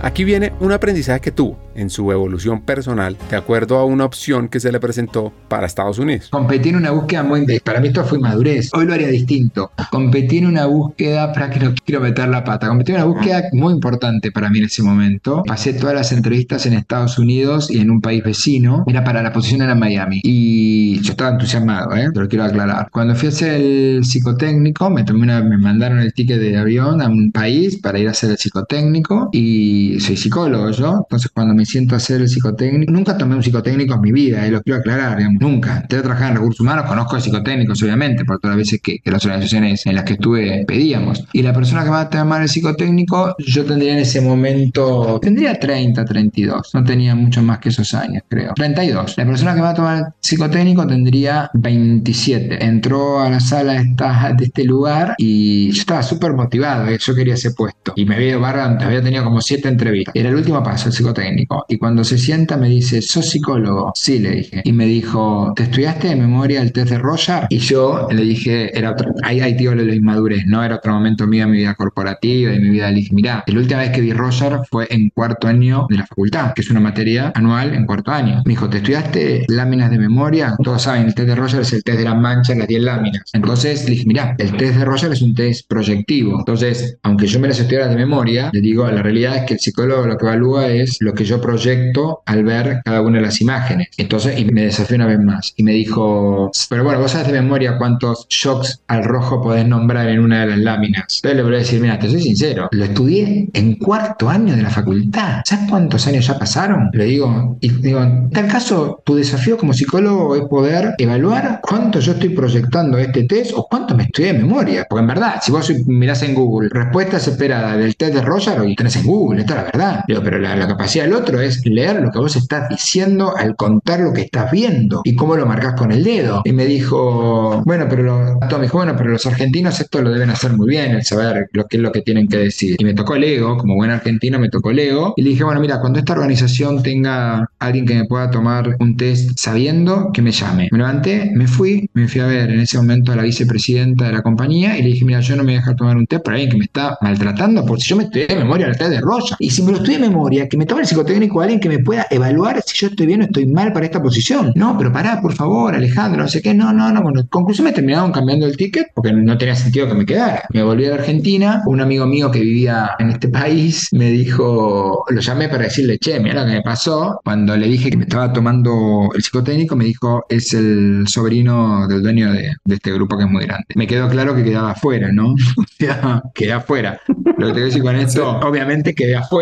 Aquí 0.00 0.22
viene 0.22 0.52
un 0.60 0.70
aprendizaje 0.70 1.20
que 1.20 1.32
tuvo 1.32 1.58
en 1.74 1.90
su 1.90 2.10
evolución 2.12 2.62
personal 2.62 3.16
de 3.30 3.36
acuerdo 3.36 3.78
a 3.78 3.84
una 3.84 4.04
opción 4.04 4.48
que 4.48 4.60
se 4.60 4.70
le 4.70 4.78
presentó 4.78 5.32
para 5.48 5.66
Estados 5.66 5.98
Unidos. 5.98 6.28
Competí 6.30 6.68
en 6.68 6.76
una 6.76 6.92
búsqueda 6.92 7.24
muy... 7.24 7.44
Para 7.60 7.80
mí 7.80 7.88
esto 7.88 8.04
fue 8.04 8.18
madurez. 8.18 8.70
Hoy 8.74 8.86
lo 8.86 8.94
haría 8.94 9.08
distinto. 9.08 9.72
Competí 9.90 10.38
en 10.38 10.46
una 10.46 10.66
búsqueda, 10.66 11.32
para 11.32 11.50
que 11.50 11.60
no 11.60 11.74
quiero 11.84 12.00
meter 12.00 12.28
la 12.28 12.44
pata, 12.44 12.68
competí 12.68 12.92
en 12.92 12.98
una 12.98 13.06
búsqueda 13.06 13.44
muy 13.52 13.72
importante 13.72 14.30
para 14.30 14.50
mí 14.50 14.58
en 14.58 14.64
ese 14.66 14.82
momento. 14.82 15.42
Pasé 15.46 15.72
todas 15.74 15.94
las 15.94 16.12
entrevistas 16.12 16.66
en 16.66 16.74
Estados 16.74 17.18
Unidos 17.18 17.70
y 17.70 17.80
en 17.80 17.90
un 17.90 18.00
país 18.00 18.22
vecino. 18.22 18.84
Era 18.86 19.02
para 19.02 19.22
la 19.22 19.32
posición 19.32 19.62
era 19.62 19.74
Miami. 19.74 20.20
Y 20.22 21.00
yo 21.00 21.12
estaba 21.12 21.30
entusiasmado, 21.30 21.96
¿eh? 21.96 22.08
Pero 22.14 22.28
quiero 22.28 22.44
aclarar. 22.44 22.88
Cuando 22.92 23.14
fui 23.16 23.26
a 23.26 23.30
hacer 23.30 23.60
el 23.60 24.04
psicotécnico, 24.04 24.90
me, 24.90 25.02
tomé 25.02 25.22
una, 25.22 25.42
me 25.42 25.58
mandaron 25.58 25.98
el 25.98 26.12
ticket 26.12 26.38
de 26.38 26.56
avión 26.56 27.02
a 27.02 27.08
un 27.08 27.32
país 27.32 27.78
para 27.80 27.98
ir 27.98 28.08
a 28.08 28.12
hacer 28.12 28.30
el 28.30 28.38
psicotécnico 28.38 29.30
y 29.32 29.87
soy 30.00 30.16
psicólogo 30.16 30.70
yo, 30.70 31.00
entonces 31.04 31.30
cuando 31.32 31.54
me 31.54 31.64
siento 31.64 31.94
a 31.94 31.98
hacer 31.98 32.20
el 32.20 32.28
psicotécnico, 32.28 32.92
nunca 32.92 33.16
tomé 33.16 33.34
un 33.34 33.42
psicotécnico 33.42 33.94
en 33.94 34.00
mi 34.00 34.12
vida, 34.12 34.44
y 34.44 34.48
eh, 34.48 34.50
lo 34.50 34.62
quiero 34.62 34.80
aclarar, 34.80 35.18
digamos, 35.18 35.40
nunca. 35.40 35.84
Te 35.88 36.00
trabajado 36.00 36.30
en 36.30 36.36
recursos 36.36 36.60
humanos, 36.60 36.86
conozco 36.86 37.16
a 37.16 37.20
psicotécnicos, 37.20 37.82
obviamente, 37.82 38.24
por 38.24 38.38
todas 38.38 38.56
las 38.56 38.64
veces 38.64 38.80
que, 38.82 38.98
que, 38.98 39.10
las 39.10 39.24
organizaciones 39.24 39.86
en 39.86 39.94
las 39.94 40.04
que 40.04 40.14
estuve 40.14 40.64
pedíamos. 40.66 41.24
Y 41.32 41.42
la 41.42 41.52
persona 41.52 41.84
que 41.84 41.90
va 41.90 42.02
a 42.02 42.10
tomar 42.10 42.42
el 42.42 42.48
psicotécnico, 42.48 43.34
yo 43.38 43.64
tendría 43.64 43.92
en 43.92 43.98
ese 44.00 44.20
momento, 44.20 45.18
tendría 45.20 45.58
30, 45.58 46.04
32, 46.04 46.70
no 46.74 46.84
tenía 46.84 47.14
mucho 47.14 47.42
más 47.42 47.58
que 47.58 47.70
esos 47.70 47.94
años, 47.94 48.22
creo. 48.28 48.54
32. 48.54 49.16
La 49.16 49.26
persona 49.26 49.54
que 49.54 49.60
va 49.60 49.70
a 49.70 49.74
tomar 49.74 49.98
el 49.98 50.04
psicotécnico 50.20 50.86
tendría 50.86 51.50
27. 51.54 52.64
Entró 52.64 53.20
a 53.20 53.30
la 53.30 53.40
sala 53.40 53.74
de, 53.74 53.90
esta, 53.90 54.32
de 54.36 54.44
este 54.44 54.64
lugar 54.64 55.14
y 55.18 55.70
yo 55.70 55.80
estaba 55.80 56.02
súper 56.02 56.32
motivado, 56.32 56.88
eh, 56.88 56.98
yo 57.00 57.14
quería 57.14 57.34
ese 57.34 57.52
puesto. 57.52 57.92
Y 57.96 58.04
me 58.04 58.16
había, 58.16 58.38
barra, 58.38 58.76
había 58.80 59.02
tenido 59.02 59.24
como 59.24 59.40
7 59.40 59.68
entrevista. 59.78 60.12
Era 60.14 60.28
el 60.28 60.36
último 60.36 60.62
paso, 60.62 60.88
el 60.88 60.92
psicotécnico. 60.92 61.64
Y 61.68 61.78
cuando 61.78 62.04
se 62.04 62.18
sienta 62.18 62.56
me 62.56 62.68
dice, 62.68 63.00
¿sos 63.02 63.28
psicólogo? 63.30 63.92
Sí, 63.94 64.18
le 64.18 64.30
dije. 64.30 64.62
Y 64.64 64.72
me 64.72 64.86
dijo, 64.86 65.52
¿te 65.54 65.64
estudiaste 65.64 66.08
de 66.08 66.16
memoria 66.16 66.60
el 66.62 66.72
test 66.72 66.90
de 66.90 66.98
Roger? 66.98 67.46
Y 67.50 67.58
yo 67.58 68.08
le 68.10 68.22
dije, 68.22 68.76
era 68.76 68.92
otro, 68.92 69.12
ahí, 69.22 69.40
ahí 69.40 69.56
tío 69.56 69.74
lo 69.74 69.92
inmadurez, 69.92 70.46
¿no? 70.46 70.62
Era 70.64 70.76
otro 70.76 70.92
momento 70.92 71.26
mío 71.26 71.44
de 71.44 71.52
mi 71.52 71.58
vida 71.58 71.74
corporativa, 71.74 72.52
de 72.52 72.58
mi 72.58 72.70
vida. 72.70 72.90
Le 72.90 72.96
dije, 72.96 73.14
mirá, 73.14 73.44
la 73.46 73.58
última 73.58 73.80
vez 73.80 73.90
que 73.90 74.00
vi 74.00 74.12
Roger 74.12 74.60
fue 74.70 74.86
en 74.90 75.10
cuarto 75.10 75.48
año 75.48 75.86
de 75.88 75.96
la 75.96 76.06
facultad, 76.06 76.52
que 76.54 76.62
es 76.62 76.70
una 76.70 76.80
materia 76.80 77.32
anual 77.34 77.74
en 77.74 77.86
cuarto 77.86 78.10
año. 78.10 78.42
Me 78.44 78.52
dijo, 78.52 78.68
¿te 78.68 78.78
estudiaste 78.78 79.44
láminas 79.48 79.90
de 79.90 79.98
memoria? 79.98 80.54
Todos 80.62 80.82
saben, 80.82 81.06
el 81.06 81.14
test 81.14 81.28
de 81.28 81.34
Roger 81.34 81.60
es 81.60 81.72
el 81.72 81.84
test 81.84 81.98
de 81.98 82.04
las 82.04 82.16
manchas, 82.16 82.56
las 82.56 82.68
10 82.68 82.82
láminas. 82.82 83.22
Entonces 83.32 83.84
le 83.84 83.92
dije, 83.92 84.04
mirá, 84.06 84.34
el 84.38 84.56
test 84.56 84.76
de 84.76 84.84
Roger 84.84 85.12
es 85.12 85.22
un 85.22 85.34
test 85.34 85.68
proyectivo. 85.68 86.38
Entonces, 86.38 86.98
aunque 87.02 87.26
yo 87.26 87.40
me 87.40 87.48
las 87.48 87.58
estudiara 87.58 87.88
de 87.88 87.96
memoria, 87.96 88.50
le 88.52 88.60
digo, 88.60 88.86
la 88.88 89.02
realidad 89.02 89.36
es 89.36 89.42
que 89.44 89.54
el 89.54 89.60
psicólogo 89.68 90.06
lo 90.06 90.16
que 90.16 90.26
evalúa 90.26 90.68
es 90.68 90.96
lo 91.00 91.12
que 91.12 91.24
yo 91.24 91.40
proyecto 91.40 92.22
al 92.24 92.44
ver 92.44 92.80
cada 92.84 93.02
una 93.02 93.18
de 93.18 93.24
las 93.24 93.40
imágenes. 93.40 93.88
Entonces, 93.96 94.38
y 94.38 94.44
me 94.46 94.62
desafió 94.62 94.96
una 94.96 95.06
vez 95.06 95.20
más. 95.20 95.52
Y 95.56 95.62
me 95.62 95.72
dijo, 95.72 96.50
pero 96.70 96.84
bueno, 96.84 97.00
vos 97.00 97.10
sabes 97.10 97.28
de 97.28 97.34
memoria 97.34 97.76
cuántos 97.78 98.26
shocks 98.28 98.82
al 98.86 99.04
rojo 99.04 99.42
podés 99.42 99.66
nombrar 99.66 100.08
en 100.08 100.20
una 100.20 100.40
de 100.40 100.46
las 100.46 100.58
láminas. 100.58 101.16
Entonces 101.16 101.36
le 101.36 101.42
voy 101.42 101.54
a 101.54 101.58
decir, 101.58 101.80
mira, 101.80 101.98
te 101.98 102.08
soy 102.08 102.22
sincero, 102.22 102.68
lo 102.72 102.84
estudié 102.84 103.48
en 103.52 103.74
cuarto 103.76 104.28
año 104.28 104.56
de 104.56 104.62
la 104.62 104.70
facultad. 104.70 105.42
¿Sabes 105.44 105.68
cuántos 105.68 106.06
años 106.06 106.26
ya 106.26 106.38
pasaron? 106.38 106.90
Le 106.92 107.04
digo, 107.04 107.58
y 107.60 107.68
digo, 107.68 108.02
en 108.02 108.30
tal 108.30 108.48
caso, 108.48 109.02
tu 109.04 109.16
desafío 109.16 109.58
como 109.58 109.72
psicólogo 109.72 110.36
es 110.36 110.42
poder 110.42 110.94
evaluar 110.98 111.60
cuánto 111.62 112.00
yo 112.00 112.12
estoy 112.12 112.30
proyectando 112.30 112.98
este 112.98 113.24
test 113.24 113.52
o 113.54 113.66
cuánto 113.68 113.94
me 113.94 114.04
estudié 114.04 114.32
de 114.32 114.38
memoria. 114.38 114.86
Porque 114.88 115.00
en 115.00 115.08
verdad, 115.08 115.40
si 115.42 115.52
vos 115.52 115.70
mirás 115.86 116.22
en 116.22 116.34
Google 116.34 116.68
respuestas 116.70 117.28
esperadas 117.28 117.76
del 117.78 117.96
test 117.96 118.14
de 118.14 118.22
Roger, 118.22 118.58
y 118.66 118.76
tenés 118.76 118.96
en 118.96 119.04
Google, 119.04 119.40
esto 119.40 119.54
es 119.54 119.57
la 119.58 119.64
verdad. 119.64 120.04
Pero 120.06 120.38
la, 120.38 120.56
la 120.56 120.68
capacidad 120.68 121.04
del 121.04 121.14
otro 121.14 121.40
es 121.40 121.64
leer 121.66 122.00
lo 122.00 122.10
que 122.10 122.18
vos 122.18 122.36
estás 122.36 122.68
diciendo 122.68 123.36
al 123.36 123.56
contar 123.56 124.00
lo 124.00 124.12
que 124.12 124.22
estás 124.22 124.50
viendo 124.50 125.02
y 125.04 125.14
cómo 125.14 125.36
lo 125.36 125.46
marcas 125.46 125.74
con 125.74 125.92
el 125.92 126.04
dedo. 126.04 126.42
Y 126.44 126.52
me 126.52 126.66
dijo, 126.66 127.62
bueno, 127.64 127.86
pero 127.88 128.02
lo, 128.02 128.38
me 128.40 128.62
dijo, 128.62 128.78
bueno, 128.78 128.94
pero 128.96 129.10
los 129.10 129.26
argentinos 129.26 129.80
esto 129.80 130.02
lo 130.02 130.10
deben 130.10 130.30
hacer 130.30 130.52
muy 130.52 130.68
bien, 130.68 130.92
el 130.92 131.04
saber 131.04 131.48
lo 131.52 131.66
que 131.66 131.76
es 131.76 131.82
lo 131.82 131.92
que 131.92 132.02
tienen 132.02 132.28
que 132.28 132.38
decir. 132.38 132.76
Y 132.78 132.84
me 132.84 132.94
tocó 132.94 133.16
el 133.16 133.24
ego, 133.24 133.56
como 133.56 133.74
buen 133.74 133.90
argentino 133.90 134.38
me 134.38 134.48
tocó 134.48 134.70
el 134.70 134.78
ego. 134.78 135.14
Y 135.16 135.22
le 135.22 135.30
dije, 135.30 135.44
bueno, 135.44 135.60
mira, 135.60 135.80
cuando 135.80 135.98
esta 135.98 136.12
organización 136.12 136.82
tenga 136.82 137.50
alguien 137.58 137.86
que 137.86 137.94
me 137.94 138.04
pueda 138.04 138.30
tomar 138.30 138.76
un 138.80 138.96
test 138.96 139.38
sabiendo, 139.38 140.10
que 140.12 140.22
me 140.22 140.32
llame. 140.32 140.68
Me 140.70 140.78
levanté, 140.78 141.30
me 141.34 141.46
fui, 141.46 141.90
me 141.94 142.08
fui 142.08 142.20
a 142.20 142.26
ver 142.26 142.50
en 142.50 142.60
ese 142.60 142.78
momento 142.78 143.12
a 143.12 143.16
la 143.16 143.22
vicepresidenta 143.22 144.06
de 144.06 144.12
la 144.12 144.22
compañía 144.22 144.78
y 144.78 144.82
le 144.82 144.88
dije, 144.88 145.04
mira, 145.04 145.20
yo 145.20 145.36
no 145.36 145.42
me 145.42 145.52
voy 145.52 145.54
a 145.54 145.58
dejar 145.58 145.76
tomar 145.76 145.96
un 145.96 146.06
test 146.06 146.24
por 146.24 146.34
alguien 146.34 146.50
que 146.50 146.58
me 146.58 146.64
está 146.64 146.96
maltratando, 147.00 147.64
porque 147.64 147.82
si 147.82 147.90
yo 147.90 147.96
me 147.96 148.04
estudié 148.04 148.26
de 148.26 148.36
memoria 148.36 148.66
el 148.66 148.76
test 148.76 148.90
de 148.90 149.00
Roya. 149.00 149.36
Y 149.38 149.47
si 149.50 149.62
me 149.62 149.72
lo 149.72 149.78
estudié 149.78 149.98
de 149.98 150.08
memoria, 150.08 150.48
que 150.48 150.56
me 150.56 150.66
tome 150.66 150.82
el 150.82 150.86
psicotécnico 150.86 151.40
alguien 151.40 151.60
que 151.60 151.68
me 151.68 151.78
pueda 151.78 152.06
evaluar 152.10 152.62
si 152.64 152.78
yo 152.78 152.88
estoy 152.88 153.06
bien 153.06 153.22
o 153.22 153.24
estoy 153.24 153.46
mal 153.46 153.72
para 153.72 153.86
esta 153.86 154.02
posición. 154.02 154.52
No, 154.54 154.76
pero 154.76 154.92
pará, 154.92 155.20
por 155.20 155.34
favor, 155.34 155.74
Alejandro, 155.74 156.22
no 156.22 156.28
sé 156.28 156.42
qué. 156.42 156.54
No, 156.54 156.72
no, 156.72 156.92
no. 156.92 157.02
Bueno, 157.02 157.26
conclusión 157.28 157.66
me 157.66 157.72
terminaron 157.72 158.12
cambiando 158.12 158.46
el 158.46 158.56
ticket 158.56 158.88
porque 158.94 159.12
no 159.12 159.38
tenía 159.38 159.54
sentido 159.54 159.88
que 159.88 159.94
me 159.94 160.06
quedara. 160.06 160.44
Me 160.52 160.62
volví 160.62 160.86
a 160.86 160.94
Argentina. 160.94 161.62
Un 161.66 161.80
amigo 161.80 162.06
mío 162.06 162.30
que 162.30 162.40
vivía 162.40 162.90
en 162.98 163.10
este 163.10 163.28
país 163.28 163.88
me 163.92 164.10
dijo, 164.10 165.04
lo 165.08 165.20
llamé 165.20 165.48
para 165.48 165.64
decirle, 165.64 165.98
che, 165.98 166.18
mira 166.20 166.42
lo 166.42 166.46
que 166.46 166.56
me 166.56 166.62
pasó. 166.62 167.20
Cuando 167.24 167.56
le 167.56 167.66
dije 167.66 167.90
que 167.90 167.96
me 167.96 168.04
estaba 168.04 168.32
tomando 168.32 169.08
el 169.14 169.22
psicotécnico, 169.22 169.76
me 169.76 169.84
dijo, 169.84 170.24
es 170.28 170.54
el 170.54 171.04
sobrino 171.06 171.86
del 171.88 172.02
dueño 172.02 172.32
de, 172.32 172.54
de 172.64 172.74
este 172.74 172.92
grupo 172.92 173.16
que 173.16 173.24
es 173.24 173.30
muy 173.30 173.44
grande. 173.44 173.66
Me 173.74 173.86
quedó 173.86 174.08
claro 174.08 174.34
que 174.34 174.44
quedaba 174.44 174.72
afuera, 174.72 175.10
¿no? 175.12 175.34
O 175.58 175.84
sea, 175.84 176.22
quedé 176.34 176.52
afuera. 176.52 177.00
Lo 177.06 177.46
que 177.46 177.52
te 177.52 177.52
quiero 177.52 177.66
decir 177.66 177.82
con 177.82 177.96
esto, 177.96 178.38
obviamente 178.42 178.94
quedé 178.94 179.14
afuera, 179.16 179.37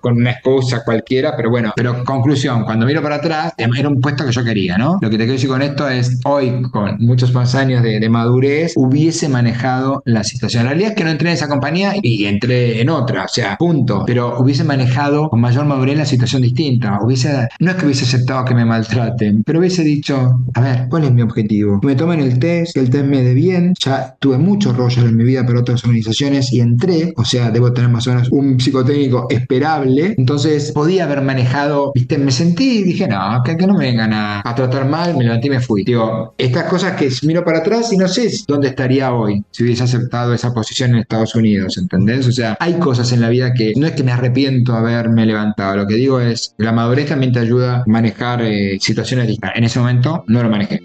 Con 0.00 0.18
una 0.18 0.32
excusa 0.32 0.82
cualquiera, 0.84 1.34
pero 1.36 1.50
bueno. 1.50 1.72
Pero 1.76 2.04
conclusión, 2.04 2.64
cuando 2.64 2.86
miro 2.86 3.02
para 3.02 3.16
atrás, 3.16 3.52
era 3.56 3.88
un 3.88 4.00
puesto 4.00 4.24
que 4.24 4.32
yo 4.32 4.44
quería, 4.44 4.78
¿no? 4.78 4.98
Lo 5.00 5.10
que 5.10 5.16
te 5.16 5.24
quiero 5.24 5.32
decir 5.32 5.48
con 5.48 5.62
esto 5.62 5.88
es, 5.88 6.20
hoy, 6.24 6.62
con 6.70 6.98
muchos 6.98 7.32
más 7.34 7.54
años 7.54 7.82
de, 7.82 8.04
madurez, 8.08 8.74
hubiese 8.76 9.28
manejado 9.28 10.02
la 10.04 10.24
situación. 10.24 10.64
La 10.64 10.70
realidad 10.70 10.90
es 10.90 10.96
que 10.96 11.04
no 11.04 11.10
entré 11.10 11.28
en 11.30 11.34
esa 11.34 11.48
compañía 11.48 11.94
y 12.00 12.26
entré 12.26 12.80
en 12.80 12.90
otra, 12.90 13.24
o 13.24 13.28
sea, 13.28 13.56
punto. 13.56 14.04
Pero 14.06 14.38
hubiese 14.38 14.62
manejado 14.62 15.30
con 15.30 15.40
mayor 15.40 15.64
madurez 15.64 15.96
la 15.96 16.04
situación 16.04 16.42
distinta. 16.42 16.98
Hubiese, 17.02 17.48
no 17.60 17.70
es 17.70 17.76
que 17.76 17.86
hubiese 17.86 18.04
aceptado 18.04 18.44
que 18.44 18.54
me 18.54 18.64
maltraten, 18.64 19.42
pero 19.44 19.58
hubiese 19.58 19.82
dicho, 19.82 20.44
a 20.54 20.60
ver, 20.60 20.86
¿cuál 20.88 21.04
es 21.04 21.12
mi 21.12 21.22
objetivo? 21.22 21.80
Me 21.82 21.96
tomen 21.96 22.20
el 22.20 22.38
test, 22.38 22.74
que 22.74 22.80
el 22.80 22.90
test 22.90 23.06
me 23.06 23.22
dé 23.22 23.34
bien. 23.34 23.74
Ya 23.80 24.14
tuve 24.18 24.38
mucho 24.38 24.72
rollo 24.72 25.02
en 25.02 25.16
mi 25.16 25.24
vida 25.24 25.44
para 25.46 25.60
otras 25.60 25.82
organizaciones 25.84 26.52
y 26.52 26.60
entré, 26.60 27.12
o 27.16 27.24
sea, 27.24 27.50
debo 27.50 27.72
tener 27.72 27.90
más 27.90 28.06
o 28.06 28.10
menos 28.10 28.28
un 28.30 28.60
psicotécnico 28.60 29.23
esperable. 29.30 30.14
Entonces 30.18 30.72
podía 30.72 31.04
haber 31.04 31.22
manejado, 31.22 31.92
viste, 31.94 32.18
me 32.18 32.30
sentí 32.30 32.78
y 32.78 32.82
dije, 32.82 33.08
no, 33.08 33.42
que, 33.44 33.54
no 33.56 33.74
me 33.74 33.86
vengan 33.86 34.12
a, 34.12 34.42
a 34.44 34.54
tratar 34.54 34.86
mal, 34.86 35.16
me 35.16 35.24
levanté 35.24 35.48
y 35.48 35.50
me 35.50 35.60
fui. 35.60 35.84
Digo, 35.84 36.34
estas 36.38 36.64
cosas 36.64 36.92
que 36.92 37.10
miro 37.22 37.44
para 37.44 37.58
atrás 37.58 37.92
y 37.92 37.96
no 37.96 38.08
sé 38.08 38.30
dónde 38.46 38.68
estaría 38.68 39.12
hoy 39.12 39.42
si 39.50 39.64
hubiese 39.64 39.84
aceptado 39.84 40.34
esa 40.34 40.52
posición 40.52 40.90
en 40.90 40.96
Estados 40.98 41.34
Unidos, 41.34 41.78
¿entendés? 41.78 42.26
O 42.26 42.32
sea, 42.32 42.56
hay 42.60 42.74
cosas 42.74 43.12
en 43.12 43.20
la 43.20 43.28
vida 43.28 43.52
que 43.52 43.72
no 43.76 43.86
es 43.86 43.92
que 43.92 44.02
me 44.02 44.12
arrepiento 44.12 44.72
de 44.72 44.78
haberme 44.78 45.26
levantado, 45.26 45.76
lo 45.76 45.86
que 45.86 45.94
digo 45.94 46.20
es, 46.20 46.54
la 46.58 46.72
madurez 46.72 47.08
también 47.08 47.32
te 47.32 47.38
ayuda 47.38 47.78
a 47.78 47.84
manejar 47.86 48.42
eh, 48.42 48.78
situaciones 48.80 49.26
distintas. 49.26 49.52
En 49.56 49.64
ese 49.64 49.78
momento 49.78 50.24
no 50.26 50.42
lo 50.42 50.50
manejé. 50.50 50.80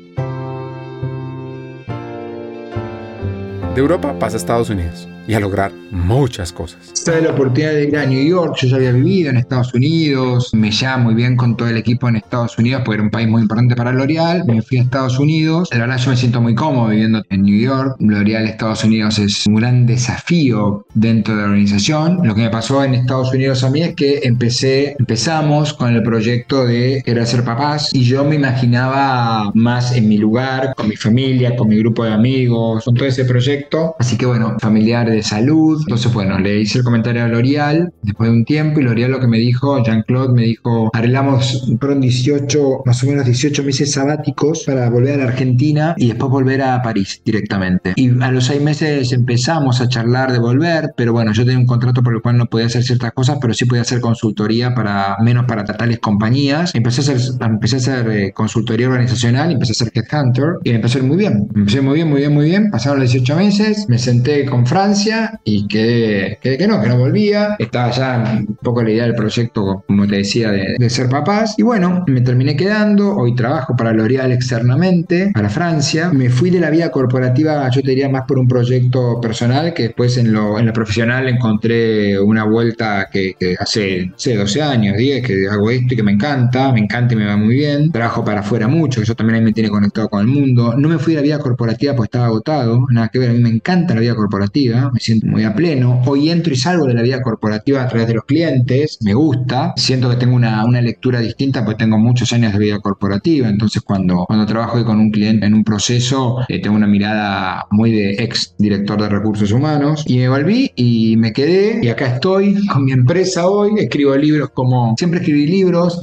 De 3.75 3.81
Europa 3.81 4.17
pasa 4.19 4.35
a 4.35 4.39
Estados 4.39 4.69
Unidos 4.69 5.07
y 5.29 5.35
a 5.35 5.39
lograr 5.39 5.71
muchas 5.91 6.51
cosas. 6.51 6.91
Tuve 7.05 7.21
la 7.21 7.31
oportunidad 7.31 7.71
de 7.73 7.83
ir 7.83 7.97
a 7.97 8.05
New 8.07 8.27
York, 8.27 8.55
yo 8.59 8.67
ya 8.67 8.77
había 8.77 8.91
vivido 8.91 9.29
en 9.29 9.37
Estados 9.37 9.75
Unidos, 9.75 10.49
me 10.53 10.71
llevaba 10.71 10.97
muy 10.97 11.13
bien 11.13 11.35
con 11.35 11.55
todo 11.55 11.67
el 11.67 11.77
equipo 11.77 12.09
en 12.09 12.15
Estados 12.15 12.57
Unidos, 12.57 12.81
porque 12.83 12.95
era 12.95 13.03
un 13.03 13.11
país 13.11 13.27
muy 13.27 13.43
importante 13.43 13.75
para 13.75 13.91
L'Oreal, 13.91 14.43
me 14.45 14.63
fui 14.63 14.79
a 14.79 14.81
Estados 14.81 15.19
Unidos, 15.19 15.69
la 15.71 15.81
verdad 15.81 15.97
yo 15.97 16.09
me 16.09 16.17
siento 16.17 16.41
muy 16.41 16.55
cómodo 16.55 16.89
viviendo 16.89 17.23
en 17.29 17.43
New 17.43 17.59
York, 17.59 17.95
L'Oreal 17.99 18.45
Estados 18.45 18.83
Unidos 18.83 19.19
es 19.19 19.45
un 19.45 19.55
gran 19.55 19.85
desafío 19.85 20.87
dentro 20.95 21.35
de 21.35 21.41
la 21.41 21.47
organización, 21.47 22.21
lo 22.23 22.33
que 22.33 22.41
me 22.41 22.49
pasó 22.49 22.83
en 22.83 22.95
Estados 22.95 23.31
Unidos 23.31 23.63
a 23.63 23.69
mí 23.69 23.81
es 23.81 23.93
que 23.93 24.21
empecé, 24.23 24.95
empezamos 24.97 25.73
con 25.73 25.93
el 25.93 26.01
proyecto 26.01 26.65
de 26.65 27.03
querer 27.05 27.27
ser 27.27 27.43
papás. 27.43 27.93
Y 27.93 28.03
yo 28.03 28.23
me 28.23 28.35
imaginaba 28.35 29.51
más 29.53 29.95
en 29.95 30.07
mi 30.07 30.17
lugar, 30.17 30.73
con 30.75 30.87
mi 30.87 30.95
familia, 30.95 31.55
con 31.55 31.67
mi 31.67 31.77
grupo 31.77 32.03
de 32.03 32.13
amigos, 32.13 32.85
con 32.85 32.95
todo 32.95 33.07
ese 33.07 33.25
proyecto, 33.25 33.95
así 33.99 34.17
que 34.17 34.25
bueno, 34.25 34.57
familiar 34.59 35.09
de 35.09 35.18
salud, 35.23 35.81
entonces 35.81 36.13
bueno, 36.13 36.39
le 36.39 36.61
hice 36.61 36.79
el 36.79 36.83
comentario 36.83 37.23
a 37.23 37.27
L'Oreal 37.27 37.91
después 38.01 38.29
de 38.29 38.37
un 38.37 38.45
tiempo 38.45 38.79
y 38.79 38.83
L'Oreal 38.83 39.11
lo 39.11 39.19
que 39.19 39.27
me 39.27 39.37
dijo, 39.37 39.83
Jean-Claude 39.83 40.33
me 40.33 40.43
dijo, 40.43 40.89
arreglamos, 40.93 41.67
fueron 41.79 42.01
18, 42.01 42.83
más 42.85 43.03
o 43.03 43.07
menos 43.07 43.25
18 43.25 43.63
meses 43.63 43.91
sabáticos 43.91 44.63
para 44.65 44.89
volver 44.89 45.15
a 45.15 45.23
la 45.23 45.31
Argentina 45.31 45.95
y 45.97 46.07
después 46.07 46.31
volver 46.31 46.61
a 46.61 46.81
París 46.81 47.21
directamente. 47.23 47.93
Y 47.95 48.09
a 48.21 48.31
los 48.31 48.45
seis 48.45 48.61
meses 48.61 49.11
empezamos 49.11 49.81
a 49.81 49.87
charlar 49.87 50.31
de 50.31 50.39
volver, 50.39 50.91
pero 50.95 51.13
bueno, 51.13 51.31
yo 51.33 51.43
tenía 51.43 51.59
un 51.59 51.65
contrato 51.65 52.01
por 52.03 52.13
el 52.13 52.21
cual 52.21 52.37
no 52.37 52.45
podía 52.45 52.67
hacer 52.67 52.83
ciertas 52.83 53.11
cosas, 53.13 53.37
pero 53.41 53.53
sí 53.53 53.65
podía 53.65 53.81
hacer 53.81 53.99
consultoría 53.99 54.73
para, 54.73 55.17
menos 55.21 55.45
para 55.45 55.63
tales 55.65 55.99
compañías. 55.99 56.73
Empecé 56.75 57.01
a 57.01 57.15
hacer, 57.15 57.35
empecé 57.41 57.75
a 57.75 57.79
hacer 57.79 58.09
eh, 58.09 58.31
consultoría 58.33 58.87
organizacional, 58.87 59.51
empecé 59.51 59.71
a 59.71 59.75
hacer 59.75 59.91
headhunter 59.93 60.55
y 60.63 60.69
me 60.69 60.75
empezó 60.77 60.99
a 60.99 61.03
muy 61.03 61.17
bien. 61.17 61.49
Empecé 61.55 61.81
muy 61.81 61.95
bien, 61.95 62.09
muy 62.09 62.19
bien, 62.19 62.33
muy 62.33 62.45
bien. 62.45 62.71
Pasaron 62.71 62.99
los 62.99 63.11
18 63.11 63.35
meses, 63.35 63.85
me 63.87 63.97
senté 63.97 64.45
con 64.45 64.65
Francia 64.65 65.08
y 65.43 65.67
quedé 65.67 66.39
que 66.41 66.67
no, 66.67 66.81
que 66.81 66.87
no 66.87 66.97
volvía. 66.97 67.55
Estaba 67.59 67.91
ya 67.91 68.43
un 68.47 68.57
poco 68.61 68.83
la 68.83 68.91
idea 68.91 69.03
del 69.03 69.15
proyecto, 69.15 69.83
como 69.87 70.07
te 70.07 70.17
decía, 70.17 70.51
de, 70.51 70.89
ser 70.89 71.09
papás. 71.09 71.55
Y 71.57 71.63
bueno, 71.63 72.03
me 72.07 72.21
terminé 72.21 72.55
quedando. 72.55 73.15
Hoy 73.15 73.35
trabajo 73.35 73.75
para 73.75 73.93
L'Oreal 73.93 74.31
externamente, 74.31 75.31
para 75.33 75.49
Francia. 75.49 76.11
Me 76.11 76.29
fui 76.29 76.49
de 76.49 76.59
la 76.59 76.69
vida 76.69 76.91
corporativa, 76.91 77.69
yo 77.69 77.81
te 77.81 77.89
diría 77.89 78.09
más 78.09 78.23
por 78.27 78.39
un 78.39 78.47
proyecto 78.47 79.19
personal, 79.21 79.73
que 79.73 79.83
después 79.83 80.17
en 80.17 80.33
lo, 80.33 80.59
en 80.59 80.65
lo 80.65 80.73
profesional 80.73 81.27
encontré 81.27 82.19
una 82.19 82.43
vuelta 82.43 83.09
que, 83.11 83.35
que 83.39 83.55
hace, 83.59 84.07
no 84.07 84.13
sé, 84.17 84.35
12 84.35 84.61
años, 84.61 84.97
10, 84.97 85.25
que 85.25 85.47
hago 85.49 85.69
esto 85.69 85.93
y 85.93 85.97
que 85.97 86.03
me 86.03 86.11
encanta, 86.11 86.71
me 86.71 86.79
encanta 86.79 87.13
y 87.13 87.17
me 87.17 87.25
va 87.25 87.37
muy 87.37 87.55
bien. 87.55 87.91
Trabajo 87.91 88.23
para 88.23 88.41
afuera 88.41 88.67
mucho, 88.67 88.99
que 88.99 89.03
eso 89.03 89.15
también 89.15 89.43
me 89.43 89.53
tiene 89.53 89.69
conectado 89.69 90.09
con 90.09 90.21
el 90.21 90.27
mundo. 90.27 90.75
No 90.77 90.89
me 90.89 90.97
fui 90.97 91.13
de 91.13 91.19
la 91.19 91.23
vida 91.23 91.39
corporativa 91.39 91.95
porque 91.95 92.07
estaba 92.07 92.25
agotado, 92.25 92.85
nada 92.89 93.09
que 93.09 93.19
ver, 93.19 93.29
a 93.29 93.33
mí 93.33 93.39
me 93.39 93.49
encanta 93.49 93.93
la 93.93 94.01
vida 94.01 94.15
corporativa, 94.15 94.91
siento 94.99 95.27
muy 95.27 95.43
a 95.43 95.53
pleno. 95.53 96.01
Hoy 96.05 96.29
entro 96.29 96.53
y 96.53 96.57
salgo 96.57 96.85
de 96.85 96.93
la 96.93 97.01
vida 97.01 97.21
corporativa 97.21 97.83
a 97.83 97.87
través 97.87 98.07
de 98.07 98.15
los 98.15 98.25
clientes, 98.25 98.97
me 99.01 99.13
gusta, 99.13 99.73
siento 99.75 100.09
que 100.09 100.15
tengo 100.15 100.35
una, 100.35 100.65
una 100.65 100.81
lectura 100.81 101.19
distinta 101.19 101.63
porque 101.63 101.83
tengo 101.83 101.97
muchos 101.97 102.31
años 102.33 102.53
de 102.53 102.59
vida 102.59 102.79
corporativa, 102.79 103.47
entonces 103.47 103.81
cuando, 103.81 104.25
cuando 104.27 104.45
trabajo 104.45 104.83
con 104.85 104.99
un 104.99 105.11
cliente 105.11 105.45
en 105.45 105.53
un 105.53 105.63
proceso, 105.63 106.39
eh, 106.47 106.61
tengo 106.61 106.75
una 106.75 106.87
mirada 106.87 107.65
muy 107.71 107.91
de 107.91 108.13
ex 108.13 108.55
director 108.57 109.01
de 109.01 109.09
recursos 109.09 109.51
humanos. 109.51 110.03
Y 110.07 110.17
me 110.17 110.29
volví 110.29 110.71
y 110.75 111.17
me 111.17 111.31
quedé. 111.33 111.79
Y 111.81 111.89
acá 111.89 112.15
estoy 112.15 112.65
con 112.67 112.85
mi 112.85 112.91
empresa 112.91 113.47
hoy, 113.47 113.71
escribo 113.77 114.15
libros 114.15 114.49
como, 114.53 114.95
siempre 114.97 115.19
escribí 115.19 115.47
libros, 115.47 116.01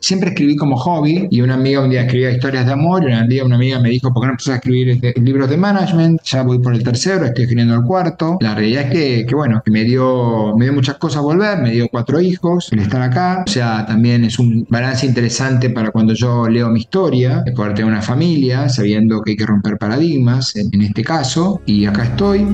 siempre 0.00 0.30
escribí 0.30 0.56
como 0.56 0.76
hobby. 0.76 1.28
Y 1.30 1.40
una 1.40 1.54
amiga 1.54 1.82
un 1.82 1.90
día 1.90 2.02
escribía 2.02 2.30
historias 2.30 2.66
de 2.66 2.72
amor. 2.72 3.08
Y 3.08 3.14
un 3.14 3.28
día 3.28 3.44
una 3.44 3.56
amiga 3.56 3.80
me 3.80 3.90
dijo, 3.90 4.12
¿por 4.12 4.22
qué 4.22 4.26
no 4.26 4.32
empezás 4.32 4.54
a 4.54 4.56
escribir 4.56 4.90
este, 4.90 5.14
libros 5.20 5.50
de 5.50 5.56
management? 5.56 6.20
Ya 6.24 6.42
voy 6.42 6.58
por 6.58 6.74
el 6.74 6.82
tercero, 6.82 7.24
estoy 7.24 7.44
escribiendo 7.44 7.74
el 7.74 7.82
cuarto. 7.82 8.17
La 8.40 8.54
realidad 8.54 8.84
es 8.84 8.90
que, 8.90 9.26
que 9.26 9.34
bueno, 9.34 9.62
que 9.64 9.70
me 9.70 9.84
dio, 9.84 10.54
me 10.56 10.66
dio 10.66 10.74
muchas 10.74 10.96
cosas 10.96 11.22
volver, 11.22 11.58
me 11.58 11.70
dio 11.70 11.88
cuatro 11.88 12.20
hijos, 12.20 12.68
el 12.72 12.80
estar 12.80 13.02
acá, 13.02 13.44
o 13.46 13.50
sea, 13.50 13.86
también 13.86 14.24
es 14.24 14.38
un 14.38 14.66
balance 14.68 15.06
interesante 15.06 15.70
para 15.70 15.90
cuando 15.90 16.14
yo 16.14 16.48
leo 16.48 16.68
mi 16.68 16.80
historia, 16.80 17.42
de 17.44 17.52
poder 17.52 17.74
tener 17.74 17.90
una 17.90 18.02
familia, 18.02 18.68
sabiendo 18.68 19.22
que 19.22 19.32
hay 19.32 19.36
que 19.36 19.46
romper 19.46 19.78
paradigmas 19.78 20.56
en, 20.56 20.68
en 20.72 20.82
este 20.82 21.02
caso, 21.02 21.60
y 21.66 21.86
acá 21.86 22.04
estoy. 22.04 22.46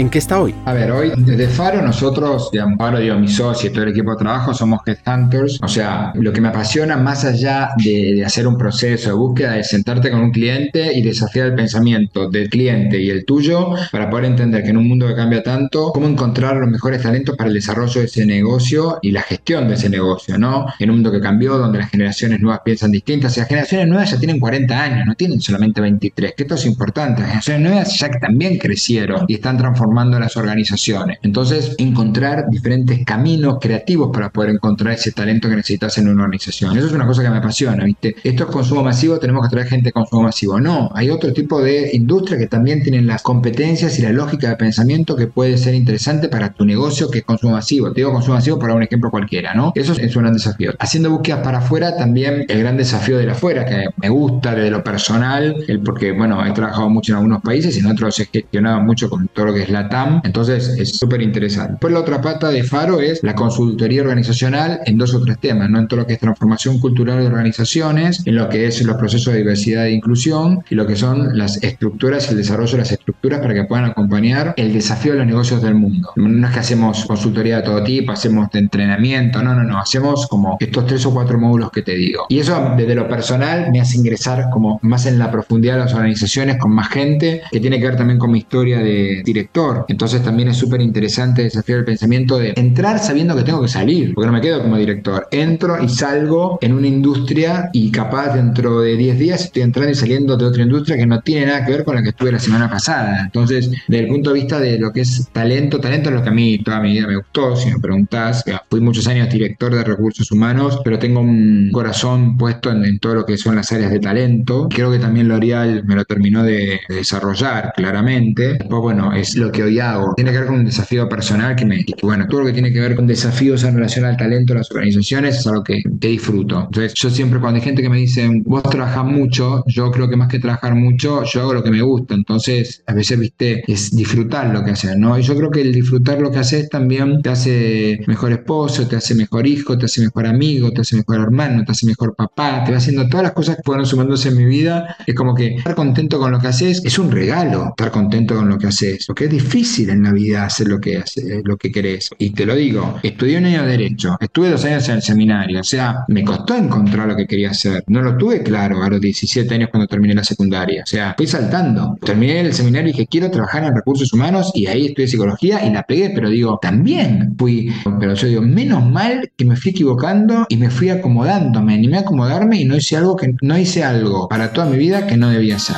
¿En 0.00 0.08
qué 0.08 0.16
está 0.16 0.40
hoy? 0.40 0.54
A 0.64 0.72
ver, 0.72 0.90
hoy 0.92 1.12
desde 1.14 1.46
Faro 1.46 1.82
nosotros, 1.82 2.48
digamos, 2.50 2.78
Faro, 2.78 2.98
digo, 2.98 3.18
mi 3.18 3.28
socio 3.28 3.68
y 3.68 3.72
todo 3.74 3.82
el 3.82 3.90
equipo 3.90 4.12
de 4.12 4.16
trabajo 4.16 4.54
somos 4.54 4.80
headhunters. 4.86 5.58
O 5.62 5.68
sea, 5.68 6.10
lo 6.14 6.32
que 6.32 6.40
me 6.40 6.48
apasiona 6.48 6.96
más 6.96 7.26
allá 7.26 7.72
de, 7.76 8.14
de, 8.14 8.24
hacer 8.24 8.46
un 8.46 8.56
proceso 8.56 9.10
de 9.10 9.14
búsqueda 9.14 9.58
es 9.58 9.68
sentarte 9.68 10.10
con 10.10 10.22
un 10.22 10.30
cliente 10.30 10.90
y 10.94 11.02
desafiar 11.02 11.48
el 11.48 11.54
pensamiento 11.54 12.30
del 12.30 12.48
cliente 12.48 12.98
y 12.98 13.10
el 13.10 13.26
tuyo 13.26 13.74
para 13.92 14.08
poder 14.08 14.24
entender 14.24 14.62
que 14.62 14.70
en 14.70 14.78
un 14.78 14.88
mundo 14.88 15.06
que 15.06 15.14
cambia 15.14 15.42
tanto, 15.42 15.92
cómo 15.92 16.08
encontrar 16.08 16.56
los 16.56 16.70
mejores 16.70 17.02
talentos 17.02 17.36
para 17.36 17.48
el 17.48 17.54
desarrollo 17.54 18.00
de 18.00 18.06
ese 18.06 18.24
negocio 18.24 19.00
y 19.02 19.10
la 19.10 19.20
gestión 19.20 19.68
de 19.68 19.74
ese 19.74 19.90
negocio, 19.90 20.38
¿no? 20.38 20.64
En 20.78 20.88
un 20.88 20.96
mundo 20.96 21.12
que 21.12 21.20
cambió, 21.20 21.58
donde 21.58 21.78
las 21.78 21.90
generaciones 21.90 22.40
nuevas 22.40 22.62
piensan 22.64 22.90
distintas. 22.90 23.36
Y 23.36 23.40
las 23.40 23.48
generaciones 23.50 23.86
nuevas 23.86 24.10
ya 24.10 24.18
tienen 24.18 24.40
40 24.40 24.82
años, 24.82 25.06
no 25.06 25.14
tienen 25.14 25.42
solamente 25.42 25.82
23, 25.82 26.32
que 26.34 26.44
esto 26.44 26.54
es 26.54 26.64
importante. 26.64 27.20
Las 27.20 27.44
generaciones 27.44 27.70
nuevas 27.70 27.98
ya 27.98 28.10
también 28.12 28.56
crecieron 28.56 29.26
y 29.28 29.34
están 29.34 29.58
transformando 29.58 29.89
las 30.18 30.36
organizaciones. 30.36 31.18
Entonces, 31.22 31.74
encontrar 31.78 32.46
diferentes 32.48 33.04
caminos 33.04 33.58
creativos 33.60 34.10
para 34.12 34.30
poder 34.30 34.50
encontrar 34.50 34.94
ese 34.94 35.12
talento 35.12 35.48
que 35.48 35.56
necesitas 35.56 35.98
en 35.98 36.08
una 36.08 36.24
organización. 36.24 36.76
Eso 36.76 36.86
es 36.86 36.92
una 36.92 37.06
cosa 37.06 37.22
que 37.22 37.30
me 37.30 37.38
apasiona, 37.38 37.84
¿viste? 37.84 38.16
Esto 38.22 38.44
es 38.44 38.50
consumo 38.50 38.82
masivo, 38.82 39.18
tenemos 39.18 39.46
que 39.46 39.50
traer 39.50 39.68
gente 39.68 39.86
de 39.86 39.92
consumo 39.92 40.22
masivo. 40.22 40.60
No, 40.60 40.90
hay 40.94 41.10
otro 41.10 41.32
tipo 41.32 41.60
de 41.60 41.90
industria 41.92 42.38
que 42.38 42.46
también 42.46 42.82
tienen 42.82 43.06
las 43.06 43.22
competencias 43.22 43.98
y 43.98 44.02
la 44.02 44.12
lógica 44.12 44.48
de 44.48 44.56
pensamiento 44.56 45.16
que 45.16 45.26
puede 45.26 45.56
ser 45.58 45.74
interesante 45.74 46.28
para 46.28 46.52
tu 46.52 46.64
negocio, 46.64 47.10
que 47.10 47.18
es 47.18 47.24
consumo 47.24 47.54
masivo. 47.54 47.92
Te 47.92 48.00
digo 48.00 48.12
consumo 48.12 48.36
masivo 48.36 48.58
por 48.58 48.70
un 48.70 48.82
ejemplo 48.82 49.10
cualquiera, 49.10 49.54
¿no? 49.54 49.72
Eso 49.74 49.92
es 49.92 50.16
un 50.16 50.22
gran 50.22 50.34
desafío. 50.34 50.72
Haciendo 50.78 51.10
búsquedas 51.10 51.40
para 51.40 51.58
afuera, 51.58 51.96
también 51.96 52.44
el 52.48 52.60
gran 52.60 52.76
desafío 52.76 53.18
de 53.18 53.26
la 53.26 53.32
afuera, 53.32 53.64
que 53.64 53.86
me 53.96 54.08
gusta 54.08 54.54
desde 54.54 54.70
lo 54.70 54.82
personal, 54.82 55.56
el 55.66 55.80
porque, 55.80 56.12
bueno, 56.12 56.44
he 56.46 56.52
trabajado 56.52 56.88
mucho 56.88 57.12
en 57.12 57.16
algunos 57.16 57.42
países 57.42 57.76
y 57.76 57.80
en 57.80 57.86
otros 57.86 58.18
he 58.20 58.26
gestionado 58.26 58.80
mucho 58.80 59.10
con 59.10 59.28
todo 59.28 59.46
lo 59.46 59.54
que 59.54 59.62
es 59.62 59.69
la 59.70 59.88
TAM, 59.88 60.20
entonces 60.24 60.68
es 60.78 60.98
súper 60.98 61.22
interesante. 61.22 61.76
Pues 61.80 61.92
la 61.92 62.00
otra 62.00 62.20
pata 62.20 62.48
de 62.48 62.62
Faro 62.62 63.00
es 63.00 63.20
la 63.22 63.34
consultoría 63.34 64.02
organizacional 64.02 64.80
en 64.84 64.98
dos 64.98 65.14
o 65.14 65.20
tres 65.22 65.38
temas, 65.38 65.70
¿no? 65.70 65.78
En 65.78 65.88
todo 65.88 66.00
lo 66.00 66.06
que 66.06 66.14
es 66.14 66.20
transformación 66.20 66.78
cultural 66.78 67.20
de 67.20 67.26
organizaciones, 67.26 68.26
en 68.26 68.36
lo 68.36 68.48
que 68.48 68.66
es 68.66 68.82
los 68.82 68.96
procesos 68.96 69.32
de 69.32 69.40
diversidad 69.40 69.86
e 69.86 69.92
inclusión 69.92 70.64
y 70.68 70.74
lo 70.74 70.86
que 70.86 70.96
son 70.96 71.36
las 71.36 71.62
estructuras 71.62 72.26
y 72.28 72.30
el 72.32 72.38
desarrollo 72.38 72.72
de 72.72 72.78
las 72.78 72.92
estructuras 72.92 73.40
para 73.40 73.54
que 73.54 73.64
puedan 73.64 73.86
acompañar 73.86 74.54
el 74.56 74.72
desafío 74.72 75.12
de 75.12 75.18
los 75.18 75.26
negocios 75.26 75.62
del 75.62 75.74
mundo. 75.74 76.10
No 76.16 76.46
es 76.46 76.52
que 76.52 76.60
hacemos 76.60 77.04
consultoría 77.04 77.56
de 77.56 77.62
todo 77.62 77.82
tipo, 77.82 78.12
hacemos 78.12 78.50
de 78.50 78.58
entrenamiento, 78.58 79.42
no, 79.42 79.54
no, 79.54 79.64
no, 79.64 79.78
hacemos 79.78 80.26
como 80.26 80.56
estos 80.60 80.86
tres 80.86 81.06
o 81.06 81.12
cuatro 81.12 81.38
módulos 81.38 81.70
que 81.70 81.82
te 81.82 81.94
digo. 81.94 82.26
Y 82.28 82.38
eso 82.38 82.74
desde 82.76 82.94
lo 82.94 83.08
personal 83.08 83.70
me 83.70 83.80
hace 83.80 83.98
ingresar 83.98 84.50
como 84.50 84.78
más 84.82 85.06
en 85.06 85.18
la 85.18 85.30
profundidad 85.30 85.74
de 85.74 85.80
las 85.80 85.94
organizaciones 85.94 86.56
con 86.58 86.72
más 86.72 86.88
gente, 86.88 87.42
que 87.50 87.60
tiene 87.60 87.78
que 87.78 87.86
ver 87.86 87.96
también 87.96 88.18
con 88.18 88.30
mi 88.30 88.38
historia 88.38 88.78
de 88.78 89.22
director. 89.24 89.59
Entonces 89.88 90.22
también 90.22 90.48
es 90.48 90.56
súper 90.56 90.80
interesante 90.80 91.42
desafiar 91.42 91.80
el 91.80 91.84
pensamiento 91.84 92.38
de 92.38 92.52
entrar 92.56 92.98
sabiendo 92.98 93.36
que 93.36 93.42
tengo 93.42 93.62
que 93.62 93.68
salir, 93.68 94.14
porque 94.14 94.26
no 94.26 94.32
me 94.32 94.40
quedo 94.40 94.62
como 94.62 94.76
director. 94.76 95.26
Entro 95.30 95.82
y 95.82 95.88
salgo 95.88 96.58
en 96.60 96.72
una 96.72 96.86
industria 96.86 97.70
y 97.72 97.90
capaz 97.90 98.34
dentro 98.34 98.80
de 98.80 98.96
10 98.96 99.18
días 99.18 99.44
estoy 99.44 99.62
entrando 99.62 99.92
y 99.92 99.94
saliendo 99.94 100.36
de 100.36 100.44
otra 100.44 100.62
industria 100.62 100.96
que 100.96 101.06
no 101.06 101.20
tiene 101.20 101.46
nada 101.46 101.64
que 101.64 101.72
ver 101.72 101.84
con 101.84 101.96
la 101.96 102.02
que 102.02 102.10
estuve 102.10 102.32
la 102.32 102.38
semana 102.38 102.70
pasada. 102.70 103.22
Entonces, 103.24 103.70
desde 103.88 104.04
el 104.04 104.08
punto 104.08 104.32
de 104.32 104.40
vista 104.40 104.60
de 104.60 104.78
lo 104.78 104.92
que 104.92 105.02
es 105.02 105.28
talento, 105.32 105.80
talento 105.80 106.08
es 106.10 106.14
lo 106.14 106.22
que 106.22 106.28
a 106.28 106.32
mí 106.32 106.58
toda 106.58 106.80
mi 106.80 106.92
vida 106.92 107.06
me 107.06 107.16
gustó, 107.16 107.56
si 107.56 107.70
me 107.70 107.78
preguntás. 107.78 108.44
Fui 108.68 108.80
muchos 108.80 109.06
años 109.06 109.28
director 109.30 109.74
de 109.74 109.84
recursos 109.84 110.30
humanos, 110.32 110.80
pero 110.84 110.98
tengo 110.98 111.20
un 111.20 111.70
corazón 111.72 112.36
puesto 112.36 112.70
en, 112.70 112.84
en 112.84 112.98
todo 112.98 113.14
lo 113.14 113.26
que 113.26 113.36
son 113.36 113.56
las 113.56 113.70
áreas 113.72 113.90
de 113.90 114.00
talento. 114.00 114.68
Creo 114.68 114.90
que 114.90 114.98
también 114.98 115.28
L'Oreal 115.28 115.84
me 115.84 115.94
lo 115.94 116.04
terminó 116.04 116.42
de, 116.42 116.80
de 116.88 116.94
desarrollar 116.96 117.72
claramente. 117.76 118.54
Después, 118.54 118.80
bueno, 118.80 119.12
es 119.12 119.36
lo 119.36 119.49
que 119.50 119.62
hoy 119.62 119.78
hago. 119.78 120.14
Tiene 120.14 120.32
que 120.32 120.38
ver 120.38 120.46
con 120.46 120.56
un 120.56 120.64
desafío 120.64 121.08
personal 121.08 121.56
que 121.56 121.64
me, 121.64 121.84
que, 121.84 121.94
bueno, 122.02 122.26
todo 122.28 122.40
lo 122.40 122.46
que 122.46 122.52
tiene 122.52 122.72
que 122.72 122.80
ver 122.80 122.94
con 122.94 123.06
desafíos 123.06 123.64
en 123.64 123.74
relación 123.74 124.04
al 124.04 124.16
talento 124.16 124.54
las 124.54 124.70
organizaciones 124.70 125.38
es 125.38 125.46
algo 125.46 125.64
que, 125.64 125.82
que 126.00 126.08
disfruto. 126.08 126.64
Entonces, 126.64 126.94
yo 126.94 127.10
siempre 127.10 127.40
cuando 127.40 127.58
hay 127.58 127.64
gente 127.64 127.82
que 127.82 127.88
me 127.88 127.98
dice, 127.98 128.28
vos 128.44 128.62
trabajas 128.62 129.04
mucho, 129.04 129.64
yo 129.66 129.90
creo 129.90 130.08
que 130.08 130.16
más 130.16 130.28
que 130.28 130.38
trabajar 130.38 130.74
mucho, 130.74 131.24
yo 131.24 131.40
hago 131.42 131.54
lo 131.54 131.62
que 131.62 131.70
me 131.70 131.82
gusta. 131.82 132.14
Entonces, 132.14 132.82
a 132.86 132.94
veces, 132.94 133.18
viste, 133.18 133.62
es 133.66 133.94
disfrutar 133.94 134.52
lo 134.52 134.64
que 134.64 134.72
haces, 134.72 134.96
¿no? 134.96 135.18
Y 135.18 135.22
yo 135.22 135.36
creo 135.36 135.50
que 135.50 135.60
el 135.60 135.72
disfrutar 135.72 136.20
lo 136.20 136.30
que 136.30 136.38
haces 136.38 136.68
también 136.68 137.22
te 137.22 137.30
hace 137.30 138.00
mejor 138.06 138.32
esposo, 138.32 138.86
te 138.86 138.96
hace 138.96 139.14
mejor 139.14 139.46
hijo, 139.46 139.76
te 139.78 139.86
hace 139.86 140.02
mejor 140.02 140.26
amigo, 140.26 140.70
te 140.72 140.82
hace 140.82 140.96
mejor 140.96 141.20
hermano, 141.20 141.64
te 141.64 141.72
hace 141.72 141.86
mejor 141.86 142.14
papá, 142.14 142.64
te 142.64 142.72
va 142.72 142.78
haciendo 142.78 143.08
todas 143.08 143.24
las 143.24 143.32
cosas 143.32 143.56
que 143.56 143.62
fueron 143.64 143.86
sumándose 143.86 144.28
en 144.28 144.36
mi 144.36 144.44
vida. 144.44 144.96
Es 145.06 145.14
como 145.14 145.34
que 145.34 145.54
estar 145.56 145.74
contento 145.74 146.18
con 146.18 146.30
lo 146.30 146.38
que 146.38 146.48
haces 146.48 146.82
es 146.84 146.98
un 146.98 147.10
regalo, 147.10 147.68
estar 147.70 147.90
contento 147.90 148.36
con 148.36 148.48
lo 148.48 148.58
que 148.58 148.66
haces, 148.66 149.06
porque 149.06 149.24
es 149.24 149.30
difícil 149.42 149.90
en 149.90 150.02
la 150.02 150.12
vida 150.12 150.44
hacer 150.44 150.68
lo 150.68 150.80
que 150.80 150.98
haces, 150.98 151.42
lo 151.44 151.56
que 151.56 151.72
querés. 151.72 152.10
Y 152.18 152.30
te 152.30 152.46
lo 152.46 152.54
digo, 152.54 152.98
estudié 153.02 153.38
un 153.38 153.46
año 153.46 153.62
de 153.62 153.70
Derecho, 153.70 154.16
estuve 154.20 154.50
dos 154.50 154.64
años 154.64 154.88
en 154.88 154.96
el 154.96 155.02
seminario, 155.02 155.60
o 155.60 155.64
sea, 155.64 156.04
me 156.08 156.24
costó 156.24 156.56
encontrar 156.56 157.08
lo 157.08 157.16
que 157.16 157.26
quería 157.26 157.50
hacer. 157.50 157.84
No 157.86 158.02
lo 158.02 158.16
tuve 158.16 158.42
claro 158.42 158.82
a 158.82 158.90
los 158.90 159.00
17 159.00 159.54
años 159.54 159.68
cuando 159.70 159.86
terminé 159.86 160.14
la 160.14 160.24
secundaria, 160.24 160.82
o 160.82 160.86
sea, 160.86 161.14
fui 161.16 161.26
saltando. 161.26 161.96
Terminé 162.04 162.40
el 162.40 162.52
seminario 162.52 162.90
y 162.90 162.92
dije, 162.92 163.06
quiero 163.06 163.30
trabajar 163.30 163.64
en 163.64 163.74
recursos 163.74 164.12
humanos 164.12 164.50
y 164.54 164.66
ahí 164.66 164.86
estudié 164.86 165.08
psicología 165.08 165.64
y 165.66 165.72
la 165.72 165.82
pegué, 165.82 166.10
pero 166.14 166.28
digo, 166.28 166.58
también 166.60 167.34
fui, 167.38 167.72
pero 167.98 168.14
yo 168.14 168.28
digo, 168.28 168.42
menos 168.42 168.88
mal 168.88 169.30
que 169.36 169.44
me 169.44 169.56
fui 169.56 169.70
equivocando 169.70 170.46
y 170.48 170.56
me 170.56 170.70
fui 170.70 170.90
acomodando, 170.90 171.62
me 171.62 171.74
animé 171.74 171.98
a 171.98 172.00
acomodarme 172.00 172.60
y 172.60 172.64
no 172.64 172.76
hice 172.76 172.96
algo 172.96 173.16
que 173.16 173.34
no 173.40 173.58
hice 173.58 173.84
algo 173.84 174.28
para 174.28 174.52
toda 174.52 174.66
mi 174.66 174.76
vida 174.76 175.06
que 175.06 175.16
no 175.16 175.30
debía 175.30 175.56
hacer. 175.56 175.76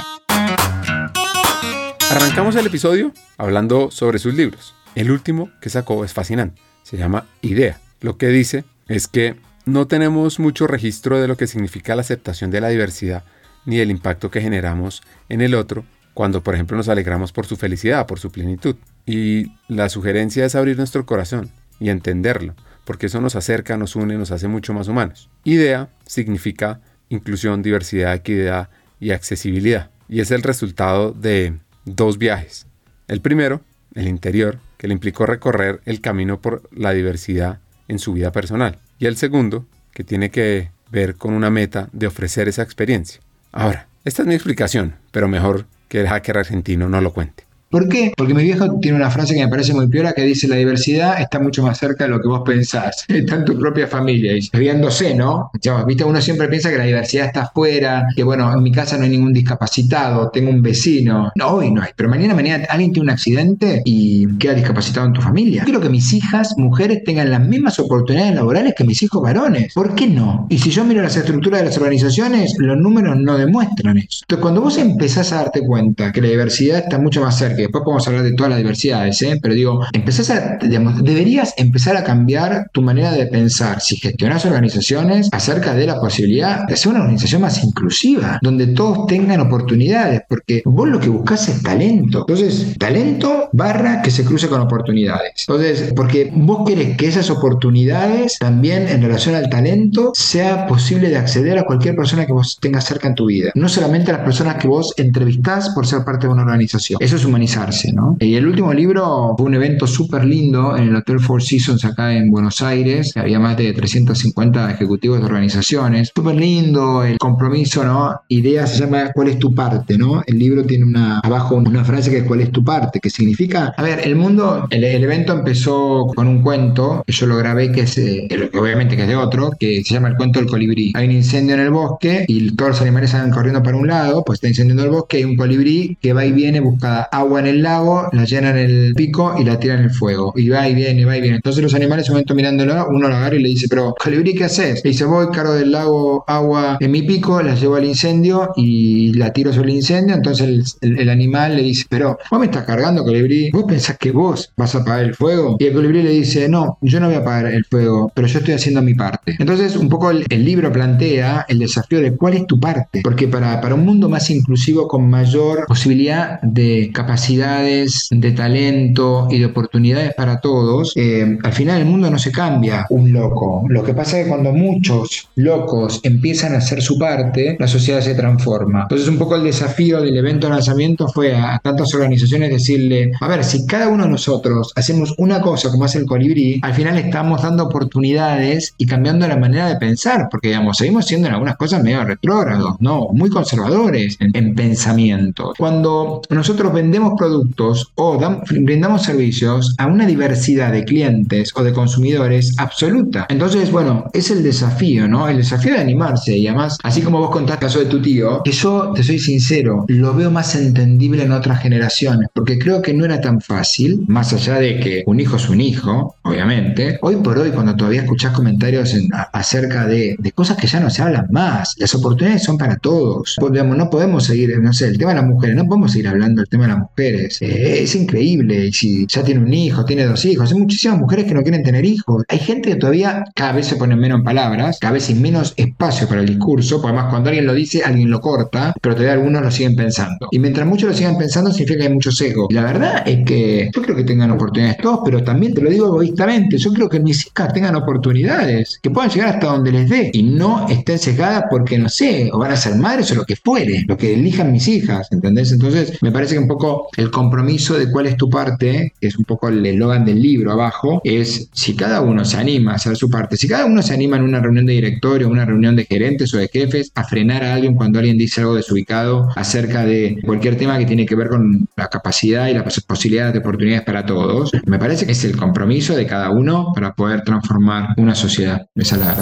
Arrancamos 2.13 2.57
el 2.57 2.67
episodio 2.67 3.11
hablando 3.39 3.91
sobre 3.91 4.19
sus 4.19 4.35
libros. 4.35 4.75
El 4.95 5.11
último 5.11 5.51
que 5.63 5.71
sacó 5.71 6.05
es 6.05 6.13
fascinante. 6.13 6.61
Se 6.83 6.99
llama 6.99 7.27
Idea. 7.41 7.81
Lo 8.03 8.19
que 8.19 8.29
dice 8.29 8.65
es 8.87 9.09
que 9.09 9.37
no 9.65 9.87
tenemos 9.87 10.39
mucho 10.39 10.67
registro 10.67 11.19
de 11.19 11.27
lo 11.27 11.39
que 11.39 11.47
significa 11.47 11.95
la 11.95 12.03
aceptación 12.03 12.51
de 12.51 12.61
la 12.61 12.69
diversidad 12.69 13.25
ni 13.65 13.79
del 13.79 13.91
impacto 13.91 14.31
que 14.31 14.43
generamos 14.43 15.03
en 15.31 15.41
el 15.41 15.55
otro 15.55 15.87
cuando, 16.13 16.43
por 16.43 16.53
ejemplo, 16.53 16.77
nos 16.77 16.91
alegramos 16.91 17.33
por 17.33 17.47
su 17.47 17.57
felicidad, 17.57 18.07
por 18.07 18.19
su 18.19 18.31
plenitud. 18.31 18.77
Y 19.07 19.47
la 19.69 19.89
sugerencia 19.89 20.45
es 20.45 20.55
abrir 20.55 20.77
nuestro 20.77 21.07
corazón 21.07 21.49
y 21.81 21.89
entenderlo, 21.89 22.55
porque 22.85 23.07
eso 23.07 23.23
nos 23.23 23.37
acerca, 23.37 23.79
nos 23.79 23.97
une, 23.97 24.19
nos 24.19 24.33
hace 24.33 24.49
mucho 24.49 24.75
más 24.75 24.87
humanos. 24.87 25.31
Idea 25.45 25.89
significa 26.05 26.83
inclusión, 27.09 27.63
diversidad, 27.63 28.15
equidad 28.15 28.69
y 29.01 29.13
accesibilidad. 29.13 29.89
Y 30.11 30.21
es 30.21 30.31
el 30.31 30.43
resultado 30.43 31.13
de 31.13 31.55
dos 31.85 32.19
viajes. 32.19 32.67
El 33.09 33.21
primero, 33.21 33.61
el 33.95 34.09
interior, 34.09 34.59
que 34.79 34.89
le 34.89 34.95
implicó 34.95 35.27
recorrer 35.27 35.81
el 35.85 36.01
camino 36.01 36.41
por 36.41 36.69
la 36.73 36.93
diversidad 36.93 37.61
en 37.89 37.99
su 37.99 38.13
vida 38.13 38.33
personal. 38.33 38.79
Y 38.99 39.07
el 39.07 39.17
segundo, 39.17 39.67
que 39.93 40.05
tiene 40.05 40.31
que 40.31 40.71
ver 40.91 41.17
con 41.17 41.35
una 41.35 41.51
meta 41.51 41.89
de 41.93 42.07
ofrecer 42.07 42.49
esa 42.49 42.63
experiencia. 42.63 43.21
Ahora, 43.53 43.89
esta 44.05 44.23
es 44.23 44.29
mi 44.29 44.35
explicación, 44.35 44.97
pero 45.11 45.29
mejor 45.29 45.67
que 45.89 46.01
el 46.01 46.09
hacker 46.09 46.39
argentino 46.39 46.89
no 46.89 47.01
lo 47.01 47.13
cuente. 47.13 47.45
¿Por 47.73 47.89
qué? 47.89 48.13
Porque 48.15 48.35
mi 48.35 48.43
viejo 48.43 48.79
tiene 48.81 48.99
una 48.99 49.11
frase 49.11 49.35
que 49.35 49.41
me 49.41 49.49
parece 49.49 49.73
muy 49.73 49.89
piola 49.89 50.13
que 50.13 50.23
dice 50.23 50.47
la 50.47 50.57
diversidad 50.57 51.19
está 51.19 51.39
mucho 51.39 51.63
más 51.63 51.79
cerca 51.79 52.05
de 52.05 52.11
lo 52.11 52.21
que 52.21 52.29
vos 52.29 52.43
pensás. 52.45 53.07
Está 53.09 53.37
en 53.37 53.45
tu 53.47 53.59
propia 53.59 53.87
familia. 53.87 54.37
Y 54.37 54.51
viéndose, 54.59 55.15
¿no? 55.15 55.51
Viste, 55.87 56.05
uno 56.05 56.21
siempre 56.21 56.49
piensa 56.49 56.71
que 56.71 56.77
la 56.77 56.85
diversidad 56.85 57.27
está 57.27 57.43
afuera, 57.43 58.07
que 58.15 58.23
bueno, 58.23 58.53
en 58.53 58.63
mi 58.63 58.73
casa 58.73 58.99
no 58.99 59.05
hay 59.05 59.11
ningún 59.11 59.33
discapacitado, 59.33 60.29
tengo 60.31 60.51
un 60.51 60.61
vecino. 60.61 61.33
No, 61.35 61.49
hoy 61.49 61.71
no 61.71 61.81
hay. 61.81 61.91
Pero 61.97 62.11
mañana, 62.11 62.35
mañana 62.35 62.67
alguien 62.69 62.93
tiene 62.93 63.05
un 63.05 63.11
accidente 63.11 63.81
y 63.85 64.27
queda 64.37 64.55
discapacitado 64.55 65.07
en 65.07 65.15
tu 65.15 65.23
familia. 65.23 65.65
Quiero 65.65 65.81
que 65.81 65.89
mis 65.89 66.13
hijas, 66.13 66.55
mujeres, 66.59 67.05
tengan 67.05 67.31
las 67.31 67.41
mismas 67.41 67.79
oportunidades 67.79 68.35
laborales 68.35 68.75
que 68.77 68.85
mis 68.85 69.03
hijos 69.03 69.23
varones. 69.23 69.73
¿Por 69.73 69.95
qué 69.95 70.07
no? 70.07 70.47
Y 70.51 70.59
si 70.59 70.71
yo 70.71 70.85
miro 70.85 71.01
las 71.01 71.17
estructuras 71.17 71.61
de 71.61 71.67
las 71.67 71.79
organizaciones, 71.79 72.55
los 72.59 72.77
números 72.77 73.17
no 73.17 73.39
demuestran 73.39 73.99
eso. 73.99 74.21
Entonces, 74.23 74.43
cuando 74.43 74.61
vos 74.61 74.77
empezás 74.77 75.33
a 75.33 75.37
darte 75.37 75.61
cuenta 75.63 76.13
que 76.13 76.21
la 76.21 76.29
diversidad 76.29 76.81
está 76.81 76.99
mucho 76.99 77.23
más 77.23 77.39
cerca, 77.39 77.62
después 77.63 77.85
podemos 77.85 78.07
hablar 78.09 78.23
de 78.23 78.33
todas 78.33 78.51
las 78.51 78.59
diversidades, 78.59 79.21
¿eh? 79.23 79.39
pero 79.41 79.55
digo, 79.55 79.81
empezás 79.93 80.31
a, 80.31 80.59
digamos, 80.61 81.03
deberías 81.03 81.55
empezar 81.57 81.97
a 81.97 82.05
cambiar 82.05 82.69
tu 82.73 82.83
manera 82.83 83.13
de 83.13 83.27
pensar 83.27 83.81
si 83.81 83.97
gestionás 83.97 84.45
organizaciones 84.45 85.29
acerca 85.33 85.75
de 85.75 85.87
la 85.87 86.01
posibilidad 86.01 86.67
de 86.67 86.75
hacer 86.75 86.91
una 86.93 87.01
organización 87.01 87.43
más 87.43 87.63
inclusiva, 87.63 88.39
donde 88.43 88.69
todos 88.69 89.07
tengan 89.07 89.41
oportunidades, 89.41 90.23
porque 90.29 90.63
vos 90.65 90.89
lo 90.89 91.01
que 91.01 91.09
buscas 91.09 91.49
es 91.49 91.63
talento. 91.63 92.21
Entonces, 92.21 92.77
talento 92.79 93.49
barra 93.53 94.03
que 94.03 94.11
se 94.11 94.25
cruce 94.25 94.49
con 94.49 94.61
oportunidades. 94.61 95.45
Entonces, 95.47 95.93
porque 95.95 96.31
vos 96.35 96.67
querés 96.67 96.97
que 96.97 97.09
esas 97.09 97.31
oportunidades 97.31 98.39
también 98.39 98.89
en 98.89 99.03
relación 99.03 99.35
al 99.35 99.49
talento 99.49 100.13
sea 100.15 100.67
posible 100.67 101.09
de 101.09 101.17
acceder 101.17 101.59
a 101.59 101.65
cualquier 101.65 101.97
persona 101.97 102.27
que 102.27 102.33
vos 102.33 102.59
tengas 102.61 102.85
cerca 102.85 103.09
en 103.09 103.15
tu 103.15 103.27
vida. 103.27 103.51
No 103.55 103.69
solamente 103.69 104.11
a 104.11 104.19
las 104.19 104.25
personas 104.25 104.57
que 104.57 104.69
vos 104.69 104.95
entrevistás 104.97 105.71
por 105.71 105.87
ser 105.87 106.05
parte 106.05 106.27
de 106.27 106.33
una 106.33 106.43
organización. 106.43 106.99
Eso 107.01 107.17
es 107.17 107.25
humanizarse, 107.53 107.93
¿no? 107.93 108.17
Y 108.21 108.35
el 108.35 108.47
último 108.47 108.73
libro 108.73 109.35
fue 109.37 109.47
un 109.47 109.55
evento 109.55 109.87
súper 109.87 110.25
lindo 110.25 110.77
en 110.77 110.85
el 110.85 110.97
Hotel 110.97 111.21
Four 111.21 111.43
Seasons 111.43 111.85
acá 111.85 112.15
en 112.15 112.31
Buenos 112.31 112.63
Aires. 112.63 113.17
Había 113.17 113.39
más 113.39 113.57
de 113.57 113.73
350 113.73 114.71
ejecutivos 114.73 115.21
de 115.21 115.27
organizaciones. 115.27 116.13
Súper 116.15 116.37
lindo, 116.37 117.05
el 117.05 117.19
compromiso, 117.19 117.85
¿no? 117.85 118.21
Idea 118.29 118.67
se 118.67 118.81
llama 118.81 119.13
¿Cuál 119.15 119.29
es 119.29 119.39
tu 119.39 119.55
parte? 119.55 119.99
¿no? 119.99 120.23
El 120.27 120.39
libro 120.39 120.65
tiene 120.65 120.85
una, 120.85 121.21
abajo 121.21 121.57
una 121.57 121.85
frase 121.85 122.11
que 122.11 122.19
es 122.19 122.25
¿Cuál 122.25 122.41
es 122.41 122.53
tu 122.53 122.65
parte? 122.65 123.01
Que 123.01 123.11
significa, 123.11 123.75
a 123.77 123.83
ver, 123.83 124.01
el 124.05 124.17
mundo, 124.17 124.67
el, 124.71 124.85
evento 124.85 125.33
empezó 125.33 126.07
con 126.15 126.29
un 126.29 126.43
cuento 126.43 127.03
que 127.07 127.13
yo 127.13 127.27
lo 127.27 127.37
grabé, 127.37 127.73
que 127.73 127.83
es, 127.83 127.99
eh, 127.99 128.29
obviamente 128.55 128.97
que 128.97 129.03
es 129.03 129.09
de 129.09 129.17
otro, 129.17 129.51
que 129.59 129.83
se 129.83 129.95
llama 129.95 130.09
El 130.09 130.17
cuento 130.17 130.39
del 130.39 130.49
colibrí. 130.49 130.93
Hay 130.95 131.07
un 131.07 131.13
incendio 131.13 131.55
en 131.55 131.61
el 131.61 131.71
bosque 131.71 132.25
y 132.29 132.55
todos 132.55 132.73
los 132.73 132.81
animales 132.81 133.11
salen 133.11 133.31
corriendo 133.31 133.63
para 133.63 133.77
un 133.77 133.89
lado, 133.89 134.23
pues 134.25 134.37
está 134.37 134.49
incendiando 134.49 134.85
el 134.85 134.91
bosque, 134.91 135.19
hay 135.19 135.25
un 135.25 135.37
colibrí 135.37 135.97
que 136.01 136.13
va 136.13 136.25
y 136.25 136.33
viene, 136.33 136.61
busca 136.61 137.03
agua 137.03 137.42
en 137.43 137.49
el 137.49 137.63
lago, 137.63 138.09
la 138.13 138.25
llena 138.25 138.51
en 138.51 138.59
el 138.59 138.95
pico 138.95 139.35
y 139.39 139.45
la 139.45 139.59
tira 139.59 139.75
en 139.75 139.85
el 139.85 139.91
fuego. 139.91 140.33
Y 140.37 140.49
va 140.49 140.69
y 140.69 140.75
viene, 140.75 141.05
va 141.05 141.17
y 141.17 141.21
viene. 141.21 141.37
Entonces 141.37 141.63
los 141.63 141.75
animales 141.75 142.09
un 142.09 142.15
momento 142.15 142.35
mirándolo, 142.35 142.87
uno 142.89 143.09
lo 143.09 143.15
agarra 143.15 143.37
y 143.37 143.43
le 143.43 143.49
dice, 143.49 143.67
pero 143.69 143.95
colibrí, 144.03 144.35
¿qué 144.35 144.45
haces? 144.45 144.81
Le 144.85 144.91
dice, 144.91 145.05
voy, 145.05 145.27
cargo 145.33 145.55
del 145.55 145.73
lago 145.73 146.25
agua 146.27 146.79
en 146.81 146.91
mi 146.91 147.03
pico, 147.03 147.43
la 147.43 147.55
llevo 147.55 147.77
al 147.77 147.85
incendio 147.85 148.51
y 148.57 149.13
la 149.15 149.33
tiro 149.33 149.53
sobre 149.53 149.71
el 149.71 149.77
incendio. 149.77 150.15
Entonces 150.15 150.79
el, 150.81 151.09
animal 151.09 151.57
le 151.57 151.63
dice, 151.63 151.85
pero 151.89 152.19
vos 152.31 152.41
me 152.41 152.47
estás 152.47 152.65
cargando, 152.65 153.05
colibrí, 153.05 153.51
vos 153.51 153.65
pensás 153.65 153.99
que 153.99 154.13
vos 154.13 154.53
vas 154.57 154.75
a 154.75 154.79
apagar 154.79 155.05
el 155.05 155.15
fuego. 155.15 155.57
Y 155.59 155.67
el 155.67 155.75
colibrí 155.75 156.03
le 156.03 156.11
dice, 156.11 156.49
no, 156.49 156.79
yo 156.81 157.01
no 157.01 157.07
voy 157.07 157.17
a 157.17 157.19
apagar 157.19 157.47
el 157.47 157.65
fuego, 157.65 158.11
pero 158.15 158.27
yo 158.27 158.39
estoy 158.39 158.55
haciendo 158.55 158.83
mi 158.83 158.95
parte. 158.95 159.37
Entonces 159.39 159.77
un 159.77 159.89
poco 159.89 160.11
el, 160.11 160.25
libro 160.43 160.73
plantea 160.73 161.47
el 161.49 161.61
desafío 161.61 162.01
de 162.01 162.17
cuál 162.17 162.35
es 162.35 162.47
tu 162.47 162.59
parte. 162.59 163.01
Porque 163.03 163.29
para, 163.29 163.61
para 163.61 163.75
un 163.75 163.85
mundo 163.85 164.09
más 164.09 164.29
inclusivo, 164.31 164.89
con 164.89 165.09
mayor 165.09 165.67
posibilidad 165.67 166.41
de 166.43 166.91
capacidades, 167.23 168.09
de 168.11 168.33
talento 168.33 169.29
y 169.31 169.39
de 169.39 169.47
oportunidades 169.47 170.13
para 170.15 170.41
todos, 170.41 170.93
eh, 170.97 171.39
al 171.41 171.53
final 171.53 171.81
el 171.81 171.87
mundo 171.87 172.11
no 172.11 172.19
se 172.19 172.33
cambia 172.33 172.85
un 172.91 173.13
loco. 173.13 173.65
Lo 173.69 173.85
que 173.85 173.95
pasa 173.95 174.19
es 174.19 174.25
que 174.25 174.31
cuando 174.31 174.53
muchos 174.53 175.29
locos 175.37 176.01
empiezan 176.03 176.55
a 176.55 176.59
hacer 176.59 176.83
su 176.83 176.99
parte, 176.99 177.57
la 177.61 177.69
sociedad 177.69 178.01
se 178.01 178.17
transforma. 178.17 178.83
Entonces 178.83 179.07
un 179.07 179.19
poco 179.19 179.37
el 179.37 179.45
desafío 179.45 180.01
del 180.01 180.17
evento 180.17 180.49
de 180.49 180.55
lanzamiento 180.55 181.07
fue 181.07 181.37
a 181.37 181.61
tantas 181.63 181.95
organizaciones 181.95 182.51
decirle, 182.51 183.13
a 183.21 183.29
ver, 183.29 183.45
si 183.45 183.67
cada 183.67 183.89
uno 183.89 184.03
de 184.03 184.11
nosotros 184.11 184.73
hacemos 184.75 185.15
una 185.19 185.41
cosa 185.41 185.71
como 185.71 185.85
hace 185.85 185.99
el 185.99 186.07
colibrí, 186.07 186.59
al 186.63 186.75
final 186.75 186.99
estamos 186.99 187.41
dando 187.43 187.65
oportunidades 187.65 188.75
y 188.79 188.87
cambiando 188.87 189.29
la 189.29 189.37
manera 189.37 189.69
de 189.69 189.77
pensar, 189.77 190.27
porque 190.29 190.49
digamos, 190.49 190.77
seguimos 190.77 191.07
siendo 191.07 191.29
en 191.29 191.35
algunas 191.35 191.57
cosas 191.57 191.85
medio 191.85 192.05
retrógrados, 192.05 192.77
¿no? 192.81 193.11
Muy 193.13 193.31
conservadores 193.31 194.19
en, 194.19 194.57
pensamiento. 194.57 195.53
Cuando 195.57 196.21
nosotros 196.31 196.73
vendemos 196.73 197.12
productos 197.17 197.93
o 197.95 198.19
brindamos 198.51 199.03
servicios 199.03 199.75
a 199.79 199.87
una 199.87 200.07
diversidad 200.07 200.73
de 200.73 200.85
clientes 200.85 201.53
o 201.55 201.63
de 201.63 201.73
consumidores 201.73 202.55
absoluta. 202.59 203.27
Entonces, 203.29 203.71
bueno, 203.71 204.05
es 204.13 204.31
el 204.31 204.43
desafío, 204.43 205.09
¿no? 205.09 205.29
El 205.29 205.39
desafío 205.39 205.75
de 205.75 205.81
animarse 205.81 206.37
y 206.37 206.47
además, 206.47 206.79
así 206.83 207.03
como 207.03 207.19
vos 207.19 207.31
contás 207.31 207.57
el 207.57 207.61
caso 207.61 207.79
de 207.79 207.87
tu 207.87 208.01
tío, 208.01 208.43
que 208.45 208.53
yo, 208.53 208.93
te 208.95 209.03
soy 209.03 209.19
sincero, 209.19 209.85
lo 209.89 210.15
veo 210.15 210.31
más 210.31 210.55
entendible 210.55 211.23
en 211.25 211.33
otras 211.33 211.61
generaciones, 211.61 212.29
porque 212.35 212.59
creo 212.59 212.83
que 212.83 212.95
no 212.95 213.05
era 213.05 213.21
tan 213.21 213.41
fácil, 213.41 214.05
más 214.09 214.33
allá 214.33 214.59
de 214.59 214.81
que 214.81 215.03
un 215.07 215.21
hijo 215.21 215.37
es 215.37 215.49
un 215.49 215.61
hijo, 215.61 216.17
obviamente. 216.23 216.99
Hoy 217.03 217.17
por 217.17 217.39
hoy, 217.39 217.51
cuando 217.51 217.77
todavía 217.77 218.03
escuchás 218.03 218.33
comentarios 218.33 218.95
acerca 219.33 219.87
de, 219.87 220.17
cosas 220.35 220.57
que 220.57 220.67
ya 220.67 220.81
no 220.81 220.91
se 220.91 221.03
hablan 221.03 221.27
más, 221.31 221.75
las 221.79 221.95
oportunidades 221.95 222.45
son 222.45 222.59
para 222.59 222.77
todos. 222.77 223.37
no 223.41 223.91
podemos 223.91 224.25
seguir, 224.25 224.59
no 224.61 224.73
sé, 224.73 224.89
el 224.89 224.99
tema 224.99 225.11
de 225.13 225.21
las 225.21 225.27
mujeres, 225.27 225.57
no 225.57 225.67
podemos 225.67 225.93
seguir 225.93 226.09
hablando 226.09 226.41
del 226.41 226.49
tema 226.49 226.65
de 226.65 226.69
las 226.71 226.79
mujeres. 226.79 227.02
Eh, 227.03 227.83
es 227.83 227.95
increíble, 227.95 228.67
y 228.67 228.73
si 228.73 229.07
ya 229.07 229.23
tiene 229.23 229.41
un 229.41 229.53
hijo, 229.53 229.85
tiene 229.85 230.05
dos 230.05 230.25
hijos, 230.25 230.53
hay 230.53 230.59
muchísimas 230.59 230.99
mujeres 230.99 231.27
que 231.27 231.35
no 231.35 231.43
quieren 231.43 231.63
tener 231.63 231.85
hijos. 231.85 232.25
Hay 232.29 232.39
gente 232.39 232.71
que 232.71 232.77
todavía 232.77 233.25
cada 233.35 233.53
vez 233.53 233.67
se 233.67 233.77
pone 233.77 233.97
menos 233.97 234.19
en 234.19 234.25
palabras, 234.25 234.79
cada 234.81 234.95
vez 234.95 235.09
hay 235.09 235.17
menos 235.17 235.55
espacio 235.57 236.09
para 236.09 236.21
el 236.21 236.27
discurso, 236.27 236.81
porque 236.81 236.95
además 236.95 237.11
cuando 237.11 237.29
alguien 237.31 237.47
lo 237.47 237.55
dice, 237.55 237.83
alguien 237.83 238.11
lo 238.11 238.21
corta, 238.21 238.75
pero 238.81 238.95
todavía 238.95 239.15
algunos 239.15 239.43
lo 239.43 239.51
siguen 239.51 239.77
pensando. 239.77 240.29
Y 240.31 240.39
mientras 240.39 240.67
muchos 240.67 240.91
lo 240.91 240.97
sigan 240.97 241.19
pensando, 241.19 241.51
significa 241.51 241.81
que 241.81 241.87
hay 241.87 241.93
mucho 241.93 242.13
sesgo. 242.13 242.49
La 242.51 242.63
verdad 242.63 243.03
es 243.07 243.25
que 243.25 243.71
yo 243.75 243.83
creo 243.83 243.97
que 243.97 244.05
tengan 244.05 244.31
oportunidades 244.31 244.79
todos, 244.79 245.01
pero 245.05 245.23
también 245.23 245.55
te 245.55 245.61
lo 245.61 245.71
digo 245.71 245.87
egoístamente, 245.87 246.59
yo 246.59 246.73
creo 246.73 246.89
que 246.89 247.01
mis 247.01 247.27
hijas 247.27 247.53
tengan 247.53 247.75
oportunidades, 247.77 248.79
que 248.83 248.91
puedan 248.91 249.11
llegar 249.11 249.35
hasta 249.35 249.47
donde 249.47 249.73
les 249.73 249.89
dé 249.89 250.11
y 250.13 250.23
no 250.23 250.67
estén 250.69 250.99
sesgadas 250.99 251.45
porque, 251.51 251.79
no 251.79 251.89
sé, 251.89 252.31
o 252.33 252.39
van 252.39 252.53
a 252.53 252.57
ser 252.57 252.75
madres 252.77 253.11
o 253.13 253.15
lo 253.15 253.25
que 253.25 253.37
fuere, 253.37 253.85
lo 253.87 253.97
que 253.97 254.15
elijan 254.15 254.53
mis 254.53 254.69
hijas, 254.69 255.09
¿entendés? 255.11 255.53
Entonces, 255.53 255.99
me 256.03 256.13
parece 256.13 256.35
que 256.35 256.41
un 256.41 256.49
poco 256.49 256.89
el 256.97 257.11
compromiso 257.11 257.79
de 257.79 257.91
cuál 257.91 258.07
es 258.07 258.17
tu 258.17 258.29
parte, 258.29 258.93
que 259.01 259.07
es 259.07 259.17
un 259.17 259.25
poco 259.25 259.49
el 259.49 259.65
eslogan 259.65 260.05
del 260.05 260.21
libro 260.21 260.53
abajo, 260.53 261.01
es 261.05 261.49
si 261.53 261.75
cada 261.75 262.01
uno 262.01 262.25
se 262.25 262.37
anima 262.37 262.73
a 262.73 262.75
hacer 262.77 262.97
su 262.97 263.11
parte, 263.11 263.37
si 263.37 263.49
cada 263.49 263.67
uno 263.67 263.83
se 263.83 263.95
anima 263.95 264.17
en 264.17 264.25
una 264.25 264.41
reunión 264.41 264.67
de 264.67 264.75
directorio, 264.75 265.29
una 265.29 265.45
reunión 265.45 265.77
de 265.77 265.85
gerentes 265.85 266.33
o 266.35 266.39
de 266.39 266.49
jefes, 266.49 266.93
a 266.95 267.05
frenar 267.05 267.45
a 267.45 267.55
alguien 267.55 267.75
cuando 267.75 267.99
alguien 267.99 268.19
dice 268.19 268.41
algo 268.41 268.55
desubicado 268.55 269.29
acerca 269.37 269.85
de 269.85 270.19
cualquier 270.25 270.57
tema 270.57 270.79
que 270.79 270.87
tiene 270.87 271.07
que 271.07 271.15
ver 271.15 271.29
con 271.29 271.69
la 271.77 271.89
capacidad 271.89 272.49
y 272.49 272.55
las 272.55 272.81
posibilidades 272.83 273.33
de 273.33 273.39
oportunidades 273.41 273.85
para 273.85 274.05
todos, 274.07 274.53
me 274.67 274.79
parece 274.79 275.07
que 275.07 275.13
es 275.13 275.25
el 275.25 275.37
compromiso 275.37 275.95
de 275.95 276.07
cada 276.07 276.31
uno 276.31 276.73
para 276.75 276.95
poder 276.95 277.23
transformar 277.23 277.95
una 277.97 278.15
sociedad. 278.15 278.67
Esa 278.75 278.97
es 278.97 279.01
la. 279.01 279.13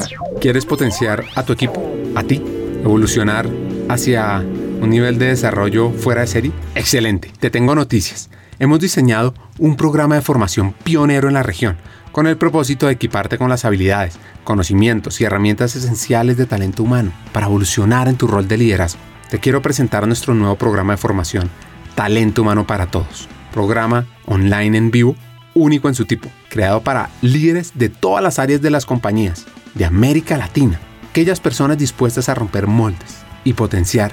¿Quieres 0.40 0.66
potenciar 0.66 1.24
a 1.34 1.42
tu 1.42 1.52
equipo, 1.52 1.82
a 2.14 2.22
ti, 2.22 2.42
evolucionar 2.82 3.46
hacia 3.88 4.44
un 4.80 4.90
nivel 4.90 5.18
de 5.18 5.26
desarrollo 5.26 5.90
fuera 5.90 6.22
de 6.22 6.26
serie? 6.26 6.52
Excelente, 6.74 7.30
te 7.38 7.50
tengo 7.50 7.74
noticias. 7.74 8.30
Hemos 8.58 8.80
diseñado 8.80 9.34
un 9.58 9.76
programa 9.76 10.16
de 10.16 10.22
formación 10.22 10.74
pionero 10.84 11.28
en 11.28 11.34
la 11.34 11.42
región 11.42 11.76
con 12.12 12.26
el 12.26 12.36
propósito 12.36 12.86
de 12.86 12.94
equiparte 12.94 13.38
con 13.38 13.48
las 13.48 13.64
habilidades, 13.64 14.18
conocimientos 14.42 15.20
y 15.20 15.24
herramientas 15.24 15.76
esenciales 15.76 16.36
de 16.36 16.46
talento 16.46 16.82
humano 16.82 17.12
para 17.32 17.46
evolucionar 17.46 18.08
en 18.08 18.16
tu 18.16 18.26
rol 18.26 18.48
de 18.48 18.56
liderazgo. 18.56 19.00
Te 19.30 19.38
quiero 19.38 19.62
presentar 19.62 20.06
nuestro 20.06 20.34
nuevo 20.34 20.56
programa 20.56 20.94
de 20.94 20.96
formación, 20.96 21.48
Talento 21.94 22.42
Humano 22.42 22.66
para 22.66 22.86
Todos, 22.86 23.28
programa 23.52 24.06
online 24.26 24.76
en 24.76 24.90
vivo, 24.90 25.14
único 25.54 25.88
en 25.88 25.94
su 25.94 26.04
tipo, 26.04 26.28
creado 26.48 26.82
para 26.82 27.10
líderes 27.22 27.72
de 27.74 27.90
todas 27.90 28.22
las 28.22 28.38
áreas 28.38 28.60
de 28.60 28.70
las 28.70 28.86
compañías 28.86 29.46
de 29.74 29.84
América 29.84 30.36
Latina, 30.36 30.80
aquellas 31.10 31.38
personas 31.38 31.78
dispuestas 31.78 32.28
a 32.28 32.34
romper 32.34 32.66
moldes 32.66 33.18
y 33.44 33.52
potenciar 33.52 34.12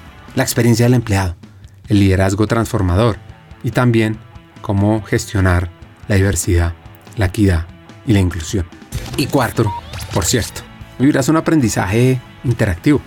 la 0.35 0.43
experiencia 0.43 0.85
del 0.85 0.95
empleado, 0.95 1.35
el 1.87 1.99
liderazgo 1.99 2.47
transformador 2.47 3.17
y 3.63 3.71
también 3.71 4.17
cómo 4.61 5.01
gestionar 5.03 5.69
la 6.07 6.15
diversidad, 6.15 6.73
la 7.17 7.27
equidad 7.27 7.67
y 8.05 8.13
la 8.13 8.19
inclusión. 8.19 8.65
Y 9.17 9.27
cuarto, 9.27 9.71
por 10.13 10.25
cierto, 10.25 10.61
vivirás 10.99 11.29
un 11.29 11.37
aprendizaje 11.37 12.19
interactivo, 12.43 13.01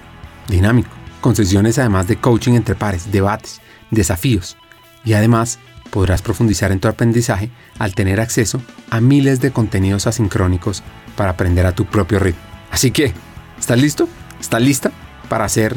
dinámico, 0.48 0.90
con 1.20 1.34
sesiones 1.34 1.78
además 1.78 2.06
de 2.06 2.16
coaching 2.16 2.52
entre 2.52 2.74
pares, 2.74 3.10
debates, 3.10 3.60
desafíos 3.90 4.56
y 5.04 5.14
además 5.14 5.58
podrás 5.90 6.22
profundizar 6.22 6.72
en 6.72 6.80
tu 6.80 6.88
aprendizaje 6.88 7.50
al 7.78 7.94
tener 7.94 8.20
acceso 8.20 8.60
a 8.90 9.00
miles 9.00 9.40
de 9.40 9.52
contenidos 9.52 10.06
asincrónicos 10.06 10.82
para 11.16 11.30
aprender 11.30 11.66
a 11.66 11.72
tu 11.72 11.86
propio 11.86 12.18
ritmo. 12.18 12.42
Así 12.70 12.90
que, 12.90 13.12
¿estás 13.58 13.78
listo? 13.80 14.08
¿Estás 14.40 14.60
lista 14.60 14.90
para 15.28 15.44
hacer 15.44 15.76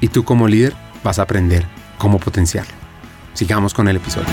y 0.00 0.08
tú 0.08 0.24
como 0.24 0.48
líder 0.48 0.74
vas 1.02 1.18
a 1.18 1.22
aprender 1.22 1.64
cómo 1.98 2.18
potenciarlo. 2.18 2.72
Sigamos 3.34 3.74
con 3.74 3.88
el 3.88 3.96
episodio. 3.96 4.28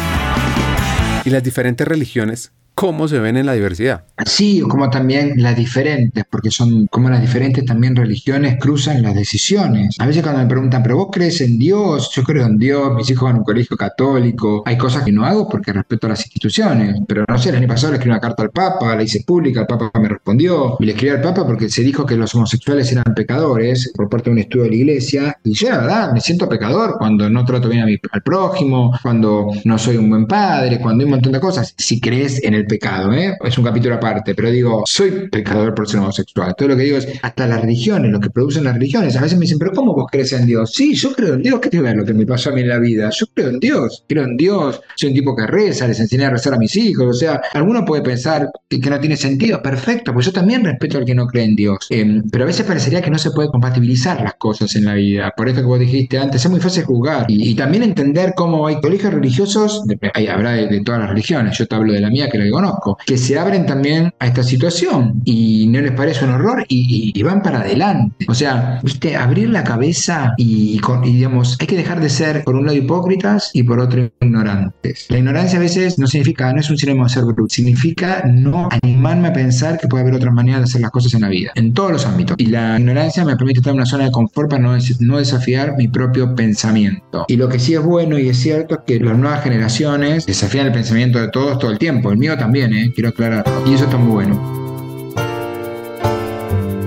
Y 1.26 1.30
las 1.30 1.44
diferentes 1.44 1.88
religiones 1.88 2.52
cómo 2.76 3.08
se 3.08 3.20
ven 3.20 3.38
en 3.38 3.46
la 3.46 3.54
diversidad. 3.54 4.04
Sí, 4.26 4.62
como 4.62 4.90
también 4.90 5.34
las 5.38 5.56
diferentes, 5.56 6.26
porque 6.30 6.52
son 6.52 6.88
como 6.88 7.10
las 7.10 7.22
diferentes 7.22 7.66
también 7.66 7.96
religiones 7.96 8.58
cruzan 8.60 9.02
las 9.02 9.16
decisiones. 9.16 9.96
A 10.00 10.06
veces 10.06 10.22
cuando 10.22 10.42
me 10.42 10.48
preguntan, 10.48 10.84
pero 10.84 10.98
vos 10.98 11.08
crees 11.12 11.42
en 11.42 11.58
Dios, 11.58 12.12
yo 12.14 12.24
creo 12.24 12.46
en 12.46 12.58
Dios, 12.58 12.94
mis 12.96 13.10
hijos 13.10 13.24
van 13.24 13.36
a 13.36 13.40
un 13.40 13.46
colegio 13.46 13.78
católico, 13.78 14.64
hay 14.66 14.78
cosas 14.78 15.04
que 15.04 15.12
no 15.12 15.26
hago 15.26 15.48
porque 15.48 15.74
respeto 15.74 16.08
a 16.08 16.12
las 16.12 16.20
instituciones, 16.26 16.98
pero 17.08 17.26
no 17.28 17.38
sé, 17.38 17.50
el 17.50 17.56
año 17.56 17.68
pasado 17.68 17.94
le 17.94 17.98
escribí 17.98 18.12
una 18.12 18.22
carta 18.22 18.44
al 18.44 18.52
Papa, 18.52 18.96
la 18.96 19.04
hice 19.04 19.24
pública, 19.26 19.62
el 19.62 19.68
Papa 19.68 19.92
me 20.00 20.10
respondió, 20.10 20.78
y 20.80 20.86
le 20.86 20.92
escribí 20.92 21.14
al 21.14 21.22
Papa 21.22 21.46
porque 21.46 21.70
se 21.70 21.82
dijo 21.82 22.06
que 22.06 22.16
los 22.16 22.36
homosexuales 22.36 22.92
eran 22.92 23.14
pecadores 23.16 23.92
por 23.96 24.10
parte 24.10 24.30
de 24.30 24.34
un 24.34 24.40
estudio 24.40 24.64
de 24.66 24.70
la 24.72 24.76
iglesia, 24.76 25.38
y 25.44 25.54
yo 25.54 25.70
la 25.70 25.78
verdad 25.78 26.14
me 26.14 26.20
siento 26.20 26.50
pecador 26.50 26.96
cuando 26.98 27.30
no 27.30 27.46
trato 27.46 27.70
bien 27.70 27.84
al 27.84 28.22
prójimo, 28.22 28.92
cuando 29.02 29.48
no 29.64 29.78
soy 29.78 29.98
un 29.98 30.10
buen 30.10 30.26
padre, 30.26 30.80
cuando 30.80 31.02
hay 31.02 31.06
un 31.06 31.12
montón 31.12 31.32
de 31.32 31.40
cosas. 31.40 31.74
Si 31.78 32.00
crees 32.00 32.44
en 32.44 32.54
el 32.54 32.65
pecado, 32.66 33.14
¿eh? 33.14 33.36
es 33.44 33.58
un 33.58 33.64
capítulo 33.64 33.96
aparte, 33.96 34.36
pero 34.36 34.50
digo, 34.50 34.84
soy 34.86 35.30
pecador 35.30 35.74
por 35.74 35.88
ser 35.88 36.00
homosexual. 36.00 36.54
Todo 36.58 36.70
lo 36.70 36.78
que 36.78 36.84
digo 36.84 36.98
es, 36.98 37.08
hasta 37.22 37.48
las 37.48 37.62
religiones, 37.62 38.12
lo 38.12 38.20
que 38.20 38.30
producen 38.30 38.64
las 38.64 38.74
religiones, 38.74 39.16
a 39.16 39.22
veces 39.22 39.38
me 39.38 39.44
dicen, 39.44 39.60
pero 39.60 39.72
¿cómo 39.72 39.94
vos 39.94 40.08
crees 40.12 40.34
en 40.34 40.46
Dios? 40.46 40.72
Sí, 40.74 40.96
yo 40.96 41.14
creo 41.14 41.36
en 41.36 41.42
Dios, 41.42 41.60
¿qué 41.60 41.70
te 41.70 41.82
ver 41.82 41.96
lo 41.96 42.06
que 42.06 42.14
me 42.14 42.26
pasó 42.26 42.50
a 42.50 42.54
mí 42.54 42.62
en 42.62 42.70
la 42.70 42.80
vida? 42.80 43.10
Yo 43.12 43.26
creo 43.34 43.50
en 43.50 43.60
Dios, 43.60 44.04
creo 44.08 44.24
en 44.24 44.38
Dios, 44.38 44.82
soy 44.96 45.10
un 45.10 45.16
tipo 45.16 45.36
que 45.36 45.48
reza, 45.48 45.88
les 45.88 46.00
enseñé 46.00 46.26
a 46.26 46.30
rezar 46.32 46.54
a 46.54 46.58
mis 46.58 46.76
hijos, 46.76 47.08
o 47.08 47.14
sea, 47.14 47.42
alguno 47.54 47.86
puede 47.86 48.02
pensar 48.02 48.50
que, 48.70 48.80
no 48.90 49.00
tiene 49.00 49.18
sentido, 49.18 49.62
perfecto, 49.62 50.14
pues 50.14 50.28
yo 50.28 50.32
también 50.32 50.64
respeto 50.64 50.98
al 50.98 51.06
que 51.06 51.16
no 51.16 51.28
cree 51.28 51.46
en 51.46 51.56
Dios, 51.56 51.88
Em, 51.90 52.24
pero 52.30 52.44
a 52.44 52.48
veces 52.48 52.66
parecería 52.66 53.02
que 53.02 53.10
no 53.10 53.18
se 53.18 53.32
puede 53.32 53.50
compatibilizar 53.50 54.22
las 54.22 54.36
cosas 54.36 54.76
en 54.76 54.86
la 54.86 54.94
vida, 54.94 55.34
por 55.36 55.50
eso 55.50 55.62
que 55.62 55.66
vos 55.66 55.80
dijiste 55.80 56.18
antes, 56.18 56.44
es 56.44 56.52
muy 56.52 56.60
fácil 56.60 56.84
jugar 56.84 57.26
y, 57.28 57.56
también 57.56 57.84
entender 57.84 58.34
cómo 58.36 58.68
hay 58.68 58.82
colegios 58.82 59.14
religiosos, 59.14 59.84
habrá 60.30 60.52
de, 60.52 60.68
de 60.68 60.82
todas 60.82 61.00
las 61.00 61.10
religiones, 61.10 61.58
yo 61.58 61.68
te 61.68 61.76
hablo 61.76 61.94
de 61.94 62.02
la 62.02 62.10
mía 62.10 62.30
que 62.30 62.38
la 62.38 62.44
que 62.44 62.52
conozco, 62.56 62.98
que 63.06 63.18
se 63.18 63.38
abren 63.38 63.66
también 63.66 64.12
a 64.20 64.28
esta 64.28 64.44
situación 64.44 65.22
y 65.26 65.68
no 65.68 65.82
les 65.82 65.92
parece 65.92 66.26
un 66.26 66.32
horror 66.32 66.66
y, 66.68 67.12
y- 67.14 67.20
y 67.20 67.24
van 67.24 67.42
para 67.42 67.60
adelante. 67.62 68.26
O 68.28 68.34
sea, 68.34 68.80
viste, 68.84 69.16
abrir 69.16 69.50
la 69.50 69.64
cabeza 69.64 70.34
y, 70.38 70.80
y, 71.04 71.14
digamos, 71.14 71.58
hay 71.60 71.68
que 71.68 71.76
dejar 71.78 72.00
de 72.02 72.10
ser 72.10 72.44
por 72.44 72.56
un 72.56 72.66
lado 72.66 72.78
hipócritas 72.78 73.50
y 73.54 73.64
por 73.64 73.80
otro 73.80 74.10
ignorantes. 74.22 75.06
La 75.10 75.18
ignorancia 75.18 75.60
a 75.60 75.62
veces 75.62 75.98
no 76.00 76.08
significa, 76.08 76.52
no 76.54 76.60
es 76.60 76.70
un 76.70 76.78
sinónimo 76.78 77.06
de 77.06 77.10
ser 77.10 77.24
bruto, 77.26 77.46
significa 77.50 78.24
no 78.26 78.70
animarme 78.84 79.28
a 79.30 79.34
pensar 79.34 79.78
que 79.80 79.88
puede 79.88 80.04
haber 80.04 80.16
otras 80.16 80.34
maneras 80.34 80.62
de 80.62 80.64
hacer 80.66 80.82
las 80.82 80.92
cosas 80.92 81.14
en 81.14 81.22
la 81.22 81.30
vida, 81.30 81.52
en 81.56 81.74
todos 81.74 81.92
los 81.92 82.06
ámbitos. 82.06 82.36
Y 82.40 82.48
la 82.48 82.80
ignorancia 82.80 83.26
me 83.26 83.36
permite 83.36 83.60
estar 83.60 83.72
en 83.72 83.78
una 83.78 83.86
zona 83.86 84.06
de 84.06 84.12
confort 84.12 84.50
para 84.50 84.62
no, 84.62 84.78
no 85.00 85.18
desafiar 85.18 85.76
mi 85.78 85.88
propio 85.88 86.34
pensamiento. 86.36 87.26
Y 87.28 87.36
lo 87.38 87.50
que 87.50 87.60
sí 87.60 87.74
es 87.74 87.82
bueno 87.84 88.18
y 88.18 88.30
es 88.30 88.38
cierto 88.40 88.76
es 88.76 88.82
que 88.86 89.00
las 89.00 89.18
nuevas 89.18 89.44
generaciones 89.44 90.26
desafían 90.26 90.68
el 90.68 90.72
pensamiento 90.74 91.20
de 91.20 91.30
todos 91.30 91.60
todo 91.60 91.72
el 91.72 91.78
tiempo, 91.78 92.12
el 92.12 92.18
mío 92.18 92.38
también, 92.38 92.45
¿eh? 92.54 92.92
quiero 92.94 93.10
aclarar. 93.10 93.46
Y 93.66 93.74
eso 93.74 93.86
está 93.86 93.98
muy 93.98 94.12
bueno. 94.12 95.16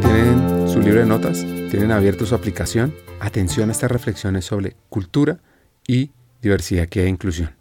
¿Tienen 0.00 0.68
su 0.68 0.80
libro 0.80 1.00
de 1.00 1.06
notas? 1.06 1.44
¿Tienen 1.70 1.90
abierto 1.90 2.26
su 2.26 2.34
aplicación? 2.34 2.94
Atención 3.20 3.68
a 3.68 3.72
estas 3.72 3.90
reflexiones 3.90 4.44
sobre 4.44 4.76
cultura 4.88 5.38
y 5.86 6.10
diversidad, 6.40 6.84
equidad 6.84 7.06
e 7.06 7.10
inclusión. 7.10 7.57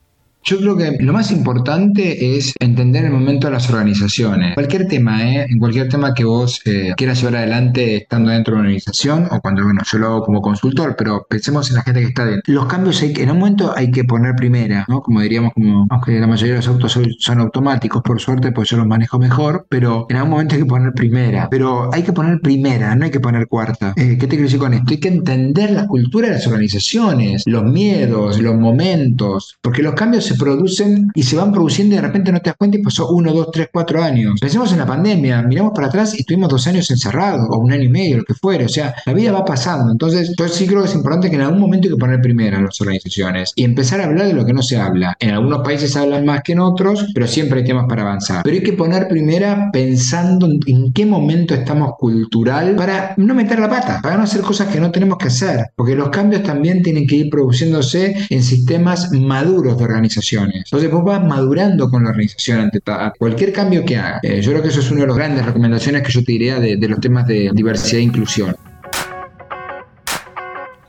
Yo 0.48 0.58
creo 0.60 0.78
que 0.78 0.98
lo 1.02 1.12
más 1.12 1.30
importante 1.32 2.38
es 2.38 2.54
entender 2.62 3.04
el 3.04 3.12
momento 3.12 3.48
de 3.48 3.54
las 3.54 3.70
organizaciones. 3.70 4.54
Cualquier 4.54 4.88
tema, 4.88 5.22
¿eh? 5.22 5.46
En 5.50 5.60
cualquier 5.60 5.90
tema 5.90 6.14
que 6.14 6.24
vos 6.24 6.62
eh, 6.64 6.94
quieras 6.96 7.20
llevar 7.20 7.36
adelante 7.36 7.98
estando 7.98 8.30
dentro 8.30 8.54
de 8.54 8.62
una 8.62 8.68
organización 8.70 9.28
o 9.30 9.42
cuando, 9.42 9.66
bueno, 9.66 9.82
yo 9.86 9.98
lo 9.98 10.08
hago 10.08 10.24
como 10.24 10.42
consultor, 10.42 10.96
pero 10.98 11.28
pensemos 11.30 11.70
en 11.70 11.76
la 11.76 11.82
gente 11.82 12.00
que 12.00 12.08
está 12.08 12.24
dentro. 12.24 12.54
Los 12.54 12.66
cambios 12.68 13.02
hay 13.02 13.12
que, 13.12 13.24
en 13.24 13.32
un 13.32 13.40
momento 13.40 13.74
hay 13.76 13.92
que 13.92 14.06
poner 14.06 14.36
primera, 14.36 14.86
¿no? 14.88 15.02
Como 15.02 15.20
diríamos, 15.20 15.52
como, 15.54 15.86
aunque 15.90 16.18
la 16.18 16.28
mayoría 16.28 16.54
de 16.54 16.60
los 16.60 16.68
autos 16.70 16.94
son, 16.94 17.08
son 17.20 17.42
automáticos, 17.42 18.02
por 18.02 18.22
suerte, 18.22 18.54
pues 18.54 18.70
yo 18.70 18.78
los 18.78 18.88
manejo 18.88 19.20
mejor, 19.20 19.66
pero 19.68 20.06
en 20.10 20.16
algún 20.16 20.32
momento 20.32 20.56
hay 20.56 20.62
que 20.62 20.68
poner 20.68 20.94
primera. 20.94 21.50
Pero 21.52 21.94
hay 21.94 22.04
que 22.04 22.14
poner 22.14 22.40
primera, 22.40 22.96
no 22.96 23.04
hay 23.04 23.12
que 23.12 23.20
poner 23.20 23.50
cuarta. 23.50 23.94
Eh, 23.98 24.18
¿Qué 24.18 24.28
te 24.28 24.38
quiero 24.38 24.44
decir 24.44 24.60
con 24.60 24.74
esto? 24.74 24.92
Hay 24.92 25.00
que 25.02 25.10
entender 25.10 25.72
la 25.72 25.88
cultura 25.88 26.30
de 26.30 26.36
las 26.36 26.48
organizaciones, 26.48 27.44
los 27.48 27.66
miedos, 27.66 28.40
los 28.40 28.56
momentos, 28.56 29.58
porque 29.62 29.84
los 29.84 29.94
cambios 29.94 30.24
se 30.24 30.37
producen 30.38 31.12
y 31.14 31.24
se 31.24 31.36
van 31.36 31.52
produciendo 31.52 31.96
y 31.96 31.98
de 31.98 32.02
repente 32.02 32.32
no 32.32 32.40
te 32.40 32.50
das 32.50 32.58
cuenta 32.58 32.78
y 32.78 32.82
pasó 32.82 33.10
uno, 33.10 33.34
dos, 33.34 33.50
tres, 33.52 33.70
cuatro 33.72 34.04
años. 34.04 34.40
Pensemos 34.40 34.72
en 34.72 34.80
la 34.80 34.86
pandemia, 34.86 35.42
miramos 35.42 35.74
para 35.74 35.88
atrás 35.88 36.20
y 36.20 36.24
tuvimos 36.24 36.50
dos 36.50 36.68
años 36.68 36.90
encerrados, 36.92 37.48
o 37.50 37.58
un 37.58 37.72
año 37.72 37.84
y 37.84 37.90
medio, 37.90 38.18
lo 38.18 38.24
que 38.24 38.34
fuera. 38.34 38.66
O 38.66 38.70
sea, 38.70 38.96
la 39.06 39.14
vida 39.14 39.32
va 39.32 39.46
pasando. 39.46 39.92
Entonces, 39.92 40.34
yo 40.38 40.48
sí 40.48 40.68
creo 40.68 40.82
que 40.82 40.90
es 40.90 40.96
importante 40.96 41.30
que 41.30 41.36
en 41.36 41.42
algún 41.42 41.60
momento 41.60 41.88
hay 41.88 41.94
que 41.94 42.00
poner 42.00 42.22
primera 42.22 42.60
a 42.60 42.62
las 42.62 42.80
organizaciones 42.82 43.54
y 43.56 43.64
empezar 43.64 44.02
a 44.02 44.06
hablar 44.06 44.28
de 44.28 44.34
lo 44.34 44.46
que 44.46 44.54
no 44.54 44.62
se 44.62 44.78
habla. 44.78 45.16
En 45.20 45.32
algunos 45.32 45.62
países 45.64 45.96
hablan 45.96 46.26
más 46.26 46.42
que 46.44 46.54
en 46.54 46.60
otros, 46.60 47.08
pero 47.14 47.28
siempre 47.28 47.60
hay 47.60 47.66
temas 47.66 47.86
para 47.88 48.04
avanzar. 48.04 48.44
Pero 48.44 48.56
hay 48.56 48.64
que 48.64 48.74
poner 48.74 49.08
primera 49.08 49.70
pensando 49.72 50.48
en, 50.66 50.94
qué 50.94 51.06
momento 51.06 51.54
estamos 51.54 51.94
cultural 51.98 52.76
para 52.76 53.14
no 53.18 53.34
meter 53.34 53.60
la 53.60 53.70
pata, 53.70 54.00
para 54.02 54.18
no 54.18 54.24
hacer 54.24 54.42
cosas 54.42 54.68
que 54.68 54.80
no 54.80 54.92
tenemos 54.92 55.18
que 55.18 55.28
hacer. 55.28 55.72
Porque 55.76 55.96
los 55.96 56.10
cambios 56.10 56.44
también 56.44 56.82
tienen 56.82 57.08
que 57.08 57.16
ir 57.16 57.30
produciéndose 57.30 58.16
en 58.30 58.44
sistemas 58.44 59.12
maduros 59.12 59.78
de 59.78 59.88
organizaciones. 60.18 60.64
Entonces 60.66 60.92
vos 60.92 61.04
vas 61.04 61.24
madurando 61.24 61.90
con 61.90 62.04
la 62.04 62.10
organización 62.10 62.60
ante 62.60 62.82
cualquier 63.18 63.54
cambio 63.54 63.86
que 63.86 63.98
haga. 63.98 64.20
Eh, 64.24 64.42
yo 64.42 64.52
creo 64.52 64.62
que 64.62 64.70
eso 64.70 64.80
es 64.80 64.92
una 64.92 65.02
de 65.02 65.08
las 65.08 65.16
grandes 65.16 65.46
recomendaciones 65.46 66.04
que 66.04 66.12
yo 66.12 66.24
te 66.24 66.32
diría 66.32 66.60
de, 66.60 66.78
de 66.78 66.88
los 66.88 67.00
temas 67.00 67.28
de 67.28 67.52
diversidad 67.54 68.00
e 68.00 68.04
inclusión. 68.04 68.56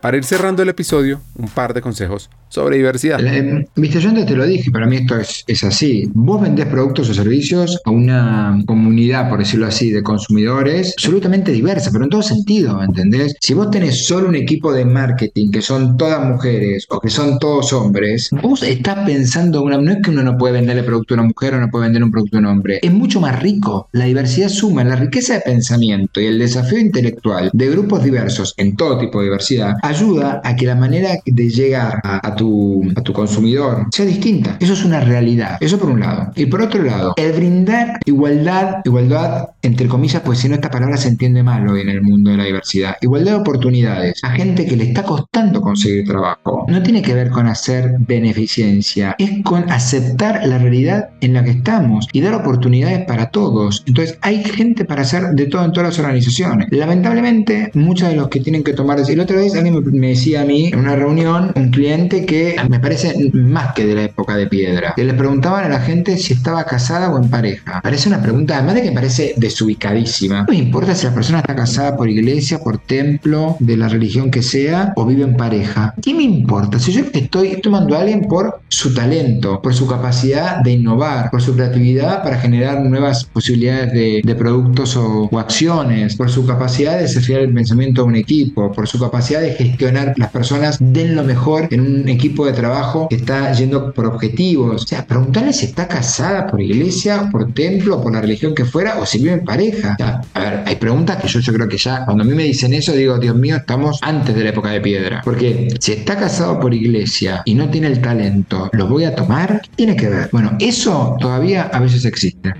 Para 0.09 0.17
ir 0.17 0.25
cerrando 0.25 0.63
el 0.63 0.71
episodio, 0.71 1.21
un 1.37 1.49
par 1.51 1.75
de 1.75 1.83
consejos 1.83 2.31
sobre 2.49 2.79
diversidad. 2.79 3.21
Eh, 3.23 3.67
Viste, 3.77 4.01
yo 4.01 4.09
antes 4.09 4.25
te 4.25 4.35
lo 4.35 4.47
dije, 4.47 4.71
para 4.71 4.87
mí 4.87 4.97
esto 4.97 5.19
es, 5.19 5.45
es 5.47 5.65
así. 5.65 6.11
Vos 6.15 6.41
vendés 6.41 6.65
productos 6.65 7.11
o 7.11 7.15
servicios 7.15 7.79
a 7.85 7.91
una 7.91 8.63
comunidad, 8.67 9.29
por 9.29 9.41
decirlo 9.41 9.67
así, 9.67 9.91
de 9.91 10.03
consumidores 10.03 10.95
absolutamente 10.97 11.53
diversa, 11.53 11.91
pero 11.93 12.05
en 12.05 12.11
todo 12.11 12.23
sentido, 12.23 12.83
¿entendés? 12.83 13.37
Si 13.41 13.53
vos 13.53 13.71
tenés 13.71 14.07
solo 14.07 14.29
un 14.31 14.35
equipo 14.35 14.73
de 14.73 14.87
marketing 14.87 15.51
que 15.51 15.61
son 15.61 15.99
todas 15.99 16.25
mujeres 16.27 16.87
o 16.89 17.01
que 17.01 17.11
son 17.11 17.39
todos 17.39 17.75
hombres, 17.75 18.31
vos 18.43 18.63
estás 18.63 19.05
pensando, 19.05 19.63
una, 19.63 19.77
no 19.77 19.91
es 19.91 19.99
que 20.03 20.11
uno 20.11 20.23
no 20.23 20.39
puede 20.39 20.55
venderle 20.55 20.85
producto 20.85 21.13
a 21.13 21.19
una 21.19 21.29
mujer 21.29 21.53
o 21.53 21.61
no 21.61 21.69
puede 21.69 21.85
vender 21.85 22.03
un 22.03 22.11
producto 22.11 22.39
a 22.39 22.41
un 22.41 22.47
hombre, 22.47 22.79
es 22.81 22.93
mucho 22.93 23.21
más 23.21 23.43
rico. 23.43 23.91
La 23.93 24.07
diversidad 24.07 24.49
suma, 24.49 24.85
la 24.85 24.97
riqueza 24.97 25.35
de 25.35 25.41
pensamiento 25.41 26.19
y 26.19 26.25
el 26.25 26.39
desafío 26.39 26.79
intelectual 26.79 27.51
de 27.53 27.69
grupos 27.69 28.03
diversos 28.03 28.55
en 28.57 28.75
todo 28.75 28.97
tipo 28.97 29.19
de 29.19 29.27
diversidad, 29.27 29.75
ayuda 29.99 30.41
a 30.45 30.55
que 30.57 30.67
la 30.67 30.75
manera 30.75 31.11
de 31.25 31.49
llegar 31.51 32.01
a, 32.05 32.35
tu, 32.35 32.83
a 32.95 33.03
tu 33.03 33.13
consumidor 33.13 33.87
sea 33.91 34.07
distinta. 34.07 34.57
Eso 34.61 34.73
es 34.73 34.85
una 34.85 35.01
realidad. 35.01 35.59
Eso 35.61 35.79
por 35.79 35.91
un 35.91 36.01
lado. 36.01 36.33
Y 36.37 36.47
por 36.47 36.63
otro 36.63 36.83
lado, 36.83 37.15
el 37.17 37.33
brindar 37.33 38.01
igualdad, 38.05 38.77
igualdad 38.85 39.49
entre 39.63 39.89
comillas, 39.89 40.23
pues 40.25 40.39
si 40.39 40.49
no 40.49 40.55
esta 40.55 40.71
palabra 40.71 40.97
se 40.97 41.09
entiende 41.09 41.43
mal 41.43 41.69
hoy 41.69 41.81
en 41.81 41.89
el 41.89 42.03
mundo 42.03 42.31
de 42.31 42.37
la 42.37 42.45
diversidad. 42.45 42.97
Igualdad 43.01 43.33
de 43.33 43.39
oportunidades 43.39 44.23
a 44.23 44.31
gente 44.31 44.67
que 44.67 44.77
le 44.77 44.85
está 44.85 45.03
costando 45.03 45.61
conseguir 45.61 46.07
trabajo. 46.07 46.65
No 46.69 46.83
tiene 46.83 47.03
que 47.03 47.15
ver 47.15 47.31
con 47.31 47.47
hacer 47.47 47.97
beneficencia, 47.99 49.17
es 49.19 49.43
con 49.43 49.71
aceptar 49.71 50.47
la 50.47 50.59
realidad 50.59 51.11
en 51.21 51.35
la 51.35 51.45
que 51.45 51.51
estamos 51.51 52.09
y 52.13 52.21
dar 52.21 52.35
oportunidades 52.35 53.05
para 53.07 53.31
todos. 53.31 53.83
Entonces 53.87 54.19
hay 54.23 54.45
gente 54.45 54.85
para 54.85 55.03
hacer 55.03 55.31
de 55.33 55.47
todo 55.47 55.65
en 55.65 55.73
todas 55.73 55.91
las 55.91 55.99
organizaciones. 55.99 56.69
Lamentablemente, 56.71 57.71
muchos 57.75 58.09
de 58.09 58.17
los 58.17 58.29
que 58.29 58.41
tienen 58.41 58.63
que 58.63 58.73
tomar... 58.73 58.99
Y 59.09 59.15
la 59.15 59.23
otra 59.23 59.37
vez 59.37 59.55
me 59.55 59.78
decía 59.83 60.43
a 60.43 60.45
mí 60.45 60.67
en 60.73 60.79
una 60.81 60.97
reunión, 60.97 61.53
un 61.55 61.71
cliente 61.71 62.25
que 62.27 62.57
me 62.69 62.81
parece 62.81 63.31
más 63.33 63.75
que 63.75 63.87
de 63.87 63.95
la 63.95 64.03
época 64.05 64.37
de 64.37 64.47
piedra, 64.47 64.95
que 64.97 65.05
le 65.05 65.15
preguntaban 65.15 65.65
a 65.65 65.69
la 65.69 65.81
gente 65.81 66.17
si 66.17 66.35
estaba 66.35 66.65
casada 66.65 67.11
o 67.11 67.23
en 67.23 67.29
pareja. 67.31 67.81
Parece 67.83 68.09
una 68.09 68.23
pregunta, 68.23 68.57
además 68.57 68.77
de 68.77 68.83
que 68.83 68.93
parece 68.93 69.35
desubicadísima. 69.37 70.41
No 70.41 70.53
me 70.53 70.57
importa 70.57 70.95
si 70.95 71.07
la 71.07 71.15
persona 71.15 71.39
está 71.39 71.55
casada 71.55 71.97
por 71.97 72.09
iglesia, 72.09 72.59
por 72.59 72.79
templo, 72.79 73.57
de 73.61 73.77
la 73.77 73.89
religión 73.89 74.31
que 74.31 74.43
sea, 74.43 74.93
o 74.97 75.07
vive 75.07 75.23
en 75.23 75.37
pareja. 75.37 75.95
¿Qué 76.03 76.15
me 76.15 76.23
importa? 76.23 76.79
Si 76.79 76.93
yo 76.93 77.05
estoy 77.13 77.61
tomando 77.61 77.97
a 77.97 78.01
alguien 78.01 78.23
por 78.23 78.61
su 78.69 78.95
talento, 78.95 79.61
por 79.63 79.75
su 79.75 79.87
capacidad 79.87 80.63
de 80.63 80.73
innovar, 80.73 81.31
por 81.31 81.43
su 81.43 81.55
creatividad 81.55 82.23
para 82.23 82.39
generar 82.39 82.81
nuevas 82.83 83.25
posibilidades 83.25 83.93
de, 83.93 84.35
productos 84.39 84.97
o, 84.97 85.29
acciones, 85.39 86.17
por 86.17 86.31
su 86.31 86.47
capacidad 86.47 86.97
de 86.97 87.03
desafiar 87.03 87.41
el 87.41 87.53
pensamiento 87.53 88.03
de 88.03 88.09
un 88.09 88.17
equipo, 88.17 88.71
por 88.73 88.87
su 88.87 88.99
capacidad 88.99 89.41
de 89.41 89.53
gestionar 89.53 89.68
las 90.17 90.31
personas 90.31 90.79
den 90.81 91.15
lo 91.15 91.25
mejor 91.25 91.69
en 91.71 91.81
un 91.81 92.09
equipo 92.09 92.47
de 92.47 92.53
trabajo 92.53 93.09
que 93.09 93.17
está 93.17 93.53
yendo 93.53 93.93
por 93.93 94.07
objetivos. 94.07 94.85
O 94.85 94.87
sea, 94.87 95.07
preguntarle 95.07 95.53
si 95.53 95.67
está 95.67 95.89
casada 95.89 96.47
por 96.47 96.61
iglesia, 96.61 97.29
por 97.31 97.53
templo, 97.53 98.03
por 98.03 98.13
la 98.13 98.21
religión 98.21 98.55
que 98.55 98.65
fuera, 98.65 98.99
o 98.99 99.07
si 99.07 99.19
vive 99.19 99.33
en 99.33 99.45
pareja. 99.45 99.97
a 100.35 100.41
ver, 100.41 100.63
hay 100.67 100.77
preguntas 100.77 101.17
que 101.17 101.29
yo, 101.29 101.41
yo 101.41 101.53
creo 101.53 101.69
que 101.69 101.79
ya, 101.79 102.05
cuando 102.05 102.25
a 102.25 102.27
mí 102.27 102.35
me 102.35 102.45
dicen 102.45 102.73
eso, 102.73 102.93
digo, 102.93 103.19
Dios 103.19 103.37
mío, 103.37 103.57
estamos 103.57 103.99
antes 104.03 104.35
de 104.35 104.45
la 104.45 104.51
época 104.51 104.71
de 104.71 104.81
piedra. 104.81 105.23
Porque 105.25 105.69
si 105.81 105.93
está 105.93 106.17
casado 106.17 106.61
por 106.61 106.75
iglesia 106.75 107.43
y 107.45 107.55
no 107.55 107.69
tiene 107.71 107.89
el 107.89 108.01
talento, 108.01 108.71
¿lo 108.73 108.87
voy 108.87 109.05
a 109.05 109.15
tomar? 109.15 109.63
Tiene 109.77 109.97
que 109.97 110.09
ver. 110.09 110.29
Bueno, 110.33 110.57
eso 110.61 111.17
todavía 111.21 111.71
a 111.73 111.81
veces 111.81 112.05
existe. 112.05 112.55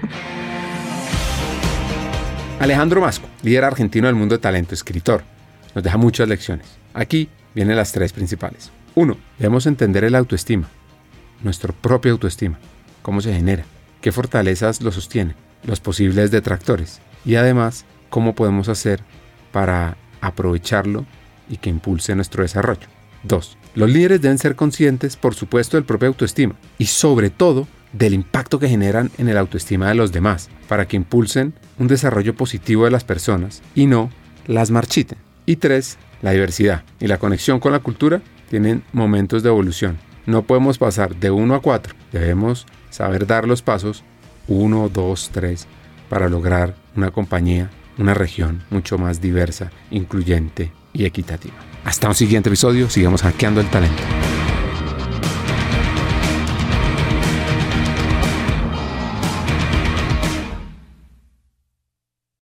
Alejandro 2.61 3.01
Masco, 3.01 3.29
líder 3.43 3.65
argentino 3.65 4.09
del 4.09 4.17
mundo 4.17 4.35
de 4.35 4.41
talento, 4.41 4.75
escritor, 4.75 5.23
nos 5.75 5.85
deja 5.85 5.97
muchas 5.97 6.29
lecciones. 6.29 6.78
Aquí 6.95 7.29
vienen 7.55 7.77
las 7.77 7.93
tres 7.93 8.13
principales. 8.13 8.71
Uno, 8.95 9.17
debemos 9.39 9.67
entender 9.67 10.05
el 10.05 10.15
autoestima, 10.15 10.69
nuestro 11.43 11.73
propio 11.73 12.13
autoestima, 12.13 12.59
cómo 13.03 13.21
se 13.21 13.33
genera, 13.33 13.65
qué 14.01 14.13
fortalezas 14.13 14.81
lo 14.83 14.93
sostienen, 14.93 15.37
los 15.65 15.81
posibles 15.81 16.31
detractores 16.31 17.01
y 17.25 17.37
además 17.37 17.85
cómo 18.11 18.35
podemos 18.35 18.69
hacer 18.69 19.03
para 19.53 19.97
aprovecharlo 20.21 21.07
y 21.49 21.59
que 21.59 21.71
impulse 21.71 22.15
nuestro 22.15 22.43
desarrollo. 22.43 22.89
2. 23.25 23.57
Los 23.75 23.91
líderes 23.91 24.21
deben 24.21 24.39
ser 24.39 24.57
conscientes, 24.57 25.17
por 25.17 25.35
supuesto, 25.35 25.77
del 25.77 25.85
propio 25.85 26.09
autoestima 26.09 26.55
y 26.79 26.87
sobre 26.87 27.31
todo 27.31 27.67
del 27.93 28.15
impacto 28.15 28.59
que 28.59 28.69
generan 28.69 29.11
en 29.19 29.29
el 29.29 29.39
autoestima 29.39 29.89
de 29.89 29.95
los 29.95 30.13
demás, 30.13 30.51
para 30.69 30.87
que 30.87 30.97
impulsen 30.97 31.55
un 31.79 31.89
desarrollo 31.89 32.35
positivo 32.35 32.85
de 32.85 32.91
las 32.91 33.05
personas 33.05 33.63
y 33.75 33.87
no 33.87 34.11
las 34.47 34.71
marchiten. 34.71 35.19
Y 35.47 35.57
3. 35.57 35.97
La 36.23 36.33
diversidad 36.33 36.83
y 37.01 37.07
la 37.07 37.19
conexión 37.19 37.61
con 37.61 37.73
la 37.73 37.79
cultura 37.79 38.21
tienen 38.51 38.83
momentos 38.93 39.43
de 39.43 39.49
evolución. 39.49 39.99
No 40.27 40.43
podemos 40.43 40.79
pasar 40.79 41.15
de 41.17 41.31
1 41.31 41.55
a 41.55 41.63
4. 41.63 41.95
Debemos 42.13 42.67
saber 42.91 43.27
dar 43.27 43.47
los 43.47 43.63
pasos 43.63 44.05
1, 44.49 44.89
2, 44.89 45.31
3 45.33 45.67
para 46.09 46.29
lograr 46.29 46.75
una 46.97 47.11
compañía, 47.11 47.71
una 47.99 48.15
región 48.15 48.63
mucho 48.71 48.99
más 48.99 49.21
diversa, 49.21 49.71
incluyente 49.91 50.73
y 50.93 51.05
equitativa. 51.05 51.55
Hasta 51.85 52.09
un 52.09 52.15
siguiente 52.15 52.49
episodio, 52.49 52.91
sigamos 52.91 53.23
hackeando 53.23 53.61
el 53.61 53.71
talento. 53.71 54.03